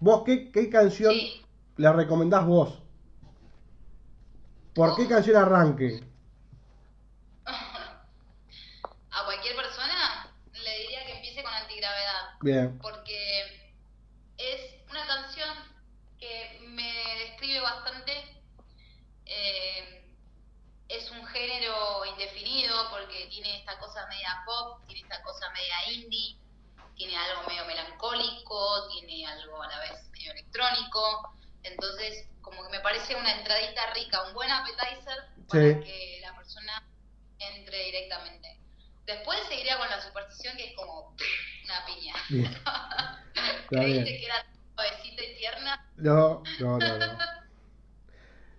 ¿Vos 0.00 0.22
qué, 0.24 0.50
qué 0.50 0.70
canción 0.70 1.12
Sí. 1.12 1.42
le 1.76 1.92
recomendás 1.92 2.46
vos? 2.46 2.80
¿Por 4.74 4.96
qué 4.96 5.06
canción 5.06 5.36
arranque? 5.36 6.02
A 7.44 9.24
cualquier 9.24 9.56
persona 9.56 10.30
le 10.52 10.78
diría 10.82 11.04
que 11.04 11.16
empiece 11.16 11.42
con 11.42 11.52
antigravedad. 11.52 12.27
Bien, 12.40 12.78
porque 12.80 13.74
es 14.36 14.60
una 14.90 15.06
canción 15.06 15.56
que 16.18 16.58
me 16.62 16.92
describe 17.26 17.60
bastante. 17.60 18.12
eh, 19.26 19.94
es 20.88 21.10
un 21.10 21.24
género 21.26 22.04
indefinido 22.06 22.88
porque 22.90 23.26
tiene 23.28 23.58
esta 23.58 23.78
cosa 23.78 24.06
media 24.08 24.42
pop, 24.46 24.80
tiene 24.86 25.02
esta 25.02 25.22
cosa 25.22 25.50
media 25.50 25.92
indie, 25.92 26.38
tiene 26.96 27.14
algo 27.16 27.42
medio 27.46 27.66
melancólico, 27.66 28.88
tiene 28.88 29.26
algo 29.26 29.62
a 29.62 29.68
la 29.68 29.80
vez 29.80 30.08
medio 30.12 30.32
electrónico. 30.32 31.30
Entonces, 31.62 32.28
como 32.40 32.62
que 32.64 32.70
me 32.70 32.80
parece 32.80 33.14
una 33.16 33.32
entradita 33.38 33.92
rica, 33.92 34.22
un 34.28 34.32
buen 34.34 34.50
appetizer 34.50 35.18
para 35.46 35.62
Sí. 35.74 35.80
que 35.84 36.18
la 36.22 36.34
persona 36.36 36.82
entre 37.38 37.84
directamente. 37.84 38.57
Después 39.08 39.38
seguiría 39.48 39.78
con 39.78 39.88
la 39.88 40.00
superstición 40.02 40.54
que 40.58 40.66
es 40.66 40.76
como 40.76 41.14
una 41.64 41.86
piña. 41.86 42.14
bien. 42.28 42.54
¿Creíste 43.70 44.18
que 44.18 44.24
era 44.26 44.34
suavecita 44.76 45.22
y 45.24 45.36
tierna? 45.38 45.80
No, 45.96 46.42
no, 46.60 46.78
no, 46.78 46.98
no. 46.98 47.18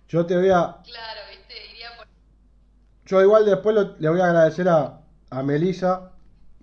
Yo 0.08 0.26
te 0.26 0.36
voy 0.36 0.50
a, 0.50 0.76
Claro, 0.84 1.20
¿viste? 1.30 1.66
Iría 1.70 1.96
por... 1.96 2.06
Yo 3.06 3.22
igual 3.22 3.46
después 3.46 3.76
lo- 3.76 3.96
le 3.98 4.08
voy 4.08 4.20
a 4.20 4.24
agradecer 4.26 4.68
a, 4.68 5.02
a 5.30 5.42
Melissa 5.44 6.10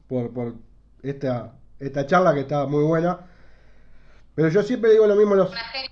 por, 0.10 0.34
por 0.34 0.56
esta, 1.02 1.54
esta 1.80 2.06
charla 2.06 2.34
que 2.34 2.42
está 2.42 2.66
muy 2.66 2.84
buena. 2.84 3.26
Pero 4.36 4.50
yo 4.50 4.62
siempre 4.64 4.92
digo 4.92 5.08
lo 5.08 5.16
mismo 5.16 5.34
a 5.34 5.38
los... 5.38 5.50
una 5.52 5.64
genia. 5.64 5.92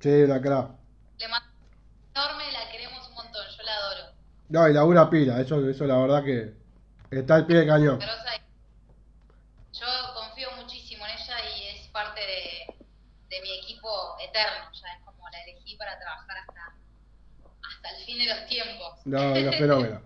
Sí, 0.00 0.10
una 0.10 0.42
crack. 0.42 0.70
Le 1.18 1.28
mando 1.28 1.48
enorme, 2.14 2.52
la 2.52 2.70
queremos 2.70 3.08
un 3.08 3.14
montón, 3.14 3.46
yo 3.56 3.62
la 3.62 3.74
adoro. 3.76 4.14
No, 4.50 4.68
y 4.68 4.74
labura 4.74 5.08
pila, 5.08 5.40
eso, 5.40 5.66
eso 5.68 5.86
la 5.86 5.96
verdad 5.96 6.22
que 6.22 6.54
está 7.20 7.36
al 7.36 7.46
pie 7.46 7.58
de 7.58 7.66
cañón. 7.66 8.00
Yo 9.72 9.86
confío 10.14 10.48
muchísimo 10.56 11.04
en 11.06 11.12
ella 11.12 11.36
y 11.56 11.76
es 11.76 11.88
parte 11.88 12.20
de, 12.20 12.84
de 13.28 13.42
mi 13.42 13.58
equipo 13.58 13.88
eterno. 14.20 14.70
Ya 14.72 14.88
es 14.96 15.04
como 15.04 15.28
la 15.30 15.42
elegí 15.42 15.76
para 15.76 15.98
trabajar 15.98 16.36
hasta, 16.38 16.74
hasta 17.68 17.98
el 17.98 18.04
fin 18.04 18.18
de 18.18 18.26
los 18.26 18.46
tiempos. 18.46 19.00
No, 19.04 19.34
no, 19.34 19.52
fenómeno. 19.58 20.00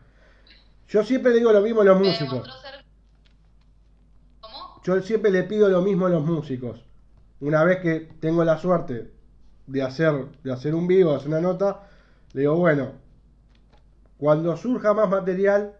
Yo 0.88 1.04
siempre 1.04 1.32
digo 1.32 1.52
lo 1.52 1.60
mismo 1.60 1.82
a 1.82 1.84
los 1.84 1.98
músicos. 1.98 2.48
ser... 2.62 2.84
¿Cómo? 4.40 4.80
Yo 4.82 5.02
siempre 5.02 5.30
le 5.30 5.44
pido 5.44 5.68
lo 5.68 5.82
mismo 5.82 6.06
a 6.06 6.10
los 6.10 6.24
músicos. 6.24 6.82
Una 7.40 7.62
vez 7.62 7.80
que 7.80 8.00
tengo 8.20 8.42
la 8.44 8.58
suerte 8.58 9.12
de 9.66 9.82
hacer, 9.82 10.26
de 10.42 10.52
hacer 10.52 10.74
un 10.74 10.86
vivo, 10.88 11.14
hacer 11.14 11.28
una 11.28 11.40
nota, 11.40 11.88
le 12.32 12.40
digo, 12.40 12.56
bueno, 12.56 12.92
cuando 14.16 14.56
surja 14.56 14.94
más 14.94 15.08
material, 15.08 15.76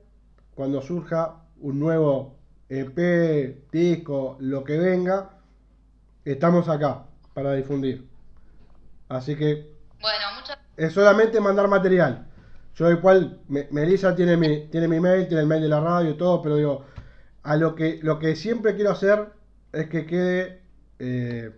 cuando 0.59 0.82
surja 0.82 1.36
un 1.61 1.78
nuevo 1.78 2.34
EP, 2.68 3.70
disco, 3.70 4.36
lo 4.40 4.64
que 4.64 4.76
venga, 4.76 5.30
estamos 6.24 6.68
acá 6.68 7.04
para 7.32 7.52
difundir. 7.54 8.09
Así 9.09 9.36
que 9.36 9.70
Bueno, 10.00 10.24
muchas 10.36 10.59
es 10.76 10.92
solamente 10.92 11.40
mandar 11.40 11.68
material. 11.68 12.26
Yo 12.74 12.90
igual, 12.90 13.38
Me- 13.46 13.68
Melissa 13.70 14.16
tiene 14.16 14.36
mi, 14.36 14.66
tiene 14.66 14.88
mi 14.88 14.98
mail, 14.98 15.28
tiene 15.28 15.42
el 15.42 15.46
mail 15.46 15.62
de 15.62 15.68
la 15.68 15.78
radio 15.80 16.11
y 16.11 16.16
todo, 16.16 16.42
pero 16.42 16.56
digo, 16.56 16.84
a 17.44 17.54
lo 17.56 17.76
que, 17.76 18.00
lo 18.02 18.18
que 18.18 18.34
siempre 18.34 18.74
quiero 18.74 18.90
hacer 18.90 19.28
es 19.72 19.88
que 19.88 20.06
quede, 20.06 20.61
eh, 20.98 21.52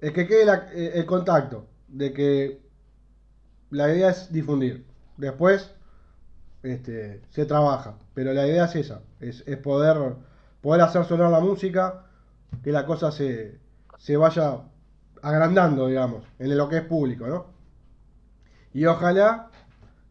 es 0.00 0.12
que 0.12 0.26
quede 0.26 0.44
la- 0.44 0.68
eh, 0.74 0.94
el 0.94 1.06
contacto, 1.06 1.68
de 1.86 2.12
que 2.12 2.60
la 3.70 3.94
idea 3.94 4.10
es 4.10 4.32
difundir. 4.32 4.84
Después, 5.16 5.72
este, 6.62 7.22
se 7.30 7.46
trabaja, 7.46 7.98
pero 8.14 8.32
la 8.32 8.46
idea 8.46 8.64
es 8.66 8.76
esa, 8.76 9.02
es, 9.20 9.44
es 9.46 9.56
poder, 9.58 10.14
poder 10.60 10.82
hacer 10.82 11.04
sonar 11.04 11.30
la 11.30 11.40
música, 11.40 12.06
que 12.62 12.72
la 12.72 12.86
cosa 12.86 13.12
se, 13.12 13.58
se 13.98 14.16
vaya 14.16 14.62
agrandando, 15.22 15.86
digamos, 15.88 16.24
en 16.38 16.56
lo 16.56 16.68
que 16.68 16.78
es 16.78 16.84
público, 16.84 17.26
¿no? 17.26 17.46
Y 18.72 18.86
ojalá 18.86 19.50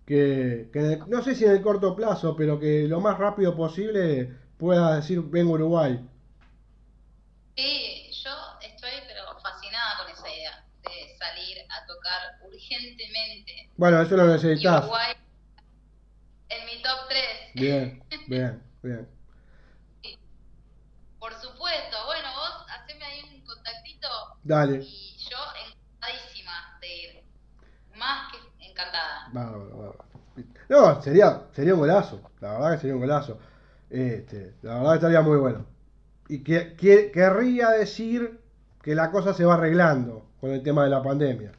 que, 0.06 0.70
que 0.74 0.80
en 0.80 0.86
el- 0.92 1.10
no 1.10 1.24
sé 1.24 1.36
si 1.36 1.46
en 1.46 1.52
el 1.52 1.62
corto 1.62 1.96
plazo, 1.96 2.36
pero 2.36 2.60
que 2.60 2.88
lo 2.88 3.02
más 3.02 3.18
rápido 3.18 3.56
posible 3.56 4.34
pueda 4.58 4.96
decir 4.98 5.22
vengo 5.24 5.54
a 5.54 5.56
Uruguay. 5.56 6.08
Sí, 7.56 8.10
yo 8.24 8.32
estoy 8.62 8.92
pero 9.08 9.40
fascinada 9.42 9.98
con 10.04 10.12
esa 10.12 10.30
idea 10.30 10.64
de 10.84 11.18
salir 11.18 11.58
a 11.70 11.86
tocar 11.88 12.22
urgentemente. 12.46 13.70
Bueno, 13.78 14.02
eso 14.02 14.16
lo 14.16 14.28
necesitas. 14.28 14.84
Uruguay 14.84 15.14
top 16.88 17.08
3. 17.10 17.22
Bien, 17.56 18.04
bien, 18.28 18.64
bien. 18.82 19.08
Por 21.20 21.34
supuesto. 21.34 21.98
Bueno, 22.06 22.28
vos 22.36 22.66
haceme 22.70 23.04
ahí 23.06 23.22
un 23.36 23.46
contactito 23.46 24.08
Dale. 24.44 24.80
y 24.84 25.18
yo 25.30 25.38
encantadísima 25.66 26.78
de 26.80 26.96
ir. 26.96 27.24
Más 27.98 28.32
que 28.32 28.66
encantada. 28.70 29.28
Bárbaro, 29.34 29.78
bárbaro. 29.78 30.06
No, 30.70 31.02
sería, 31.02 31.48
sería 31.54 31.74
un 31.74 31.80
golazo. 31.80 32.22
La 32.40 32.54
verdad 32.54 32.72
que 32.74 32.78
sería 32.78 32.94
un 32.96 33.02
golazo. 33.02 33.40
Este, 33.90 34.56
la 34.62 34.76
verdad 34.76 34.90
que 34.92 34.96
estaría 34.98 35.22
muy 35.22 35.38
bueno. 35.38 35.66
Y 36.30 36.44
que, 36.44 36.76
que- 36.76 37.12
querría 37.12 37.70
decir 37.70 38.40
que 38.84 38.94
la 38.94 39.12
cosa 39.12 39.34
se 39.34 39.46
va 39.46 39.56
arreglando 39.56 40.30
con 40.40 40.52
el 40.52 40.62
tema 40.62 40.84
de 40.84 40.92
la 40.92 41.02
pandemia. 41.02 41.52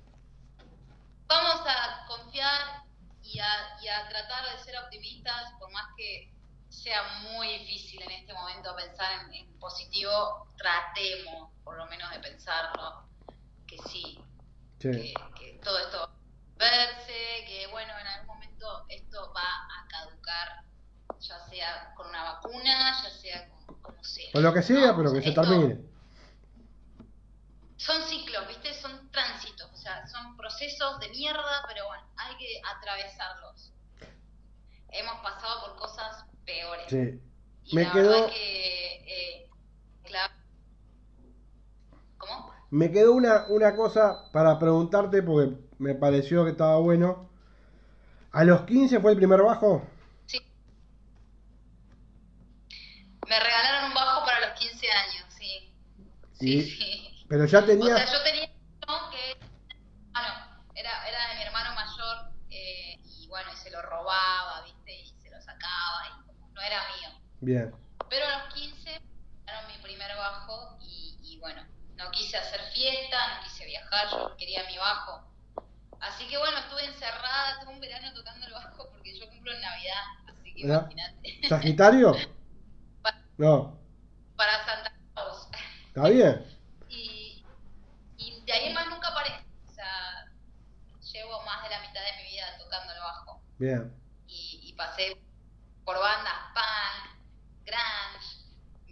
Vamos 1.26 1.61
a 1.66 2.07
confiar 2.07 2.85
y 3.22 3.39
a, 3.41 3.47
y 3.83 3.89
a 3.89 4.09
tratar 4.09 4.45
de 4.57 4.62
ser 4.64 4.74
optimistas, 4.85 5.53
por 5.59 5.70
más 5.72 5.87
que 5.97 6.33
sea 6.89 7.03
muy 7.30 7.49
difícil 7.59 8.01
en 8.03 8.11
este 8.12 8.32
momento 8.32 8.74
pensar 8.74 9.20
en, 9.26 9.34
en 9.34 9.59
positivo, 9.59 10.49
tratemos 10.57 11.51
por 11.62 11.76
lo 11.76 11.86
menos 11.86 12.11
de 12.12 12.18
pensarlo, 12.20 13.05
que 13.66 13.76
sí, 13.91 14.18
Sí. 14.80 14.91
que, 14.91 15.14
que 15.39 15.61
todo 15.62 15.78
esto 15.80 15.99
va 15.99 16.05
a 16.05 16.70
verse, 16.70 17.45
que 17.47 17.66
bueno, 17.70 17.93
en 18.01 18.07
algún 18.07 18.28
momento 18.28 18.86
esto 18.89 19.32
va 19.34 19.43
a 19.43 19.86
caducar, 19.89 20.49
ya 21.20 21.39
sea 21.51 21.93
con 21.95 22.07
una 22.09 22.22
vacuna, 22.22 23.03
ya 23.03 23.11
sea 23.11 23.49
con 23.51 23.82
como 23.82 24.03
sea. 24.05 24.30
O 24.34 24.41
lo 24.41 24.55
que 24.55 24.62
sea, 24.62 24.93
¿no? 24.93 24.97
pero 24.97 25.12
que 25.12 25.20
se 25.22 25.32
termine. 25.32 25.78
son 27.76 28.03
ciclos, 28.09 28.49
¿viste? 28.49 28.72
Son 28.74 29.11
tránsitos, 29.11 29.70
o 29.72 29.76
sea, 29.76 30.07
son 30.07 30.36
procesos 30.36 31.01
de 31.01 31.09
mierda, 31.11 31.64
pero 31.68 31.86
bueno, 31.86 32.05
hay 32.16 32.36
que 32.36 32.61
atravesarlos. 32.76 33.72
Hemos 34.91 35.14
pasado 35.22 35.66
por 35.66 35.76
cosas 35.76 36.24
peores. 36.45 36.86
Sí. 36.89 37.20
Y 37.64 37.76
Me 37.76 37.84
la 37.84 37.93
quedó- 37.93 38.11
verdad 38.11 38.30
que, 38.32 38.95
eh, 39.45 39.51
claro. 40.05 40.34
¿Cómo? 42.16 42.53
Me 42.70 42.91
quedó 42.91 43.12
una, 43.12 43.47
una 43.49 43.76
cosa 43.76 44.30
para 44.32 44.59
preguntarte 44.59 45.22
porque 45.22 45.55
me 45.78 45.95
pareció 45.95 46.45
que 46.45 46.51
estaba 46.53 46.78
bueno. 46.78 47.28
¿A 48.32 48.45
los 48.45 48.62
15 48.62 49.01
fue 49.01 49.12
el 49.12 49.16
primer 49.16 49.43
bajo? 49.43 49.86
Sí. 50.26 50.39
Me 53.28 53.39
regalaron 53.41 53.89
un 53.91 53.95
bajo 53.95 54.24
para 54.24 54.41
los 54.49 54.59
15 54.59 54.86
años, 54.91 55.24
sí. 55.30 55.72
Sí, 56.34 56.62
sí. 56.62 57.24
Pero 57.28 57.45
ya 57.47 57.59
O 57.61 57.64
tenías... 57.64 57.99
sea, 57.99 58.18
yo 58.18 58.24
tenía 58.24 58.51
uno 58.86 59.11
que 59.11 59.39
ah, 60.14 60.22
no, 60.22 60.72
era, 60.74 61.09
era 61.09 61.28
de 61.28 61.34
mi 61.36 61.43
hermano 61.43 61.74
mayor 61.74 62.32
eh, 62.51 62.99
y 63.05 63.26
bueno, 63.28 63.51
y 63.53 63.57
se 63.57 63.70
lo 63.70 63.82
robaba, 63.82 64.62
¿viste? 64.64 64.93
Y 65.03 65.07
se 65.20 65.30
lo 65.30 65.41
sacaba 65.43 66.07
y 66.09 66.26
como 66.26 66.49
no 66.53 66.61
era 66.62 66.80
mío. 66.97 67.11
Bien. 67.49 67.72
Pero 68.11 68.26
a 68.26 68.44
los 68.44 68.55
15 68.55 68.90
era 69.46 69.62
mi 69.68 69.82
primer 69.82 70.14
bajo 70.18 70.76
y, 70.82 71.16
y 71.22 71.38
bueno, 71.40 71.62
no 71.96 72.11
quise 72.11 72.36
hacer 72.36 72.61
fiesta, 72.74 73.36
no 73.36 73.44
quise 73.44 73.64
viajar, 73.64 74.07
yo 74.11 74.36
quería 74.36 74.64
mi 74.64 74.76
bajo. 74.76 75.24
Así 75.99 76.28
que 76.28 76.36
bueno, 76.36 76.59
estuve 76.59 76.84
encerrada 76.84 77.59
todo 77.61 77.70
un 77.70 77.80
verano 77.80 78.12
tocando 78.12 78.46
el 78.46 78.53
bajo 78.53 78.90
porque 78.92 79.18
yo 79.18 79.26
cumplo 79.30 79.51
en 79.55 79.62
Navidad, 79.62 80.03
así 80.28 80.55
que 80.55 80.61
¿Ya? 80.61 80.74
imagínate. 80.74 81.49
¿Sagitario? 81.49 82.12
No, 83.38 83.78
Para 84.36 84.62
Santa 84.66 84.92
Claus. 85.14 85.49
está 85.86 86.09
bien. 86.11 86.44
Y, 86.90 87.44
y 88.18 88.40
de 88.44 88.53
ahí 88.53 88.66
en 88.68 88.74
más 88.74 88.88
nunca 88.88 89.14
paré. 89.14 89.30
O 89.66 89.72
sea, 89.72 90.26
llevo 91.12 91.42
más 91.44 91.62
de 91.62 91.70
la 91.70 91.80
mitad 91.80 92.01
de 92.03 92.22
mi 92.22 92.30
vida 92.30 92.44
tocando 92.59 92.92
el 92.92 92.99
bajo. 92.99 93.40
Bien. 93.59 93.92
Y, 94.26 94.61
y 94.64 94.72
pasé 94.74 95.16
por 95.84 95.99
bandas 95.99 96.34
punk, 96.53 97.07
grunge, 97.69 98.29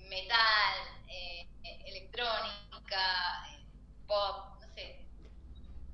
metal, 0.09 0.77
eh, 1.09 1.49
electrónica, 1.87 3.05
pop, 4.07 4.61
no 4.61 4.69
sé, 4.75 5.07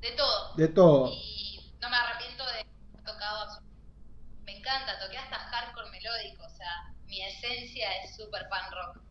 de 0.00 0.12
todo. 0.12 0.54
De 0.56 0.68
todo. 0.68 1.08
Y 1.12 1.74
no 1.80 1.88
me 1.90 1.96
arrepiento 1.96 2.44
de 2.46 2.50
haber 2.52 2.66
tocado 3.04 3.60
Me 4.44 4.58
encanta, 4.58 4.98
toqué 5.00 5.18
hasta 5.18 5.38
hardcore 5.38 5.90
melódico, 5.90 6.44
o 6.44 6.50
sea, 6.50 6.72
mi 7.06 7.22
esencia 7.22 7.92
es 8.04 8.16
super 8.16 8.48
punk 8.48 8.72
rock. 8.72 9.04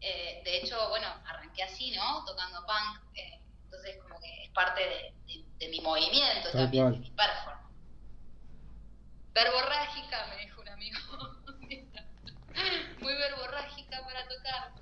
Eh, 0.00 0.42
de 0.44 0.56
hecho, 0.58 0.88
bueno, 0.88 1.06
arranqué 1.26 1.62
así, 1.62 1.90
¿no? 1.92 2.24
Tocando 2.24 2.64
punk, 2.66 3.16
eh, 3.16 3.42
entonces 3.64 3.96
como 4.02 4.18
que 4.20 4.44
es 4.44 4.50
parte 4.52 4.80
de, 4.80 5.14
de- 5.26 5.46
de 5.58 5.68
mi 5.68 5.80
movimiento 5.80 6.50
Tal 6.52 6.62
también, 6.62 6.84
cual. 6.84 6.94
de 6.94 7.00
mi 7.00 7.10
performance. 7.16 7.60
Verborrágica, 9.34 10.26
me 10.28 10.36
dijo 10.44 10.60
un 10.60 10.68
amigo. 10.68 10.98
Muy 13.00 13.12
verborrágica 13.14 14.02
para 14.04 14.28
tocar. 14.28 14.74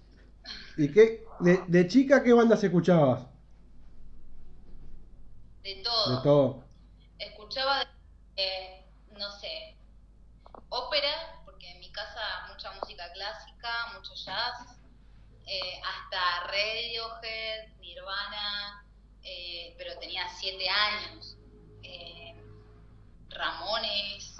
¿Y 0.76 0.92
qué? 0.92 1.24
De, 1.40 1.62
de 1.66 1.88
chica 1.88 2.22
qué 2.22 2.32
bandas 2.32 2.62
escuchabas? 2.62 3.26
De 5.62 5.82
todo. 5.82 6.16
De 6.16 6.22
todo. 6.22 6.64
escuchaba, 7.18 7.84
eh, 8.36 8.84
no 9.10 9.30
sé, 9.32 9.76
ópera, 10.68 11.42
porque 11.44 11.70
en 11.70 11.80
mi 11.80 11.90
casa 11.92 12.46
mucha 12.48 12.72
música 12.72 13.10
clásica, 13.12 13.92
mucho 13.94 14.14
jazz, 14.14 14.78
eh, 15.46 15.80
hasta 15.82 16.46
Radiohead, 16.46 17.78
Nirvana, 17.80 18.84
eh, 19.22 19.74
pero 19.78 19.98
tenía 19.98 20.28
siete 20.28 20.68
años, 20.68 21.36
eh, 21.82 22.34
Ramones, 23.30 24.36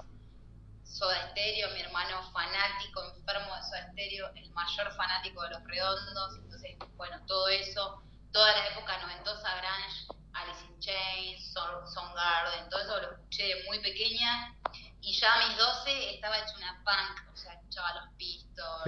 Soda 0.89 1.29
Stereo, 1.31 1.69
mi 1.73 1.81
hermano 1.81 2.23
fanático, 2.31 3.03
enfermo 3.15 3.55
de 3.55 3.63
Soda 3.63 3.91
Stereo, 3.91 4.27
el 4.35 4.49
mayor 4.51 4.91
fanático 4.95 5.41
de 5.43 5.49
Los 5.51 5.63
Redondos, 5.65 6.37
entonces, 6.39 6.77
bueno, 6.95 7.23
todo 7.27 7.47
eso, 7.47 8.01
toda 8.31 8.51
la 8.57 8.67
época 8.67 8.97
noventosa 8.99 9.49
grunge, 9.57 10.07
Alice 10.33 10.65
in 10.65 10.79
Chains, 10.79 11.53
Sound- 11.53 11.87
Soundgarden, 11.87 12.69
todo 12.69 12.81
eso 12.81 13.01
lo 13.01 13.11
escuché 13.13 13.43
de 13.55 13.63
muy 13.65 13.79
pequeña 13.81 14.55
y 15.01 15.13
ya 15.17 15.33
a 15.33 15.47
mis 15.47 15.57
12 15.57 16.15
estaba 16.15 16.37
hecho 16.39 16.55
una 16.57 16.83
punk, 16.83 17.33
o 17.33 17.37
sea, 17.37 17.53
escuchaba 17.53 17.93
Los 17.93 18.13
Pistols. 18.17 18.83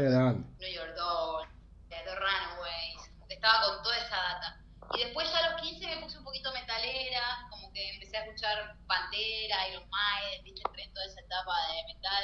New 0.59 0.73
York 0.73 0.95
Dolls, 0.95 1.47
The 1.89 2.03
Runaways, 2.15 3.11
estaba 3.29 3.65
con 3.65 3.83
toda 3.83 3.97
esa 3.97 4.15
data. 4.17 4.57
Y 4.95 5.03
después 5.03 5.31
ya 5.31 5.39
a 5.39 5.51
los 5.51 5.61
15 5.61 5.87
me 5.87 6.01
puse 6.01 6.17
un 6.17 6.23
poquito 6.23 6.51
metalera, 6.53 7.47
como 7.49 7.71
que 7.71 7.89
empecé 7.93 8.17
a 8.17 8.25
escuchar 8.25 8.75
Pantera, 8.87 9.67
Iron 9.69 9.89
Maiden, 9.89 10.43
viste, 10.43 10.61
entré 10.65 10.83
en 10.83 10.93
toda 10.93 11.05
esa 11.05 11.21
etapa 11.21 11.53
de 11.67 11.93
metal, 11.93 12.23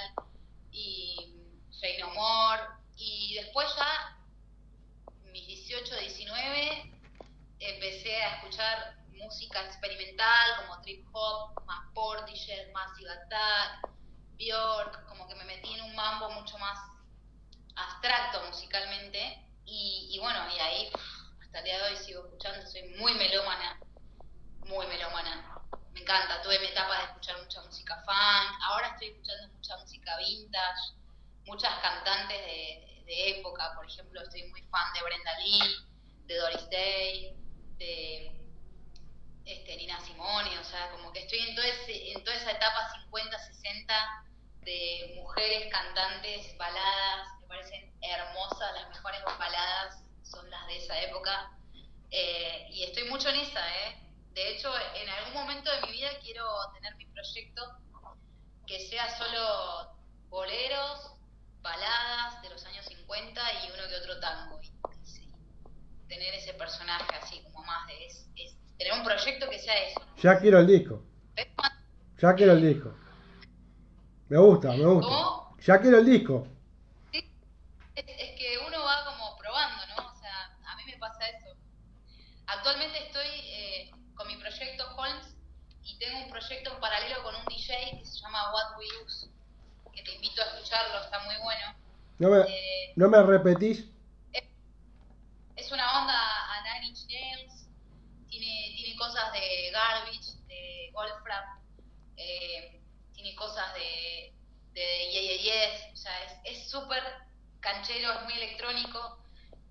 y 0.71 1.35
Fey 1.79 1.97
No 1.99 2.09
More, 2.13 2.63
y 2.97 3.35
después 3.35 3.67
ya, 3.75 4.17
mis 5.31 5.47
18, 5.47 5.95
19, 5.95 6.93
empecé 7.59 8.23
a 8.23 8.35
escuchar 8.35 8.97
música 9.13 9.65
experimental 9.65 10.65
como 10.65 10.81
trip 10.81 11.05
hop, 11.11 11.63
más 11.65 11.91
Portishead, 11.93 12.71
Massive 12.71 13.11
Attack, 13.11 13.89
Bjork, 14.37 15.07
como 15.07 15.27
que 15.27 15.35
me 15.35 15.45
metí 15.45 15.73
en 15.73 15.81
un 15.81 15.95
mambo 15.95 16.29
mucho 16.31 16.57
más 16.57 16.77
abstracto 17.75 18.43
musicalmente. 18.45 19.43
Y, 19.69 20.17
bueno, 20.21 20.39
y 20.55 20.59
ahí 20.59 20.89
hasta 21.57 21.71
el 21.71 21.75
día 21.75 21.87
de 21.87 21.91
hoy 21.91 22.05
sigo 22.05 22.23
escuchando, 22.25 22.67
soy 22.67 22.83
muy 22.99 23.13
melómana, 23.15 23.81
muy 24.65 24.85
melómana. 24.85 25.59
Me 25.91 26.01
encanta, 26.01 26.39
tuve 26.43 26.59
mi 26.59 26.67
etapa 26.67 26.97
de 26.99 27.03
escuchar 27.05 27.41
mucha 27.41 27.63
música 27.63 27.95
funk, 28.05 28.59
ahora 28.61 28.89
estoy 28.89 29.07
escuchando 29.07 29.47
mucha 29.55 29.77
música 29.77 30.17
vintage, 30.17 30.93
muchas 31.45 31.73
cantantes 31.81 32.37
de, 32.37 33.03
de 33.07 33.39
época, 33.39 33.73
por 33.75 33.87
ejemplo, 33.87 34.21
estoy 34.21 34.43
muy 34.49 34.61
fan 34.69 34.93
de 34.93 35.01
Brenda 35.01 35.39
Lee, 35.39 35.75
de 36.27 36.37
Doris 36.37 36.69
Day, 36.69 37.35
de 37.77 38.39
este, 39.45 39.77
Nina 39.77 39.99
Simone, 40.01 40.59
o 40.59 40.63
sea, 40.63 40.91
como 40.91 41.11
que 41.11 41.21
estoy 41.21 41.39
en, 41.39 41.57
en 41.57 42.23
toda 42.23 42.37
esa 42.37 42.51
etapa 42.51 42.93
50, 43.03 43.39
60 43.39 44.25
de 44.61 45.13
mujeres 45.15 45.71
cantantes, 45.71 46.55
baladas, 46.57 47.27
me 47.41 47.47
parecen 47.47 47.97
hermosas, 48.01 48.75
las 48.75 48.89
mejores 48.89 49.21
baladas 49.39 50.06
son 50.31 50.49
las 50.49 50.67
de 50.67 50.77
esa 50.77 51.01
época, 51.03 51.51
eh, 52.11 52.67
y 52.71 52.83
estoy 52.83 53.09
mucho 53.09 53.29
en 53.29 53.37
esa, 53.37 53.59
¿eh? 53.67 53.95
De 54.33 54.51
hecho, 54.51 54.71
en 54.95 55.09
algún 55.09 55.33
momento 55.33 55.71
de 55.71 55.81
mi 55.87 55.91
vida 55.93 56.09
quiero 56.21 56.45
tener 56.75 56.95
mi 56.97 57.05
proyecto 57.07 57.61
que 58.67 58.87
sea 58.87 59.17
solo 59.17 59.97
boleros, 60.29 61.13
baladas 61.61 62.41
de 62.41 62.49
los 62.49 62.63
años 62.65 62.85
50 62.85 63.41
y 63.65 63.71
uno 63.71 63.87
que 63.89 63.95
otro 63.95 64.19
tango. 64.19 64.59
Y, 64.61 64.71
sí, 65.05 65.31
tener 66.07 66.33
ese 66.35 66.53
personaje 66.53 67.15
así 67.15 67.41
como 67.43 67.63
más 67.65 67.87
de... 67.87 68.05
Es, 68.05 68.27
es- 68.35 68.57
tener 68.77 68.93
un 68.93 69.03
proyecto 69.03 69.49
que 69.49 69.57
sea 69.59 69.73
eso. 69.89 70.01
Ya 70.21 70.39
quiero 70.39 70.59
el 70.59 70.67
disco. 70.67 71.01
Ya 72.19 72.35
quiero 72.35 72.53
el 72.53 72.61
disco. 72.61 72.93
Me 74.29 74.37
gusta, 74.37 74.69
me 74.71 74.85
gusta. 74.85 75.07
¿Cómo? 75.07 75.57
Ya 75.65 75.79
quiero 75.81 75.97
el 75.97 76.05
disco. 76.05 76.47
Es, 77.11 77.23
es 77.95 78.37
que 78.37 78.57
uno 78.67 78.83
va 78.83 79.05
como 79.05 79.35
probando, 79.37 79.81
¿no? 79.87 80.11
O 80.11 80.15
sea, 80.19 80.45
a 80.71 80.75
mí 80.75 80.83
me 80.85 80.97
pasa 80.97 81.27
eso. 81.27 81.57
Actualmente 82.45 83.05
estoy 83.07 83.25
eh, 83.27 83.91
con 84.15 84.27
mi 84.27 84.35
proyecto 84.37 84.83
Holmes 84.95 85.35
y 85.83 85.96
tengo 86.07 86.23
un 86.23 86.29
proyecto 86.29 86.73
en 86.73 86.79
paralelo 86.79 87.21
con 87.23 87.35
un 87.35 87.45
DJ 87.45 87.99
que 87.99 88.05
se 88.05 88.19
llama 88.21 88.53
What 88.53 88.77
We 88.77 88.85
Use, 89.05 89.27
que 89.93 90.03
te 90.03 90.15
invito 90.15 90.41
a 90.41 90.45
escucharlo, 90.45 91.03
está 91.03 91.19
muy 91.25 91.35
bueno. 91.43 91.75
No 92.19 92.29
me, 92.29 92.41
Eh, 92.41 92.93
no 92.95 93.09
me 93.09 93.21
repetís. 93.23 93.85
es 95.55 95.71
una 95.71 95.99
onda 95.99 96.13
a 96.13 96.61
Nine 96.63 96.87
Inch 96.87 97.05
Nails, 97.07 97.67
tiene, 98.29 98.73
tiene 98.75 98.95
cosas 98.97 99.33
de 99.33 99.71
Garbage, 99.71 100.31
de 100.47 100.91
Wolfram, 100.93 101.43
eh, 102.15 102.81
tiene 103.13 103.35
cosas 103.35 103.73
de, 103.73 104.33
de 104.73 105.11
Yeah 105.11 105.21
Yeah 105.21 105.37
Yes, 105.41 105.93
o 105.93 105.95
sea, 105.97 106.23
es- 106.23 106.39
es 106.45 106.69
súper 106.71 107.03
canchero, 107.59 108.13
es 108.13 108.23
muy 108.23 108.33
electrónico 108.33 109.19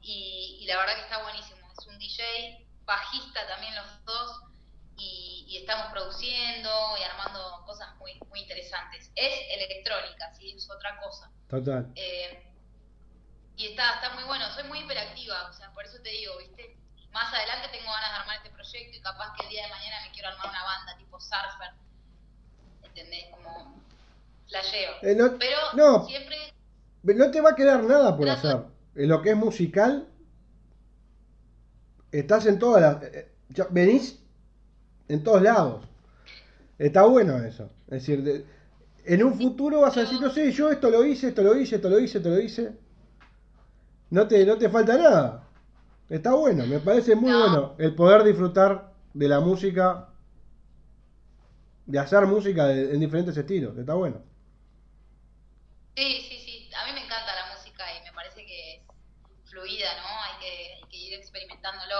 y, 0.03 0.59
y 0.61 0.66
la 0.66 0.76
verdad 0.78 0.97
que 0.97 1.03
está 1.03 1.22
buenísimo. 1.22 1.61
Es 1.78 1.87
un 1.87 1.99
DJ, 1.99 2.22
bajista 2.84 3.47
también 3.49 3.74
los 3.74 4.05
dos 4.05 4.41
y, 4.97 5.44
y 5.49 5.57
estamos 5.59 5.86
produciendo 5.92 6.70
y 6.99 7.03
armando 7.03 7.62
cosas 7.66 7.94
muy, 7.97 8.12
muy 8.28 8.40
interesantes. 8.40 9.11
Es 9.14 9.34
electrónica, 9.57 10.32
sí, 10.34 10.51
es 10.57 10.70
otra 10.70 10.99
cosa. 11.01 11.30
Total. 11.49 11.92
Eh, 11.94 12.42
y 13.57 13.66
está, 13.68 13.94
está 13.94 14.14
muy 14.14 14.24
bueno, 14.24 14.44
soy 14.53 14.64
muy 14.64 14.80
hiperactiva, 14.80 15.49
o 15.49 15.53
sea, 15.53 15.72
por 15.72 15.84
eso 15.84 15.99
te 16.03 16.11
digo, 16.11 16.36
¿viste? 16.38 16.76
Más 17.12 17.32
adelante 17.32 17.68
tengo 17.72 17.90
ganas 17.90 18.11
de 18.11 18.16
armar 18.18 18.36
este 18.36 18.51
proyecto 18.51 18.97
y 18.97 19.01
capaz 19.01 19.32
que 19.36 19.44
el 19.44 19.51
día 19.51 19.62
de 19.64 19.70
mañana 19.70 19.97
me 20.05 20.12
quiero 20.12 20.28
armar 20.28 20.51
una 20.51 20.62
banda 20.64 20.97
tipo 20.99 21.18
surfer, 21.18 21.70
¿entendés? 22.82 23.24
Como 23.30 23.82
flasheo. 24.49 24.92
Eh, 25.03 25.14
no, 25.14 25.38
Pero 25.38 25.57
no. 25.74 26.07
siempre, 26.07 26.36
no 27.03 27.30
te 27.30 27.40
va 27.40 27.51
a 27.51 27.55
quedar 27.55 27.82
nada 27.84 28.16
por 28.16 28.28
hacer. 28.28 28.64
En 28.94 29.09
lo 29.09 29.22
que 29.22 29.30
es 29.30 29.36
musical, 29.36 30.09
estás 32.12 32.47
en 32.47 32.59
todas 32.59 32.82
las. 32.82 33.03
eh, 33.05 33.32
venís 33.70 34.22
en 35.09 35.22
todos 35.24 35.42
lados. 35.42 35.84
Está 36.78 37.04
bueno 37.07 37.38
eso. 37.38 37.70
Es 37.86 38.02
decir, 38.02 38.22
de- 38.22 38.44
en 39.04 39.22
un 39.24 39.34
futuro 39.38 39.80
vas 39.82 39.96
a 39.96 40.00
decir, 40.00 40.20
no 40.20 40.30
sé, 40.30 40.50
yo 40.52 40.70
esto 40.70 40.90
lo 40.90 41.04
hice, 41.04 41.28
esto 41.28 41.42
lo 41.42 41.57
hice, 41.59 41.76
esto 41.76 41.88
lo 41.88 41.98
hice, 42.00 42.18
esto 42.18 42.30
lo 42.30 42.40
hice. 42.40 42.72
No 44.11 44.26
te, 44.26 44.44
no 44.44 44.57
te 44.59 44.68
falta 44.68 44.96
nada. 44.96 45.48
Está 46.09 46.34
bueno, 46.34 46.66
me 46.66 46.80
parece 46.80 47.14
muy 47.16 47.30
No. 47.30 47.38
bueno 47.38 47.74
el 47.78 47.94
poder 47.94 48.24
disfrutar 48.24 48.92
de 49.14 49.28
la 49.28 49.40
música, 49.40 50.09
de 51.86 51.98
hacer 51.98 52.26
música 52.26 52.66
de- 52.66 52.94
en 52.94 53.00
diferentes 53.00 53.36
estilos. 53.36 53.76
Está 53.78 53.94
bueno. 53.94 54.22
sí, 55.96 56.20
sí, 56.28 56.36
sí, 56.44 56.70
a 56.74 56.86
mí 56.86 56.92
me 56.92 57.04
encanta 57.04 57.34
la 57.34 57.54
música 57.57 57.84
y 57.98 58.04
me 58.04 58.12
parece 58.12 58.44
que 58.44 58.74
es 58.76 58.82
fluida, 59.50 59.88
¿no? 59.96 60.07
Hay 60.24 60.38
que, 60.40 60.74
hay 60.74 60.88
que 60.90 60.96
ir 60.96 61.14
experimentándolo. 61.14 61.96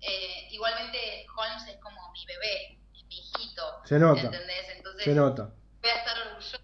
Eh, 0.00 0.48
igualmente, 0.50 1.26
Holmes 1.36 1.66
es 1.68 1.76
como 1.80 2.12
mi 2.12 2.24
bebé, 2.26 2.78
es 2.94 3.04
mi 3.04 3.18
hijito, 3.18 3.82
Se 3.84 3.98
nota, 3.98 4.20
¿entendés? 4.20 4.68
Entonces, 4.76 5.04
se 5.04 5.14
nota. 5.14 5.50
voy 5.80 5.90
a 5.90 5.94
estar 5.94 6.18
orgullosa 6.28 6.58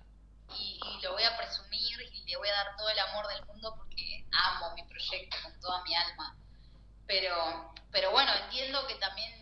y, 0.57 0.81
y 0.81 1.03
lo 1.03 1.13
voy 1.13 1.23
a 1.25 1.37
presumir 1.37 2.01
y 2.13 2.25
le 2.25 2.37
voy 2.37 2.49
a 2.49 2.53
dar 2.53 2.77
todo 2.77 2.89
el 2.89 2.99
amor 2.99 3.27
del 3.29 3.45
mundo 3.47 3.75
porque 3.77 4.27
amo 4.33 4.75
mi 4.75 4.83
proyecto 4.85 5.37
con 5.43 5.61
toda 5.61 5.83
mi 5.85 5.95
alma. 5.95 6.37
Pero, 7.07 7.75
pero 7.91 8.11
bueno, 8.13 8.33
entiendo 8.45 8.87
que 8.87 8.95
también 8.97 9.33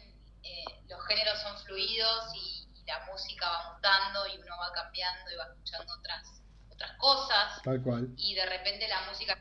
eh, 0.43 0.65
los 0.89 1.05
géneros 1.07 1.41
son 1.41 1.59
fluidos 1.59 2.35
y, 2.35 2.61
la 2.85 3.07
música 3.07 3.49
va 3.49 3.75
mutando 3.75 4.27
y 4.27 4.39
uno 4.39 4.59
va 4.59 4.73
cambiando 4.73 5.31
y 5.31 5.37
va 5.37 5.45
escuchando 5.45 5.95
otras, 5.95 6.43
otras 6.69 6.99
cosas. 6.99 7.63
Tal 7.63 7.81
cual. 7.81 8.09
Y 8.17 8.35
de 8.35 8.45
repente 8.45 8.89
la 8.89 9.03
música 9.03 9.39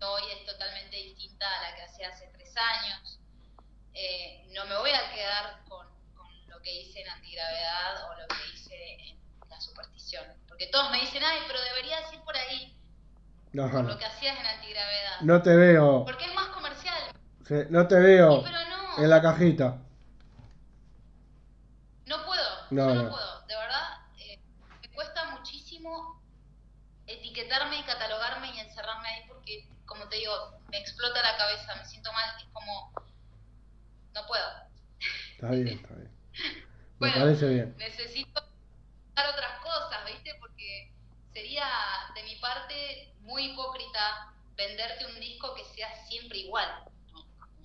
hoy 0.00 0.22
es 0.30 0.46
totalmente 0.46 0.96
distinta 0.96 1.44
a 1.44 1.62
la 1.62 1.74
que 1.74 1.82
hacía 1.82 2.08
hace 2.10 2.30
tres 2.32 2.56
años. 2.56 3.18
No 4.54 4.64
me 4.66 4.76
voy 4.76 4.90
a 4.90 5.12
quedar 5.12 5.64
con, 5.68 5.84
lo 6.46 6.60
que 6.62 6.80
hice 6.80 7.00
en 7.00 7.08
antigravedad 7.08 8.08
o 8.08 8.20
lo 8.20 8.28
que 8.28 8.54
hice 8.54 8.74
en 9.08 9.18
la 9.50 9.60
superstición. 9.60 10.24
Porque 10.46 10.68
todos 10.68 10.90
me 10.92 11.00
dicen, 11.00 11.22
ay, 11.24 11.40
pero 11.48 11.60
deberías 11.60 12.12
ir 12.12 12.20
por 12.22 12.36
ahí. 12.36 12.78
No, 13.52 13.68
por 13.70 13.84
lo 13.84 13.98
que 13.98 14.04
hacías 14.04 14.38
en 14.38 14.46
antigravedad. 14.46 15.20
No 15.22 15.42
te 15.42 15.56
veo. 15.56 16.04
Porque 16.04 16.26
es 16.26 16.34
más 16.34 16.48
comercial. 16.48 17.02
no 17.70 17.88
te 17.88 17.96
veo. 17.96 18.44
En 18.98 19.10
la 19.10 19.20
cajita. 19.20 19.78
No 22.06 22.24
puedo. 22.24 22.42
No, 22.70 22.94
no, 22.94 23.10
puedo. 23.10 23.40
De 23.46 23.56
verdad, 23.56 23.98
eh, 24.18 24.40
me 24.82 24.88
cuesta 24.92 25.30
muchísimo 25.30 26.22
etiquetarme 27.06 27.78
y 27.78 27.82
catalogarme 27.82 28.54
y 28.54 28.60
encerrarme 28.60 29.08
ahí 29.08 29.24
porque, 29.26 29.68
como 29.84 30.08
te 30.08 30.16
digo, 30.16 30.32
me 30.68 30.78
explota 30.78 31.22
la 31.22 31.36
cabeza, 31.36 31.74
me 31.74 31.84
siento 31.84 32.12
mal, 32.12 32.24
no 34.14 34.26
puedo. 34.26 34.44
Está 35.32 35.50
bien, 35.50 35.68
está 35.68 35.94
bien. 35.94 36.10
Me 37.00 37.10
parece 37.10 37.48
bien. 37.48 37.74
Necesito 37.76 38.42
dar 39.14 39.28
otras 39.28 39.60
cosas, 39.60 40.04
¿viste? 40.06 40.34
Porque 40.40 40.92
sería 41.32 41.66
de 42.14 42.22
mi 42.22 42.36
parte 42.36 43.12
muy 43.20 43.50
hipócrita 43.50 44.32
venderte 44.56 45.06
un 45.06 45.20
disco 45.20 45.54
que 45.54 45.64
sea 45.64 45.88
siempre 46.06 46.38
igual. 46.38 46.68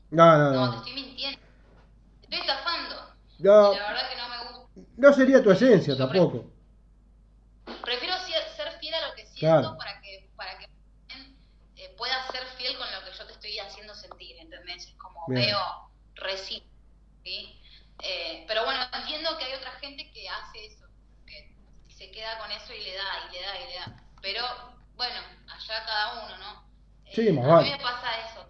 No, 0.09 0.37
no, 0.37 0.51
no. 0.51 0.65
No, 0.65 0.71
te 0.71 0.77
estoy 0.77 0.93
mintiendo. 0.93 1.39
Te 1.39 2.23
estoy 2.23 2.39
estafando. 2.39 3.13
No. 3.37 3.73
la 3.73 3.87
verdad 3.91 4.09
que 4.09 4.17
no 4.17 4.29
me 4.29 4.51
gusta. 4.51 4.81
No 4.97 5.13
sería 5.13 5.43
tu 5.43 5.51
esencia 5.51 5.95
tampoco. 5.95 6.51
Prefiero 7.83 8.15
ser 8.25 8.71
fiel 8.79 8.93
a 8.95 9.07
lo 9.07 9.15
que 9.15 9.25
siento 9.27 9.77
para 9.77 10.01
que 10.01 10.29
para 10.35 10.57
que 10.57 10.65
eh, 11.75 11.95
puedas 11.97 12.29
ser 12.31 12.43
fiel 12.57 12.77
con 12.77 12.87
lo 12.91 13.05
que 13.05 13.17
yo 13.17 13.25
te 13.25 13.33
estoy 13.33 13.59
haciendo 13.59 13.93
sentir, 13.93 14.37
¿entendés? 14.37 14.87
Es 14.87 14.95
como 14.95 15.25
veo 15.27 15.88
recibo, 16.19 16.65
¿sí? 17.23 17.59
Eh, 18.01 18.45
pero 18.47 18.63
bueno, 18.65 18.81
entiendo 18.93 19.37
que 19.37 19.45
hay 19.45 19.53
otra 19.53 19.71
gente 19.79 20.09
que 20.11 20.29
hace 20.29 20.65
eso, 20.65 20.85
que 21.25 21.55
se 21.89 22.11
queda 22.11 22.37
con 22.39 22.51
eso 22.51 22.73
y 22.73 22.83
le 22.83 22.95
da, 22.95 23.03
y 23.29 23.33
le 23.33 23.41
da, 23.41 23.59
y 23.59 23.67
le 23.67 23.75
da. 23.75 24.03
Pero 24.21 24.43
bueno, 24.95 25.19
allá 25.47 25.85
cada 25.85 26.25
uno, 26.25 26.37
¿no? 26.37 26.69
Sí, 27.11 27.27
eh, 27.27 27.29
a 27.29 27.61
mí 27.61 27.71
me 27.71 27.77
pasa 27.79 28.07
eso. 28.29 28.49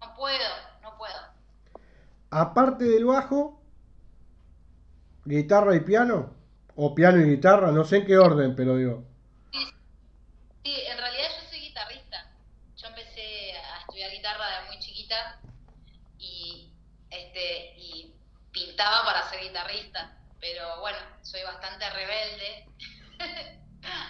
No 0.00 0.14
puedo, 0.14 0.48
no 0.82 0.96
puedo. 0.98 1.18
Aparte 2.30 2.84
del 2.84 3.04
bajo, 3.04 3.62
guitarra 5.24 5.76
y 5.76 5.80
piano, 5.80 6.34
o 6.76 6.94
piano 6.94 7.20
y 7.20 7.30
guitarra, 7.30 7.70
no 7.70 7.84
sé 7.84 7.98
en 7.98 8.06
qué 8.06 8.18
orden, 8.18 8.54
pero 8.56 8.76
digo. 8.76 9.04
Sí, 9.52 10.74
en 10.90 10.98
realidad 10.98 11.28
yo 11.38 11.48
soy 11.48 11.60
guitarrista. 11.60 12.32
Yo 12.76 12.88
empecé 12.88 13.52
a 13.52 13.80
estudiar 13.80 14.10
guitarra 14.10 14.60
de 14.60 14.68
muy 14.68 14.78
chiquita 14.80 15.40
y, 16.18 16.72
este, 17.10 17.78
y 17.78 18.14
pintaba 18.74 19.04
para 19.04 19.30
ser 19.30 19.40
guitarrista, 19.40 20.18
pero 20.40 20.80
bueno, 20.80 20.98
soy 21.22 21.44
bastante 21.44 21.88
rebelde. 21.90 22.66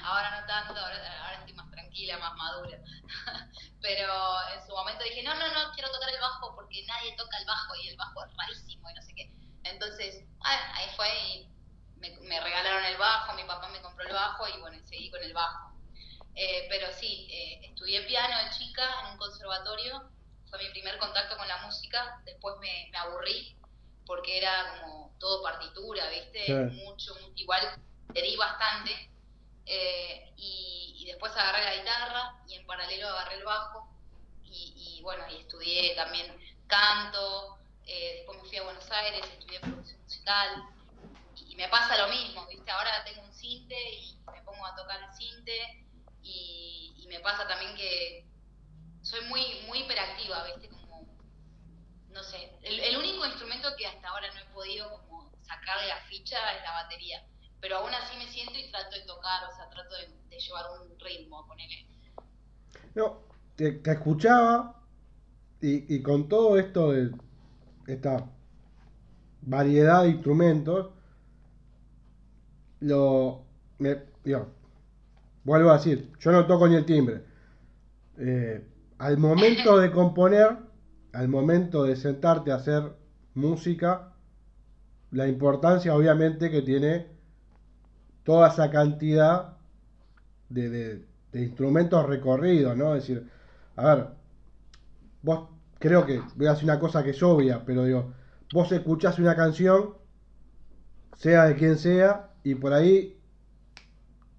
ahora 0.04 0.40
no 0.40 0.46
tanto, 0.46 0.80
ahora, 0.80 1.34
estoy 1.38 1.52
más 1.52 1.70
tranquila, 1.70 2.16
más 2.16 2.34
madura. 2.34 2.78
pero 3.82 4.10
en 4.54 4.66
su 4.66 4.72
momento 4.72 5.04
dije, 5.04 5.22
no, 5.22 5.34
no, 5.34 5.52
no, 5.52 5.70
quiero 5.74 5.92
tocar 5.92 6.08
el 6.08 6.18
bajo 6.18 6.54
porque 6.54 6.82
nadie 6.86 7.14
toca 7.14 7.36
el 7.36 7.44
bajo 7.44 7.74
y 7.76 7.88
el 7.88 7.96
bajo 7.98 8.24
es 8.24 8.36
rarísimo 8.38 8.88
y 8.88 8.94
no 8.94 9.02
sé 9.02 9.12
qué. 9.14 9.30
Entonces, 9.64 10.24
ahí 10.40 10.88
fue 10.96 11.08
y 11.28 11.48
me, 11.96 12.08
me 12.22 12.40
regalaron 12.40 12.86
el 12.86 12.96
bajo, 12.96 13.34
mi 13.34 13.44
papá 13.44 13.68
me 13.68 13.82
compró 13.82 14.06
el 14.06 14.14
bajo 14.14 14.48
y 14.48 14.60
bueno, 14.62 14.78
seguí 14.86 15.10
con 15.10 15.22
el 15.22 15.34
bajo. 15.34 15.74
Eh, 16.36 16.66
pero 16.70 16.90
sí, 16.94 17.28
eh, 17.30 17.66
estudié 17.68 18.00
piano 18.04 18.34
de 18.44 18.50
chica 18.56 18.82
en 19.02 19.12
un 19.12 19.18
conservatorio, 19.18 20.10
fue 20.48 20.58
mi 20.58 20.70
primer 20.70 20.98
contacto 20.98 21.36
con 21.36 21.46
la 21.48 21.58
música, 21.58 22.22
después 22.24 22.54
me, 22.60 22.90
aburrí 22.96 23.58
porque 24.06 24.38
era 24.38 24.80
como 24.80 25.14
todo 25.18 25.42
partitura, 25.42 26.08
¿viste? 26.10 26.54
Mucho, 26.84 27.14
igual 27.36 27.80
pedí 28.12 28.36
bastante. 28.36 29.10
Eh, 29.66 30.32
y, 30.36 31.04
después 31.06 31.32
agarré 31.36 31.62
la 31.64 31.76
guitarra 31.76 32.42
y 32.48 32.54
en 32.54 32.66
paralelo 32.66 33.08
agarré 33.08 33.36
el 33.36 33.44
bajo 33.44 33.86
y, 34.42 35.00
bueno, 35.02 35.22
y 35.30 35.36
estudié 35.36 35.94
también 35.94 36.34
canto, 36.66 37.58
después 37.84 38.42
me 38.42 38.48
fui 38.48 38.56
a 38.56 38.62
Buenos 38.62 38.90
Aires, 38.90 39.20
estudié 39.32 39.60
producción 39.60 40.00
musical 40.02 40.64
y, 41.36 41.56
me 41.56 41.68
pasa 41.68 41.96
lo 41.98 42.08
mismo, 42.08 42.46
¿viste? 42.46 42.70
Ahora 42.70 43.04
tengo 43.04 43.22
un 43.22 43.32
cinte 43.32 43.76
y 43.94 44.16
me 44.32 44.42
pongo 44.42 44.66
a 44.66 44.74
tocar 44.74 45.02
el 45.02 45.14
cinte 45.14 45.84
y, 46.22 47.06
me 47.08 47.20
pasa 47.20 47.46
también 47.46 47.76
que 47.76 48.24
soy 49.02 49.20
muy, 49.26 49.60
muy 49.68 49.80
hiperactiva, 49.80 50.42
¿viste? 50.46 50.68
Como, 50.68 51.06
no 52.08 52.22
sé, 52.24 52.58
el, 52.62 52.96
único 52.96 53.13
instrumento 53.26 53.68
que 53.76 53.86
hasta 53.86 54.08
ahora 54.08 54.28
no 54.34 54.40
he 54.40 54.54
podido 54.54 54.90
como 54.90 55.30
sacarle 55.42 55.88
la 55.88 56.00
ficha 56.08 56.36
es 56.56 56.62
la 56.62 56.82
batería, 56.82 57.24
pero 57.60 57.78
aún 57.78 57.90
así 57.94 58.16
me 58.16 58.26
siento 58.26 58.54
y 58.58 58.70
trato 58.70 58.96
de 58.96 59.06
tocar, 59.06 59.44
o 59.50 59.56
sea, 59.56 59.68
trato 59.70 59.94
de, 59.96 60.24
llevar 60.36 60.64
un 60.80 60.98
ritmo 60.98 61.46
con 61.46 61.58
él. 61.60 61.70
No, 62.94 63.20
te, 63.56 63.80
escuchaba 63.84 64.82
y, 65.60 65.94
y, 65.94 66.02
con 66.02 66.28
todo 66.28 66.58
esto 66.58 66.90
de 66.90 67.12
esta 67.86 68.28
variedad 69.42 70.02
de 70.02 70.10
instrumentos, 70.10 70.90
lo, 72.80 73.46
me, 73.78 74.02
digo, 74.24 74.52
vuelvo 75.44 75.70
a 75.70 75.76
decir, 75.76 76.12
yo 76.18 76.32
no 76.32 76.46
toco 76.46 76.66
ni 76.68 76.76
el 76.76 76.84
timbre. 76.84 77.24
Eh, 78.18 78.66
al 78.98 79.18
momento 79.18 79.78
de 79.78 79.90
componer, 79.92 80.58
al 81.12 81.28
momento 81.28 81.84
de 81.84 81.96
sentarte 81.96 82.52
a 82.52 82.56
hacer 82.56 82.92
música, 83.34 84.12
la 85.10 85.28
importancia 85.28 85.94
obviamente 85.94 86.50
que 86.50 86.62
tiene 86.62 87.06
toda 88.24 88.48
esa 88.48 88.70
cantidad 88.70 89.56
de, 90.48 91.06
instrumentos 91.32 92.06
recorridos, 92.06 92.76
¿no? 92.76 92.94
Es 92.94 93.06
decir, 93.06 93.28
a 93.76 93.94
ver, 93.94 94.08
vos 95.22 95.48
creo 95.78 96.06
que 96.06 96.22
voy 96.36 96.46
a 96.46 96.50
decir 96.50 96.64
una 96.64 96.78
cosa 96.78 97.02
que 97.02 97.10
es 97.10 97.22
obvia, 97.22 97.64
pero 97.64 97.84
digo, 97.84 98.12
vos 98.52 98.70
escuchás 98.72 99.18
una 99.18 99.34
canción, 99.34 99.94
sea 101.16 101.44
de 101.46 101.56
quien 101.56 101.76
sea, 101.78 102.30
y 102.44 102.54
por 102.54 102.72
ahí 102.72 103.20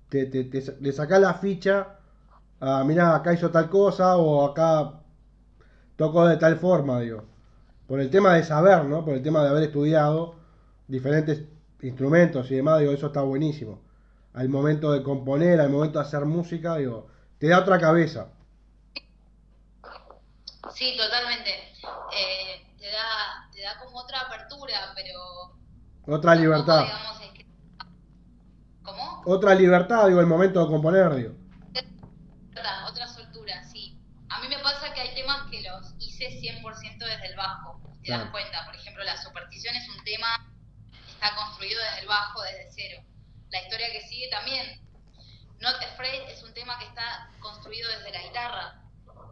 te, 0.10 0.26
te, 0.26 0.78
le 0.80 0.92
sacás 0.92 1.20
la 1.20 1.34
ficha 1.34 2.00
a, 2.60 2.84
mirá, 2.84 3.16
acá 3.16 3.34
hizo 3.34 3.52
tal 3.52 3.70
cosa 3.70 4.18
o 4.18 4.46
acá 4.46 5.02
tocó 5.96 6.28
de 6.28 6.38
tal 6.38 6.58
forma, 6.58 7.02
digo. 7.02 7.35
Por 7.88 8.00
el 8.00 8.10
tema 8.10 8.34
de 8.34 8.44
saber, 8.44 8.86
¿no? 8.86 9.06
Por 9.06 9.16
el 9.16 9.24
tema 9.24 9.44
de 9.44 9.50
haber 9.50 9.64
estudiado 9.64 10.36
diferentes 10.88 11.44
instrumentos 11.82 12.50
y 12.50 12.56
demás, 12.56 12.80
digo, 12.80 12.92
eso 12.92 13.08
está 13.08 13.22
buenísimo. 13.22 13.82
Al 14.34 14.50
momento 14.50 14.92
de 14.92 15.04
componer, 15.04 15.62
al 15.62 15.70
momento 15.70 16.00
de 16.00 16.06
hacer 16.06 16.26
música, 16.26 16.78
digo, 16.78 17.08
te 17.38 17.48
da 17.48 17.60
otra 17.60 17.80
cabeza. 17.80 18.30
Sí, 20.74 20.98
totalmente. 20.98 21.52
Eh, 21.52 22.66
te, 22.78 22.88
da, 22.88 23.50
te 23.54 23.62
da 23.62 23.78
como 23.80 24.00
otra 24.00 24.22
apertura, 24.22 24.94
pero... 24.96 25.56
Otra 26.08 26.36
libertad. 26.36 26.86
¿Cómo? 28.84 29.24
Otra 29.26 29.56
libertad, 29.56 30.08
digo, 30.08 30.20
el 30.20 30.28
momento 30.28 30.60
de 30.62 30.68
componer, 30.68 31.16
digo. 31.16 31.34
Otra 32.88 33.08
soltura, 33.08 33.64
sí. 33.64 34.00
A 34.30 34.40
mí 34.42 34.48
me 34.48 34.58
pasa 34.60 34.94
que 34.94 35.02
hay 35.02 35.16
temas 35.16 35.50
que 35.50 35.62
los 35.62 35.94
hice 36.00 36.30
100% 36.30 36.98
desde 37.00 37.28
el 37.28 37.36
bajo, 37.36 37.80
te 38.06 38.12
das 38.12 38.30
cuenta. 38.30 38.66
Por 38.66 38.76
ejemplo, 38.76 39.04
la 39.04 39.22
superstición 39.22 39.76
es 39.76 39.90
un 39.90 40.04
tema 40.04 40.54
que 40.92 41.12
está 41.12 41.36
construido 41.36 41.82
desde 41.82 42.02
el 42.02 42.08
bajo, 42.08 42.42
desde 42.44 42.72
cero. 42.72 43.04
La 43.50 43.62
historia 43.62 43.92
que 43.92 44.02
sigue 44.08 44.30
también. 44.30 44.82
Not 45.60 45.82
Afraid 45.82 46.30
es 46.30 46.44
un 46.44 46.54
tema 46.54 46.78
que 46.78 46.86
está 46.86 47.30
construido 47.40 47.90
desde 47.90 48.12
la 48.12 48.22
guitarra. 48.22 48.82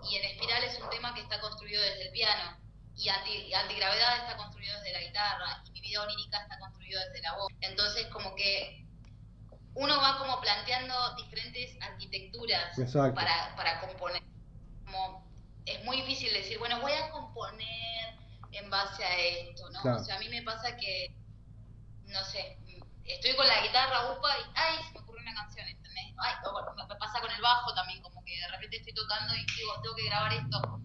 Y 0.10 0.16
en 0.16 0.26
Espiral 0.26 0.64
es 0.64 0.80
un 0.80 0.90
tema 0.90 1.14
que 1.14 1.22
está 1.22 1.40
construido 1.40 1.82
desde 1.82 2.08
el 2.08 2.12
piano. 2.12 2.58
Y, 2.96 3.10
anti, 3.10 3.54
Antigravedad 3.54 4.18
está 4.18 4.38
construido 4.38 4.76
desde 4.80 4.94
la 4.94 5.02
guitarra. 5.02 5.64
Y 5.66 5.72
Mi 5.72 5.82
vida 5.82 6.02
onírica 6.02 6.42
está 6.42 6.58
construido 6.60 7.00
desde 7.02 7.22
la 7.22 7.34
voz. 7.36 7.52
Entonces, 7.62 8.08
como 8.08 8.34
que 8.36 8.86
uno 9.76 9.98
va 10.02 10.18
como 10.18 10.42
planteando 10.42 11.16
diferentes 11.16 11.78
arquitecturas 11.82 12.76
para, 13.14 13.56
para 13.56 13.82
componer. 13.82 14.24
Como 14.86 15.32
es 15.66 15.84
muy 15.84 15.98
difícil 15.98 16.34
decir, 16.34 16.58
bueno, 16.60 16.80
voy 16.82 16.92
a 16.92 17.10
componer 17.12 18.23
en 18.54 18.70
base 18.70 19.04
a 19.04 19.18
esto, 19.18 19.70
¿no? 19.72 19.96
O 19.96 20.04
sea, 20.04 20.16
a 20.16 20.20
mí 20.20 20.30
me 20.30 20.42
pasa 20.44 20.76
que, 20.78 21.16
no 22.06 22.24
sé, 22.26 22.58
estoy 23.06 23.36
con 23.36 23.48
la 23.48 23.62
guitarra, 23.62 24.12
upa, 24.12 24.30
y 24.40 24.44
¡ay! 24.56 24.78
se 24.86 24.94
me 24.94 25.00
ocurre 25.00 25.22
una 25.22 25.34
canción, 25.34 25.68
¿entendés? 25.68 26.14
Ay, 26.18 26.36
o, 26.46 26.88
me 26.88 26.96
pasa 26.96 27.20
con 27.20 27.32
el 27.32 27.42
bajo 27.42 27.74
también, 27.74 28.02
como 28.02 28.24
que 28.24 28.38
de 28.40 28.48
repente 28.48 28.78
estoy 28.78 28.94
tocando 28.94 29.34
y 29.36 29.46
digo, 29.58 29.82
tengo 29.82 29.96
que 29.96 30.06
grabar 30.06 30.34
esto, 30.34 30.82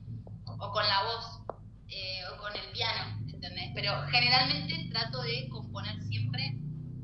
o 0.47 0.73
con 0.73 0.87
la 0.87 1.03
voz, 1.05 1.41
eh, 1.89 2.23
o 2.33 2.39
con 2.39 2.55
el 2.57 2.73
piano, 2.73 3.19
¿entendés? 3.29 3.71
Pero 3.75 4.07
generalmente 4.09 4.89
trato 4.91 5.23
de 5.23 5.49
componer 5.49 6.01
siempre 6.05 6.55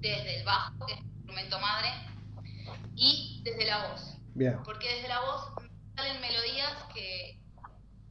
desde 0.01 0.41
el 0.41 0.45
bajo, 0.45 0.87
que 0.87 0.95
es 0.95 0.99
el 1.01 1.07
instrumento 1.07 1.59
madre, 1.61 1.89
y 2.95 3.43
desde 3.45 3.67
la 3.67 3.89
voz. 3.89 4.17
Bien. 4.35 4.61
Porque 4.65 4.89
desde 4.97 5.09
la 5.09 5.21
voz 5.21 5.53
salen 5.95 6.21
melodías 6.21 6.73
que 6.93 7.41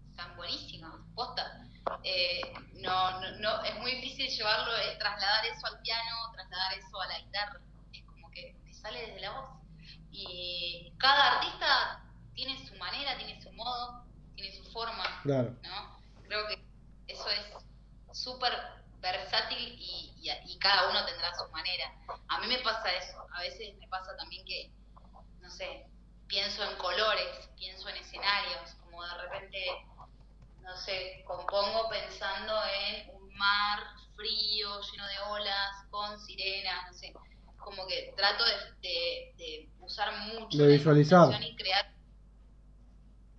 están 0.09 0.35
buenísimas, 0.37 0.93
posta. 1.15 1.67
Eh, 2.03 2.41
no, 2.75 3.21
no, 3.21 3.31
no, 3.39 3.63
es 3.63 3.75
muy 3.79 3.91
difícil 3.95 4.29
llevarlo, 4.29 4.75
eh, 4.77 4.95
trasladar 4.99 5.45
eso 5.45 5.67
al 5.67 5.79
piano, 5.81 6.31
trasladar 6.33 6.73
eso 6.73 7.01
a 7.01 7.07
la 7.07 7.19
guitarra. 7.19 7.59
Es 7.93 8.03
como 8.05 8.29
que 8.31 8.55
te 8.65 8.73
sale 8.73 9.07
desde 9.07 9.21
la 9.21 9.31
voz. 9.31 9.49
Y 10.11 10.93
cada 10.97 11.37
artista 11.37 12.03
tiene 12.33 12.67
su 12.67 12.75
manera, 12.75 13.17
tiene 13.17 13.41
su 13.41 13.51
modo, 13.53 14.05
tiene 14.35 14.55
su 14.55 14.63
forma. 14.71 15.21
Claro. 15.23 15.55
¿no? 15.63 16.01
Creo 16.27 16.47
que 16.47 16.63
eso 17.07 17.29
es 17.29 18.17
súper 18.17 18.53
versátil 18.99 19.57
y, 19.79 20.13
y, 20.21 20.31
y 20.45 20.59
cada 20.59 20.89
uno 20.89 21.05
tendrá 21.05 21.33
su 21.35 21.49
manera. 21.51 21.93
A 22.29 22.39
mí 22.39 22.47
me 22.47 22.59
pasa 22.59 22.91
eso, 22.93 23.25
a 23.33 23.41
veces 23.41 23.75
me 23.77 23.87
pasa 23.87 24.15
también 24.17 24.45
que, 24.45 24.71
no 25.41 25.49
sé, 25.49 25.85
pienso 26.27 26.63
en 26.63 26.77
colores, 26.77 27.49
pienso 27.57 27.89
en 27.89 27.97
escenarios, 27.97 28.73
como 28.81 29.03
de 29.03 29.13
repente, 29.15 29.65
no 30.63 30.75
sé, 30.77 31.23
compongo 31.25 31.89
pensando 31.89 32.53
en 32.65 33.09
un 33.15 33.33
mar 33.35 33.79
frío, 34.15 34.81
lleno 34.81 35.07
de 35.07 35.19
olas, 35.29 35.71
con 35.89 36.19
sirenas, 36.19 36.85
no 36.87 36.93
sé, 36.93 37.13
como 37.57 37.85
que 37.87 38.13
trato 38.15 38.43
de, 38.45 38.53
de, 38.81 39.33
de 39.37 39.69
usar 39.79 40.11
mucho 40.33 40.57
De 40.57 40.65
la 40.65 40.69
visualizar. 40.69 41.41
y 41.41 41.55
crear 41.55 41.93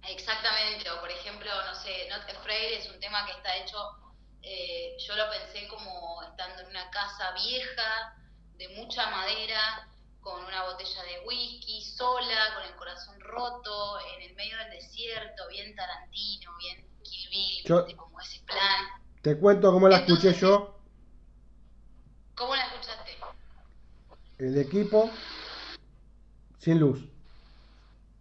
Exactamente, 0.09 0.91
o 0.91 1.01
por 1.01 1.11
ejemplo, 1.11 1.51
no 1.67 1.75
sé, 1.75 2.07
Not 2.11 2.29
Afraid 2.29 2.75
es 2.79 2.91
un 2.91 3.01
tema 3.01 3.25
que 3.27 3.33
está 3.33 3.57
hecho, 3.57 3.79
eh, 4.43 4.97
yo 4.99 5.17
lo 5.17 5.31
pensé 5.31 5.67
como 5.69 6.23
estando 6.23 6.61
en 6.63 6.69
una 6.69 6.91
casa 6.91 7.33
vieja, 7.33 8.15
de 8.57 8.69
mucha 8.77 9.09
madera, 9.11 9.89
con 10.25 10.43
una 10.43 10.63
botella 10.65 11.03
de 11.03 11.27
whisky, 11.29 11.83
sola, 11.83 12.55
con 12.57 12.65
el 12.65 12.75
corazón 12.77 13.21
roto, 13.21 13.99
en 14.17 14.23
el 14.31 14.35
medio 14.35 14.57
del 14.57 14.71
desierto, 14.71 15.47
bien 15.51 15.77
Tarantino, 15.77 16.51
bien 16.59 16.89
Kill 17.03 17.29
Bill, 17.31 17.65
Yo- 17.67 17.97
como 17.99 18.19
ese 18.21 18.41
plan. 18.45 18.87
Te 19.21 19.39
cuento 19.39 19.71
cómo 19.71 19.87
la 19.87 19.99
escuché 19.99 20.33
yo. 20.33 20.81
¿Cómo 22.35 22.57
la 22.57 22.65
escuchaste? 22.67 23.13
El 24.39 24.57
equipo 24.59 25.11
sin 26.59 26.81
luz. 26.81 27.07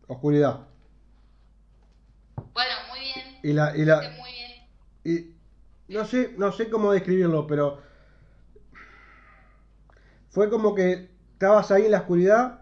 Oscuridad. 0.07 0.67
Bueno, 2.53 2.75
muy 2.89 2.99
bien, 2.99 3.39
Y 3.43 3.53
la, 3.53 3.75
y 3.77 3.85
la, 3.85 4.01
muy 4.19 4.31
bien. 4.31 5.37
y 5.87 5.93
no 5.93 6.05
sé, 6.05 6.33
no 6.37 6.51
sé 6.51 6.69
cómo 6.69 6.91
describirlo, 6.91 7.47
pero 7.47 7.81
fue 10.29 10.49
como 10.49 10.75
que 10.75 11.12
estabas 11.43 11.71
ahí 11.71 11.85
en 11.85 11.91
la 11.91 11.99
oscuridad 11.99 12.61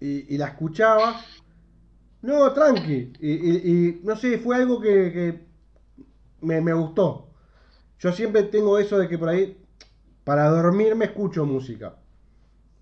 y, 0.00 0.34
y 0.34 0.38
la 0.38 0.48
escuchabas. 0.48 1.26
No, 2.22 2.52
tranqui. 2.52 3.12
Y, 3.20 3.30
y- 3.32 3.62
y 3.72 4.00
no 4.04 4.16
sé, 4.16 4.38
fue 4.38 4.56
algo 4.56 4.80
que, 4.80 5.12
que 5.12 5.40
me, 6.40 6.60
me 6.60 6.72
gustó. 6.72 7.28
Yo 8.00 8.12
siempre 8.12 8.44
tengo 8.44 8.78
eso 8.78 8.98
de 8.98 9.08
que 9.08 9.18
por 9.18 9.28
ahí, 9.30 9.58
para 10.24 10.48
dormir 10.50 10.96
me 10.96 11.06
escucho 11.06 11.46
música. 11.46 11.96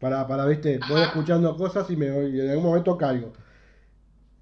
Para, 0.01 0.27
para, 0.29 0.47
viste, 0.47 0.81
voy 0.81 1.03
escuchando 1.03 1.57
cosas 1.57 1.91
y 1.91 1.97
me 1.97 2.09
en 2.09 2.51
algún 2.51 2.65
momento 2.67 2.99
caigo. 2.99 3.33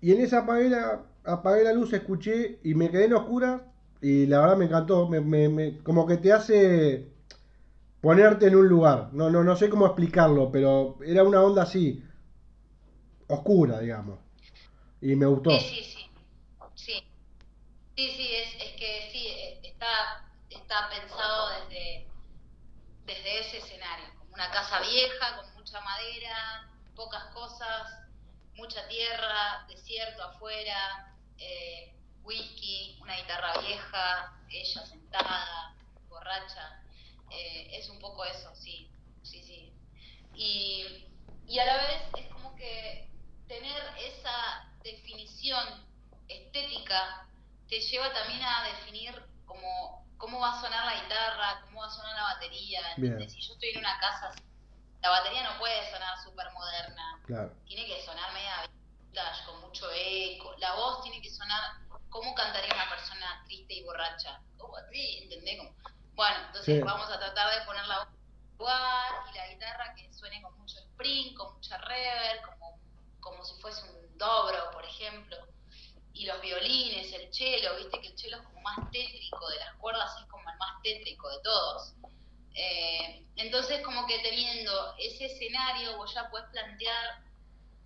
Y 0.00 0.12
en 0.12 0.20
esa 0.20 0.40
apagué 0.40 0.68
la, 0.70 1.02
apagué 1.24 1.64
la 1.64 1.72
luz, 1.72 1.92
escuché 1.92 2.58
y 2.62 2.74
me 2.74 2.90
quedé 2.90 3.04
en 3.06 3.14
oscura 3.14 3.72
y 4.00 4.26
la 4.26 4.40
verdad 4.40 4.56
me 4.56 4.66
encantó. 4.66 5.08
Me- 5.08 5.20
me- 5.48 5.78
como 5.82 6.06
que 6.06 6.16
te 6.18 6.32
hace 6.32 7.08
ponerte 8.04 8.48
en 8.48 8.56
un 8.56 8.68
lugar. 8.68 9.08
No, 9.12 9.30
no, 9.30 9.42
no 9.42 9.56
sé 9.56 9.70
cómo 9.70 9.86
explicarlo, 9.86 10.52
pero 10.52 10.98
era 11.06 11.24
una 11.24 11.42
onda 11.42 11.62
así, 11.62 12.04
oscura, 13.28 13.80
digamos. 13.80 14.18
Y 15.00 15.16
me 15.16 15.24
gustó. 15.24 15.50
Sí, 15.52 15.58
sí, 15.58 15.84
sí. 15.84 16.10
Sí, 16.74 17.02
sí, 17.96 18.10
sí 18.14 18.34
es, 18.34 18.54
es 18.62 18.72
que 18.76 19.08
sí, 19.10 19.26
eh, 19.26 19.60
está, 19.62 20.22
está 20.50 20.90
pensado 20.90 21.48
desde, 21.60 22.06
desde 23.06 23.40
ese 23.40 23.56
escenario, 23.56 24.04
como 24.18 24.34
una 24.34 24.50
casa 24.50 24.80
vieja, 24.80 25.36
con 25.36 25.54
mucha 25.54 25.80
madera, 25.80 26.68
pocas 26.94 27.24
cosas, 27.32 27.90
mucha 28.56 28.86
tierra, 28.88 29.64
desierto 29.66 30.22
afuera, 30.24 31.16
eh, 31.38 31.94
whisky, 32.22 32.98
una 33.00 33.16
guitarra 33.16 33.60
vieja, 33.62 34.36
ella 34.50 34.84
sentada, 34.84 35.74
borracha. 36.10 36.83
Eh, 37.36 37.78
es 37.78 37.88
un 37.90 37.98
poco 38.00 38.24
eso, 38.24 38.54
sí, 38.54 38.90
sí, 39.22 39.42
sí. 39.42 39.76
Y, 40.32 40.84
y 41.46 41.58
a 41.58 41.64
la 41.64 41.76
vez 41.76 42.02
es 42.16 42.28
como 42.32 42.54
que 42.54 43.10
tener 43.46 43.82
esa 43.98 44.32
definición 44.82 45.86
estética 46.28 47.28
te 47.68 47.80
lleva 47.80 48.12
también 48.12 48.42
a 48.42 48.64
definir 48.68 49.14
como 49.44 50.04
cómo 50.16 50.40
va 50.40 50.56
a 50.56 50.60
sonar 50.60 50.84
la 50.86 51.02
guitarra, 51.02 51.62
cómo 51.64 51.80
va 51.80 51.86
a 51.86 51.90
sonar 51.90 52.14
la 52.14 52.22
batería. 52.34 52.80
Si 53.28 53.40
yo 53.40 53.52
estoy 53.54 53.70
en 53.70 53.78
una 53.78 53.98
casa, 54.00 54.34
la 55.02 55.10
batería 55.10 55.42
no 55.42 55.58
puede 55.58 55.90
sonar 55.90 56.16
súper 56.22 56.46
moderna, 56.52 57.20
Claro. 57.26 57.52
tiene 57.66 57.84
que 57.86 58.02
sonar 58.04 58.32
media 58.32 58.70
vintage, 59.12 59.44
con 59.44 59.60
mucho 59.60 59.90
eco. 59.92 60.54
La 60.58 60.74
voz 60.74 61.02
tiene 61.02 61.20
que 61.20 61.30
sonar 61.30 61.60
como 62.08 62.34
cantaría 62.34 62.72
una 62.74 62.88
persona 62.88 63.42
triste 63.46 63.74
y 63.74 63.82
borracha. 63.82 64.40
Así, 64.88 65.18
¿entendés? 65.24 65.58
Como- 65.58 65.74
Bueno, 66.14 66.36
entonces 66.46 66.76
Sí. 66.76 66.80
vamos 66.82 67.10
a 67.10 67.18
tratar 67.18 67.58
de 67.58 67.66
poner 67.66 67.86
la 67.86 67.98
voz 67.98 68.08
en 68.08 68.50
su 68.52 68.58
lugar 68.58 69.12
y 69.32 69.36
la 69.36 69.48
guitarra 69.48 69.94
que 69.94 70.12
suene 70.12 70.40
con 70.42 70.56
mucho 70.58 70.78
spring, 70.78 71.34
con 71.34 71.54
mucha 71.54 71.76
reverb, 71.78 72.42
como, 72.46 72.78
como 73.20 73.44
si 73.44 73.60
fuese 73.60 73.82
un 73.90 74.16
dobro, 74.18 74.70
por 74.72 74.84
ejemplo. 74.84 75.36
Y 76.12 76.26
los 76.26 76.40
violines, 76.40 77.12
el 77.12 77.34
cello, 77.34 77.76
viste 77.76 78.00
que 78.00 78.08
el 78.08 78.18
cello 78.18 78.36
es 78.36 78.42
como 78.44 78.60
más 78.60 78.90
tétrico, 78.92 79.48
de 79.48 79.56
las 79.56 79.74
cuerdas 79.74 80.12
es 80.20 80.26
como 80.26 80.48
el 80.48 80.56
más 80.58 80.80
tétrico 80.82 81.28
de 81.28 81.40
todos. 81.42 81.94
Eh, 82.54 83.26
entonces, 83.34 83.80
como 83.84 84.06
que 84.06 84.20
teniendo 84.20 84.94
ese 84.98 85.26
escenario, 85.26 85.96
vos 85.96 86.14
ya 86.14 86.30
podés 86.30 86.46
plantear 86.52 87.24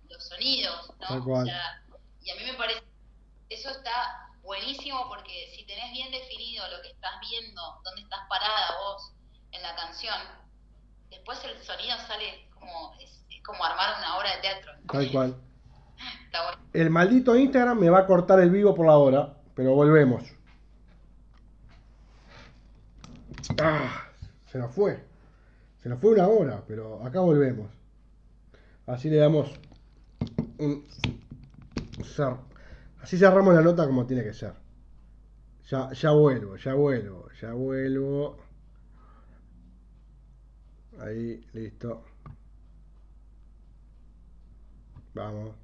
los 0.07 0.23
sonidos, 0.27 0.89
¿no? 0.99 1.07
Tal 1.07 1.23
cual. 1.23 1.41
O 1.41 1.45
sea, 1.45 1.83
y 2.21 2.29
a 2.29 2.35
mí 2.35 2.43
me 2.43 2.53
parece, 2.53 2.83
eso 3.49 3.71
está 3.71 4.28
buenísimo 4.43 5.07
porque 5.09 5.51
si 5.55 5.65
tenés 5.65 5.91
bien 5.91 6.11
definido 6.11 6.63
lo 6.69 6.81
que 6.81 6.89
estás 6.89 7.11
viendo, 7.29 7.61
dónde 7.83 8.01
estás 8.01 8.19
parada 8.29 8.77
vos 8.81 9.13
en 9.51 9.61
la 9.61 9.75
canción, 9.75 10.15
después 11.09 11.39
el 11.43 11.61
sonido 11.63 11.95
sale 12.07 12.47
como, 12.53 12.93
es, 12.99 13.23
es 13.29 13.43
como 13.43 13.63
armar 13.63 13.97
una 13.97 14.17
obra 14.17 14.35
de 14.35 14.41
teatro. 14.41 14.71
Tal 14.91 15.11
cual. 15.11 15.35
Está 16.25 16.43
bueno. 16.45 16.61
El 16.73 16.89
maldito 16.89 17.35
Instagram 17.35 17.79
me 17.79 17.89
va 17.89 17.99
a 17.99 18.05
cortar 18.07 18.39
el 18.39 18.51
vivo 18.51 18.73
por 18.75 18.85
la 18.85 18.97
hora, 18.97 19.33
pero 19.55 19.73
volvemos. 19.73 20.23
Ah, 23.61 24.05
se 24.51 24.57
nos 24.59 24.73
fue. 24.73 25.03
Se 25.81 25.89
nos 25.89 25.99
fue 25.99 26.11
una 26.11 26.27
hora, 26.27 26.63
pero 26.67 27.05
acá 27.05 27.19
volvemos. 27.19 27.69
Así 28.85 29.09
le 29.09 29.17
damos 29.17 29.49
un 30.57 30.85
cer- 31.99 32.39
Así 33.01 33.17
cerramos 33.17 33.53
la 33.55 33.61
nota 33.61 33.85
como 33.87 34.05
tiene 34.05 34.23
que 34.23 34.33
ser. 34.33 34.53
Ya, 35.69 36.11
vuelvo, 36.11 36.57
ya 36.57 36.73
vuelvo, 36.73 37.29
ya 37.39 37.53
vuelvo. 37.53 38.37
Ahí, 40.99 41.41
listo. 41.53 42.03
Vamos. 45.13 45.55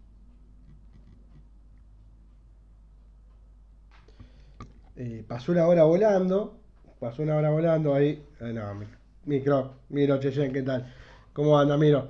Eh, 4.96 5.24
pasó 5.28 5.52
una 5.52 5.68
hora 5.68 5.84
volando. 5.84 6.58
Pasó 7.00 7.24
una 7.24 7.36
hora 7.36 7.50
volando 7.50 7.94
ahí. 7.94 8.24
Eh, 8.40 8.54
no, 8.54 8.74
mi- 8.76 8.86
micro, 9.26 9.74
Miro 9.90 10.20
Cheyen, 10.20 10.54
¿qué 10.54 10.62
tal? 10.64 10.94
¿Cómo 11.34 11.58
anda, 11.60 11.78
Miro? 11.78 12.10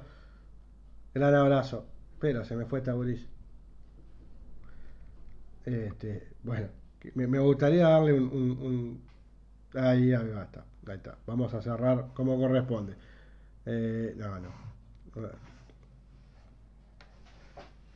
Gran 1.16 1.34
abrazo. 1.34 1.88
Pero 2.20 2.46
se 2.46 2.56
me 2.56 2.66
fue 2.68 2.78
esta 2.78 2.94
gurisa. 2.94 3.26
Este, 5.66 6.28
bueno, 6.44 6.68
me, 7.16 7.40
gustaría 7.40 7.88
darle 7.88 8.14
un, 8.14 9.02
Ahí, 9.74 10.14
ahí 10.14 10.30
está, 10.42 10.64
ahí 10.88 10.96
está. 10.96 11.18
Vamos 11.26 11.54
a 11.54 11.62
cerrar 11.62 12.14
como 12.14 12.40
corresponde. 12.40 12.94
Eh, 13.66 14.14
no, 14.16 14.40
no. 14.40 14.50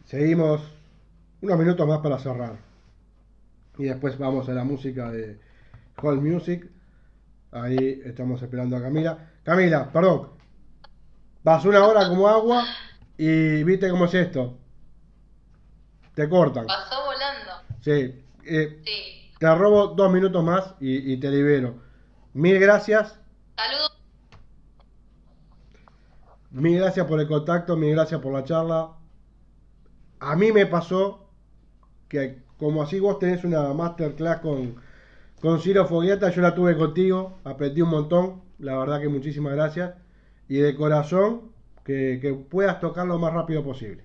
Seguimos 0.05 0.61
unos 1.41 1.59
minutos 1.59 1.87
más 1.87 1.99
para 1.99 2.19
cerrar. 2.19 2.57
Y 3.77 3.85
después 3.85 4.17
vamos 4.17 4.49
a 4.49 4.53
la 4.53 4.65
música 4.65 5.09
de 5.09 5.39
Hall 6.01 6.19
Music. 6.19 6.69
Ahí 7.51 8.01
estamos 8.03 8.41
esperando 8.41 8.75
a 8.75 8.81
Camila. 8.81 9.29
Camila, 9.43 9.89
perdón. 9.91 10.31
Pasó 11.43 11.69
una 11.69 11.85
hora 11.85 12.09
como 12.09 12.27
agua 12.27 12.65
y 13.17 13.63
viste 13.63 13.89
cómo 13.89 14.05
es 14.05 14.13
esto. 14.15 14.57
Te 16.13 16.27
cortan. 16.27 16.67
Sí. 17.81 18.23
eh, 18.45 18.81
Sí. 18.85 19.31
te 19.39 19.55
robo 19.55 19.87
dos 19.87 20.11
minutos 20.11 20.43
más 20.43 20.75
y, 20.79 21.13
y 21.13 21.17
te 21.19 21.29
libero. 21.29 21.81
Mil 22.33 22.59
gracias. 22.59 23.19
Saludos. 23.57 23.97
Mil 26.51 26.79
gracias 26.79 27.05
por 27.05 27.19
el 27.19 27.27
contacto, 27.27 27.75
mil 27.77 27.91
gracias 27.91 28.21
por 28.21 28.33
la 28.33 28.43
charla. 28.43 28.91
A 30.19 30.35
mí 30.35 30.51
me 30.51 30.65
pasó 30.65 31.29
que 32.07 32.41
como 32.57 32.81
así 32.81 32.99
vos 32.99 33.19
tenés 33.19 33.43
una 33.43 33.71
masterclass 33.73 34.39
con, 34.41 34.81
con 35.39 35.61
Ciro 35.61 35.85
Foguieta, 35.85 36.29
yo 36.31 36.41
la 36.41 36.53
tuve 36.55 36.75
contigo, 36.77 37.39
aprendí 37.45 37.81
un 37.81 37.89
montón, 37.89 38.41
la 38.57 38.77
verdad 38.77 38.99
que 38.99 39.07
muchísimas 39.07 39.53
gracias. 39.53 39.93
Y 40.49 40.57
de 40.57 40.75
corazón, 40.75 41.51
que, 41.85 42.19
que 42.21 42.33
puedas 42.33 42.79
tocar 42.79 43.05
lo 43.07 43.19
más 43.19 43.33
rápido 43.33 43.63
posible. 43.63 44.03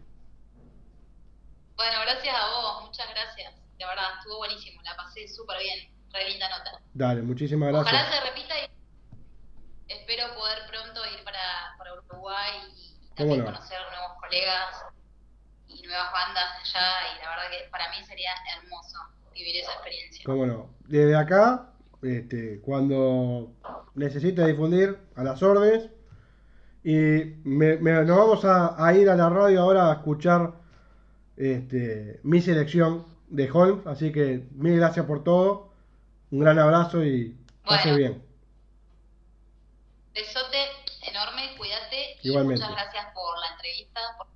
Bueno, 1.76 1.98
gracias 2.02 2.34
a 2.34 2.46
vos, 2.60 2.84
muchas 2.86 3.06
gracias. 3.10 3.52
De 3.78 3.84
verdad, 3.86 4.04
estuvo 4.34 4.38
buenísimo, 4.38 4.82
la 4.82 4.96
pasé 4.96 5.28
súper 5.28 5.58
bien, 5.58 5.92
re 6.12 6.28
linda 6.30 6.48
nota. 6.48 6.80
Dale, 6.92 7.22
muchísimas 7.22 7.68
gracias. 7.70 7.94
Ojalá 7.94 8.10
se 8.12 8.20
repita 8.30 8.54
y 8.60 9.92
espero 9.92 10.34
poder 10.34 10.58
pronto 10.68 11.00
ir 11.16 11.24
para, 11.24 11.74
para 11.78 11.94
Uruguay 11.94 12.52
y 12.76 13.14
también 13.14 13.40
no? 13.40 13.44
conocer 13.46 13.78
nuevos 13.90 14.18
colegas 14.20 14.84
y 15.68 15.82
nuevas 15.86 16.12
bandas 16.12 16.44
allá 16.62 16.86
y 17.14 17.22
la 17.22 17.30
verdad 17.30 17.44
que 17.50 17.70
para 17.70 17.90
mí 17.90 18.04
sería 18.04 18.30
hermoso 18.58 18.98
vivir 19.32 19.56
esa 19.56 19.72
experiencia. 19.72 20.22
Cómo 20.26 20.46
no. 20.46 20.74
Desde 20.86 21.16
acá, 21.16 21.70
este, 22.02 22.60
cuando 22.60 23.52
necesite 23.94 24.46
difundir, 24.46 24.98
a 25.16 25.22
las 25.24 25.42
órdenes. 25.42 25.90
Y 26.86 27.40
me, 27.44 27.76
me- 27.78 28.04
nos 28.04 28.16
vamos 28.18 28.44
a, 28.44 28.74
a 28.84 28.92
ir 28.94 29.08
a 29.08 29.16
la 29.16 29.30
radio 29.30 29.62
ahora 29.62 29.90
a 29.90 29.94
escuchar 29.94 30.52
este, 31.36 32.20
mi 32.24 32.40
selección 32.42 33.06
de 33.28 33.50
Holmes. 33.50 33.86
Así 33.86 34.12
que 34.12 34.46
mil 34.52 34.76
gracias 34.76 35.06
por 35.06 35.24
todo. 35.24 35.72
Un 36.30 36.40
gran 36.40 36.58
abrazo 36.58 37.04
y 37.04 37.36
pase 37.64 37.90
Bueno. 37.90 37.96
bien. 37.96 38.24
Besote 40.14 40.58
enorme, 41.08 41.56
cuídate 41.56 42.16
y 42.22 42.30
muchas 42.36 42.70
gracias 42.70 43.06
por 43.14 43.38
la 43.40 43.48
entrevista, 43.54 44.00
por, 44.16 44.26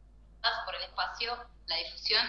por 0.65 0.75
el 0.75 0.83
espacio, 0.83 1.33
la 1.67 1.77
difusión 1.77 2.23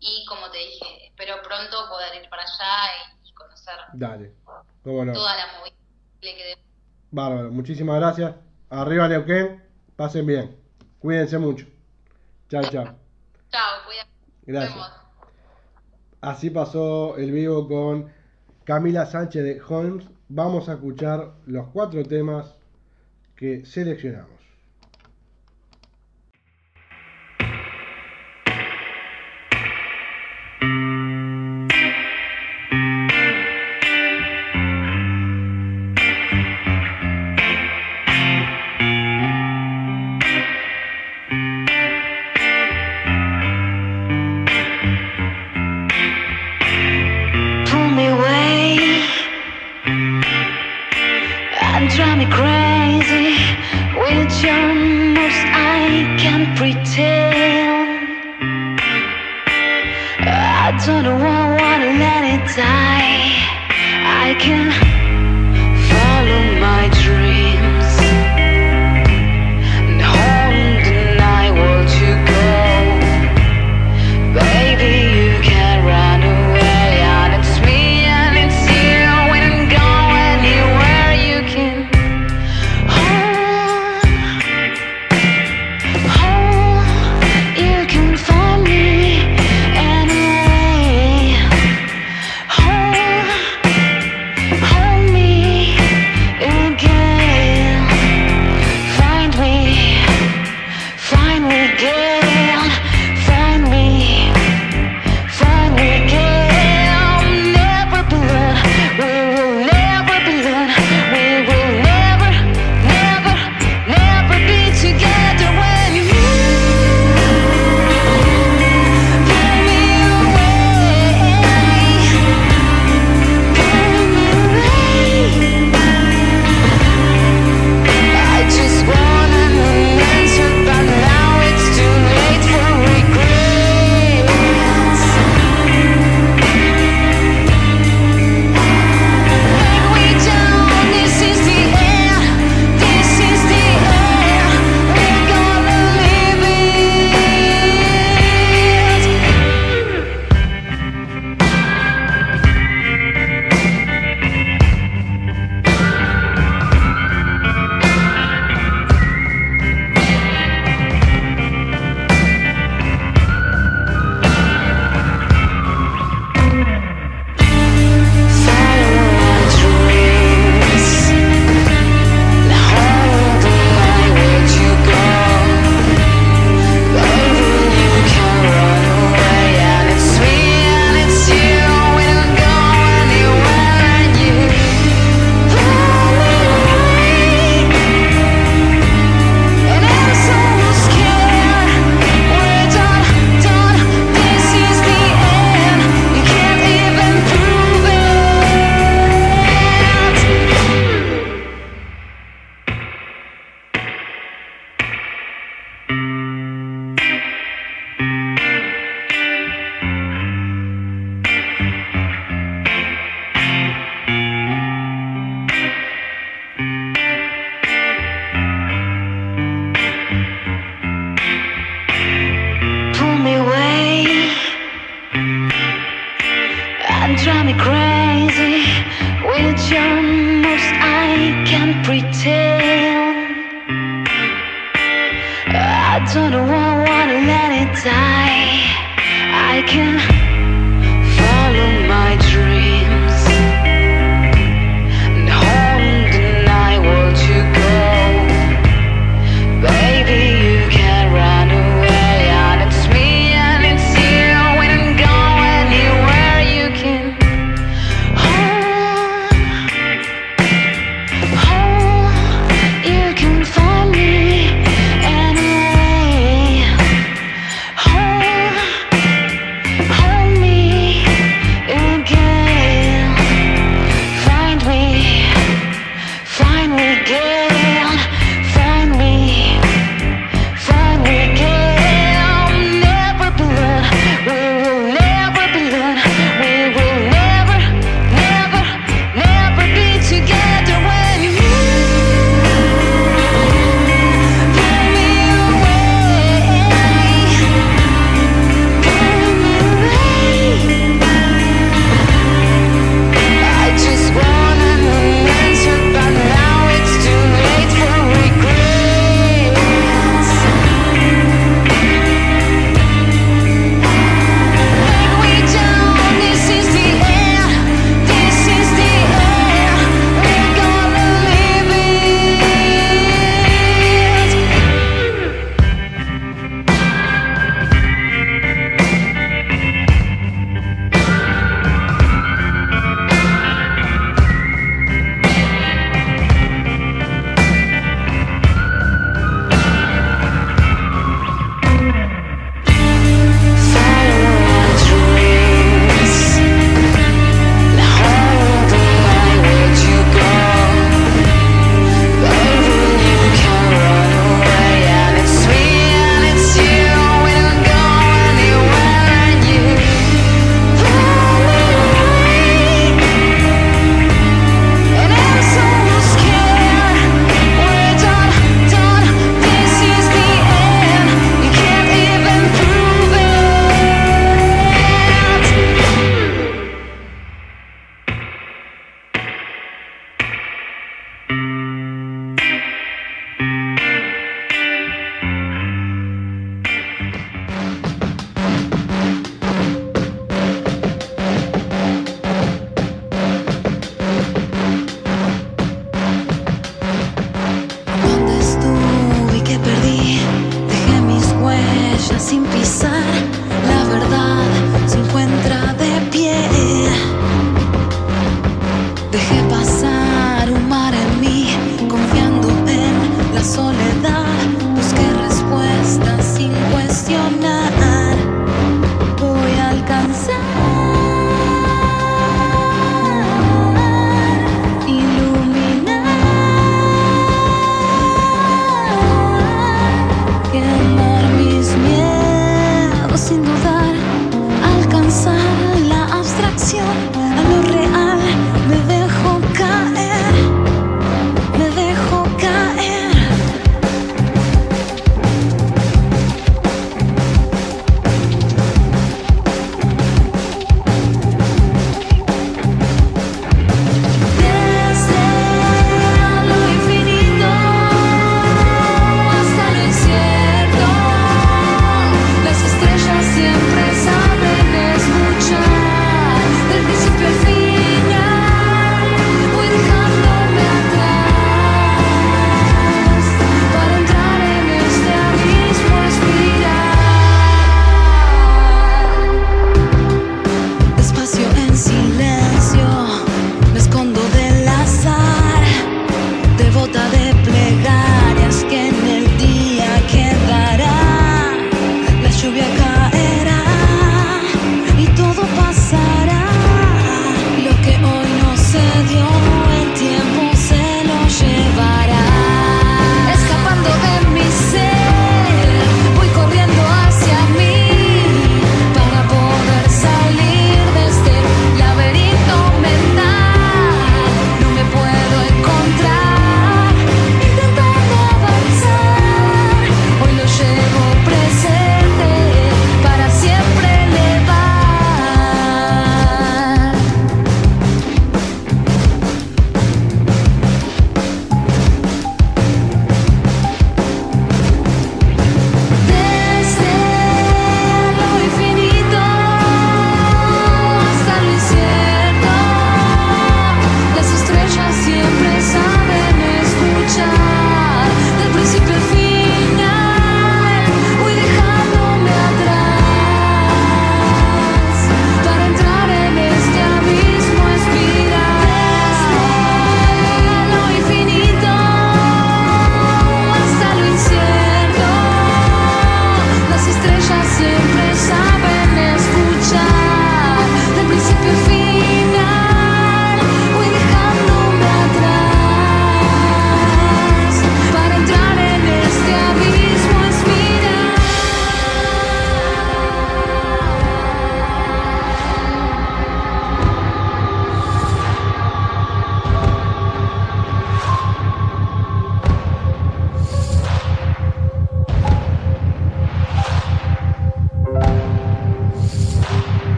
y 0.00 0.24
como 0.26 0.50
te 0.50 0.58
dije, 0.58 1.06
espero 1.06 1.36
pronto 1.42 1.88
poder 1.88 2.22
ir 2.22 2.28
para 2.28 2.42
allá 2.42 2.92
y, 3.24 3.28
y 3.28 3.32
conocer 3.32 3.74
Dale. 3.94 4.32
No. 4.46 5.12
toda 5.12 5.36
la 5.36 5.46
movida 5.58 5.76
que 6.20 6.58
Bárbaro. 7.10 7.50
Muchísimas 7.50 7.98
gracias. 8.00 8.34
Arriba 8.70 9.08
Neuquén. 9.08 9.64
Pasen 9.96 10.26
bien. 10.26 10.56
Cuídense 10.98 11.38
mucho. 11.38 11.66
Chao, 12.50 12.62
chao. 12.64 12.94
Chao, 13.50 13.84
cuídate. 13.86 14.10
Gracias. 14.42 15.05
Así 16.26 16.50
pasó 16.50 17.16
el 17.18 17.30
vivo 17.30 17.68
con 17.68 18.06
Camila 18.64 19.06
Sánchez 19.06 19.44
de 19.44 19.60
Holmes. 19.62 20.08
Vamos 20.28 20.68
a 20.68 20.72
escuchar 20.72 21.34
los 21.46 21.68
cuatro 21.68 22.02
temas 22.02 22.56
que 23.36 23.64
seleccionamos. 23.64 24.35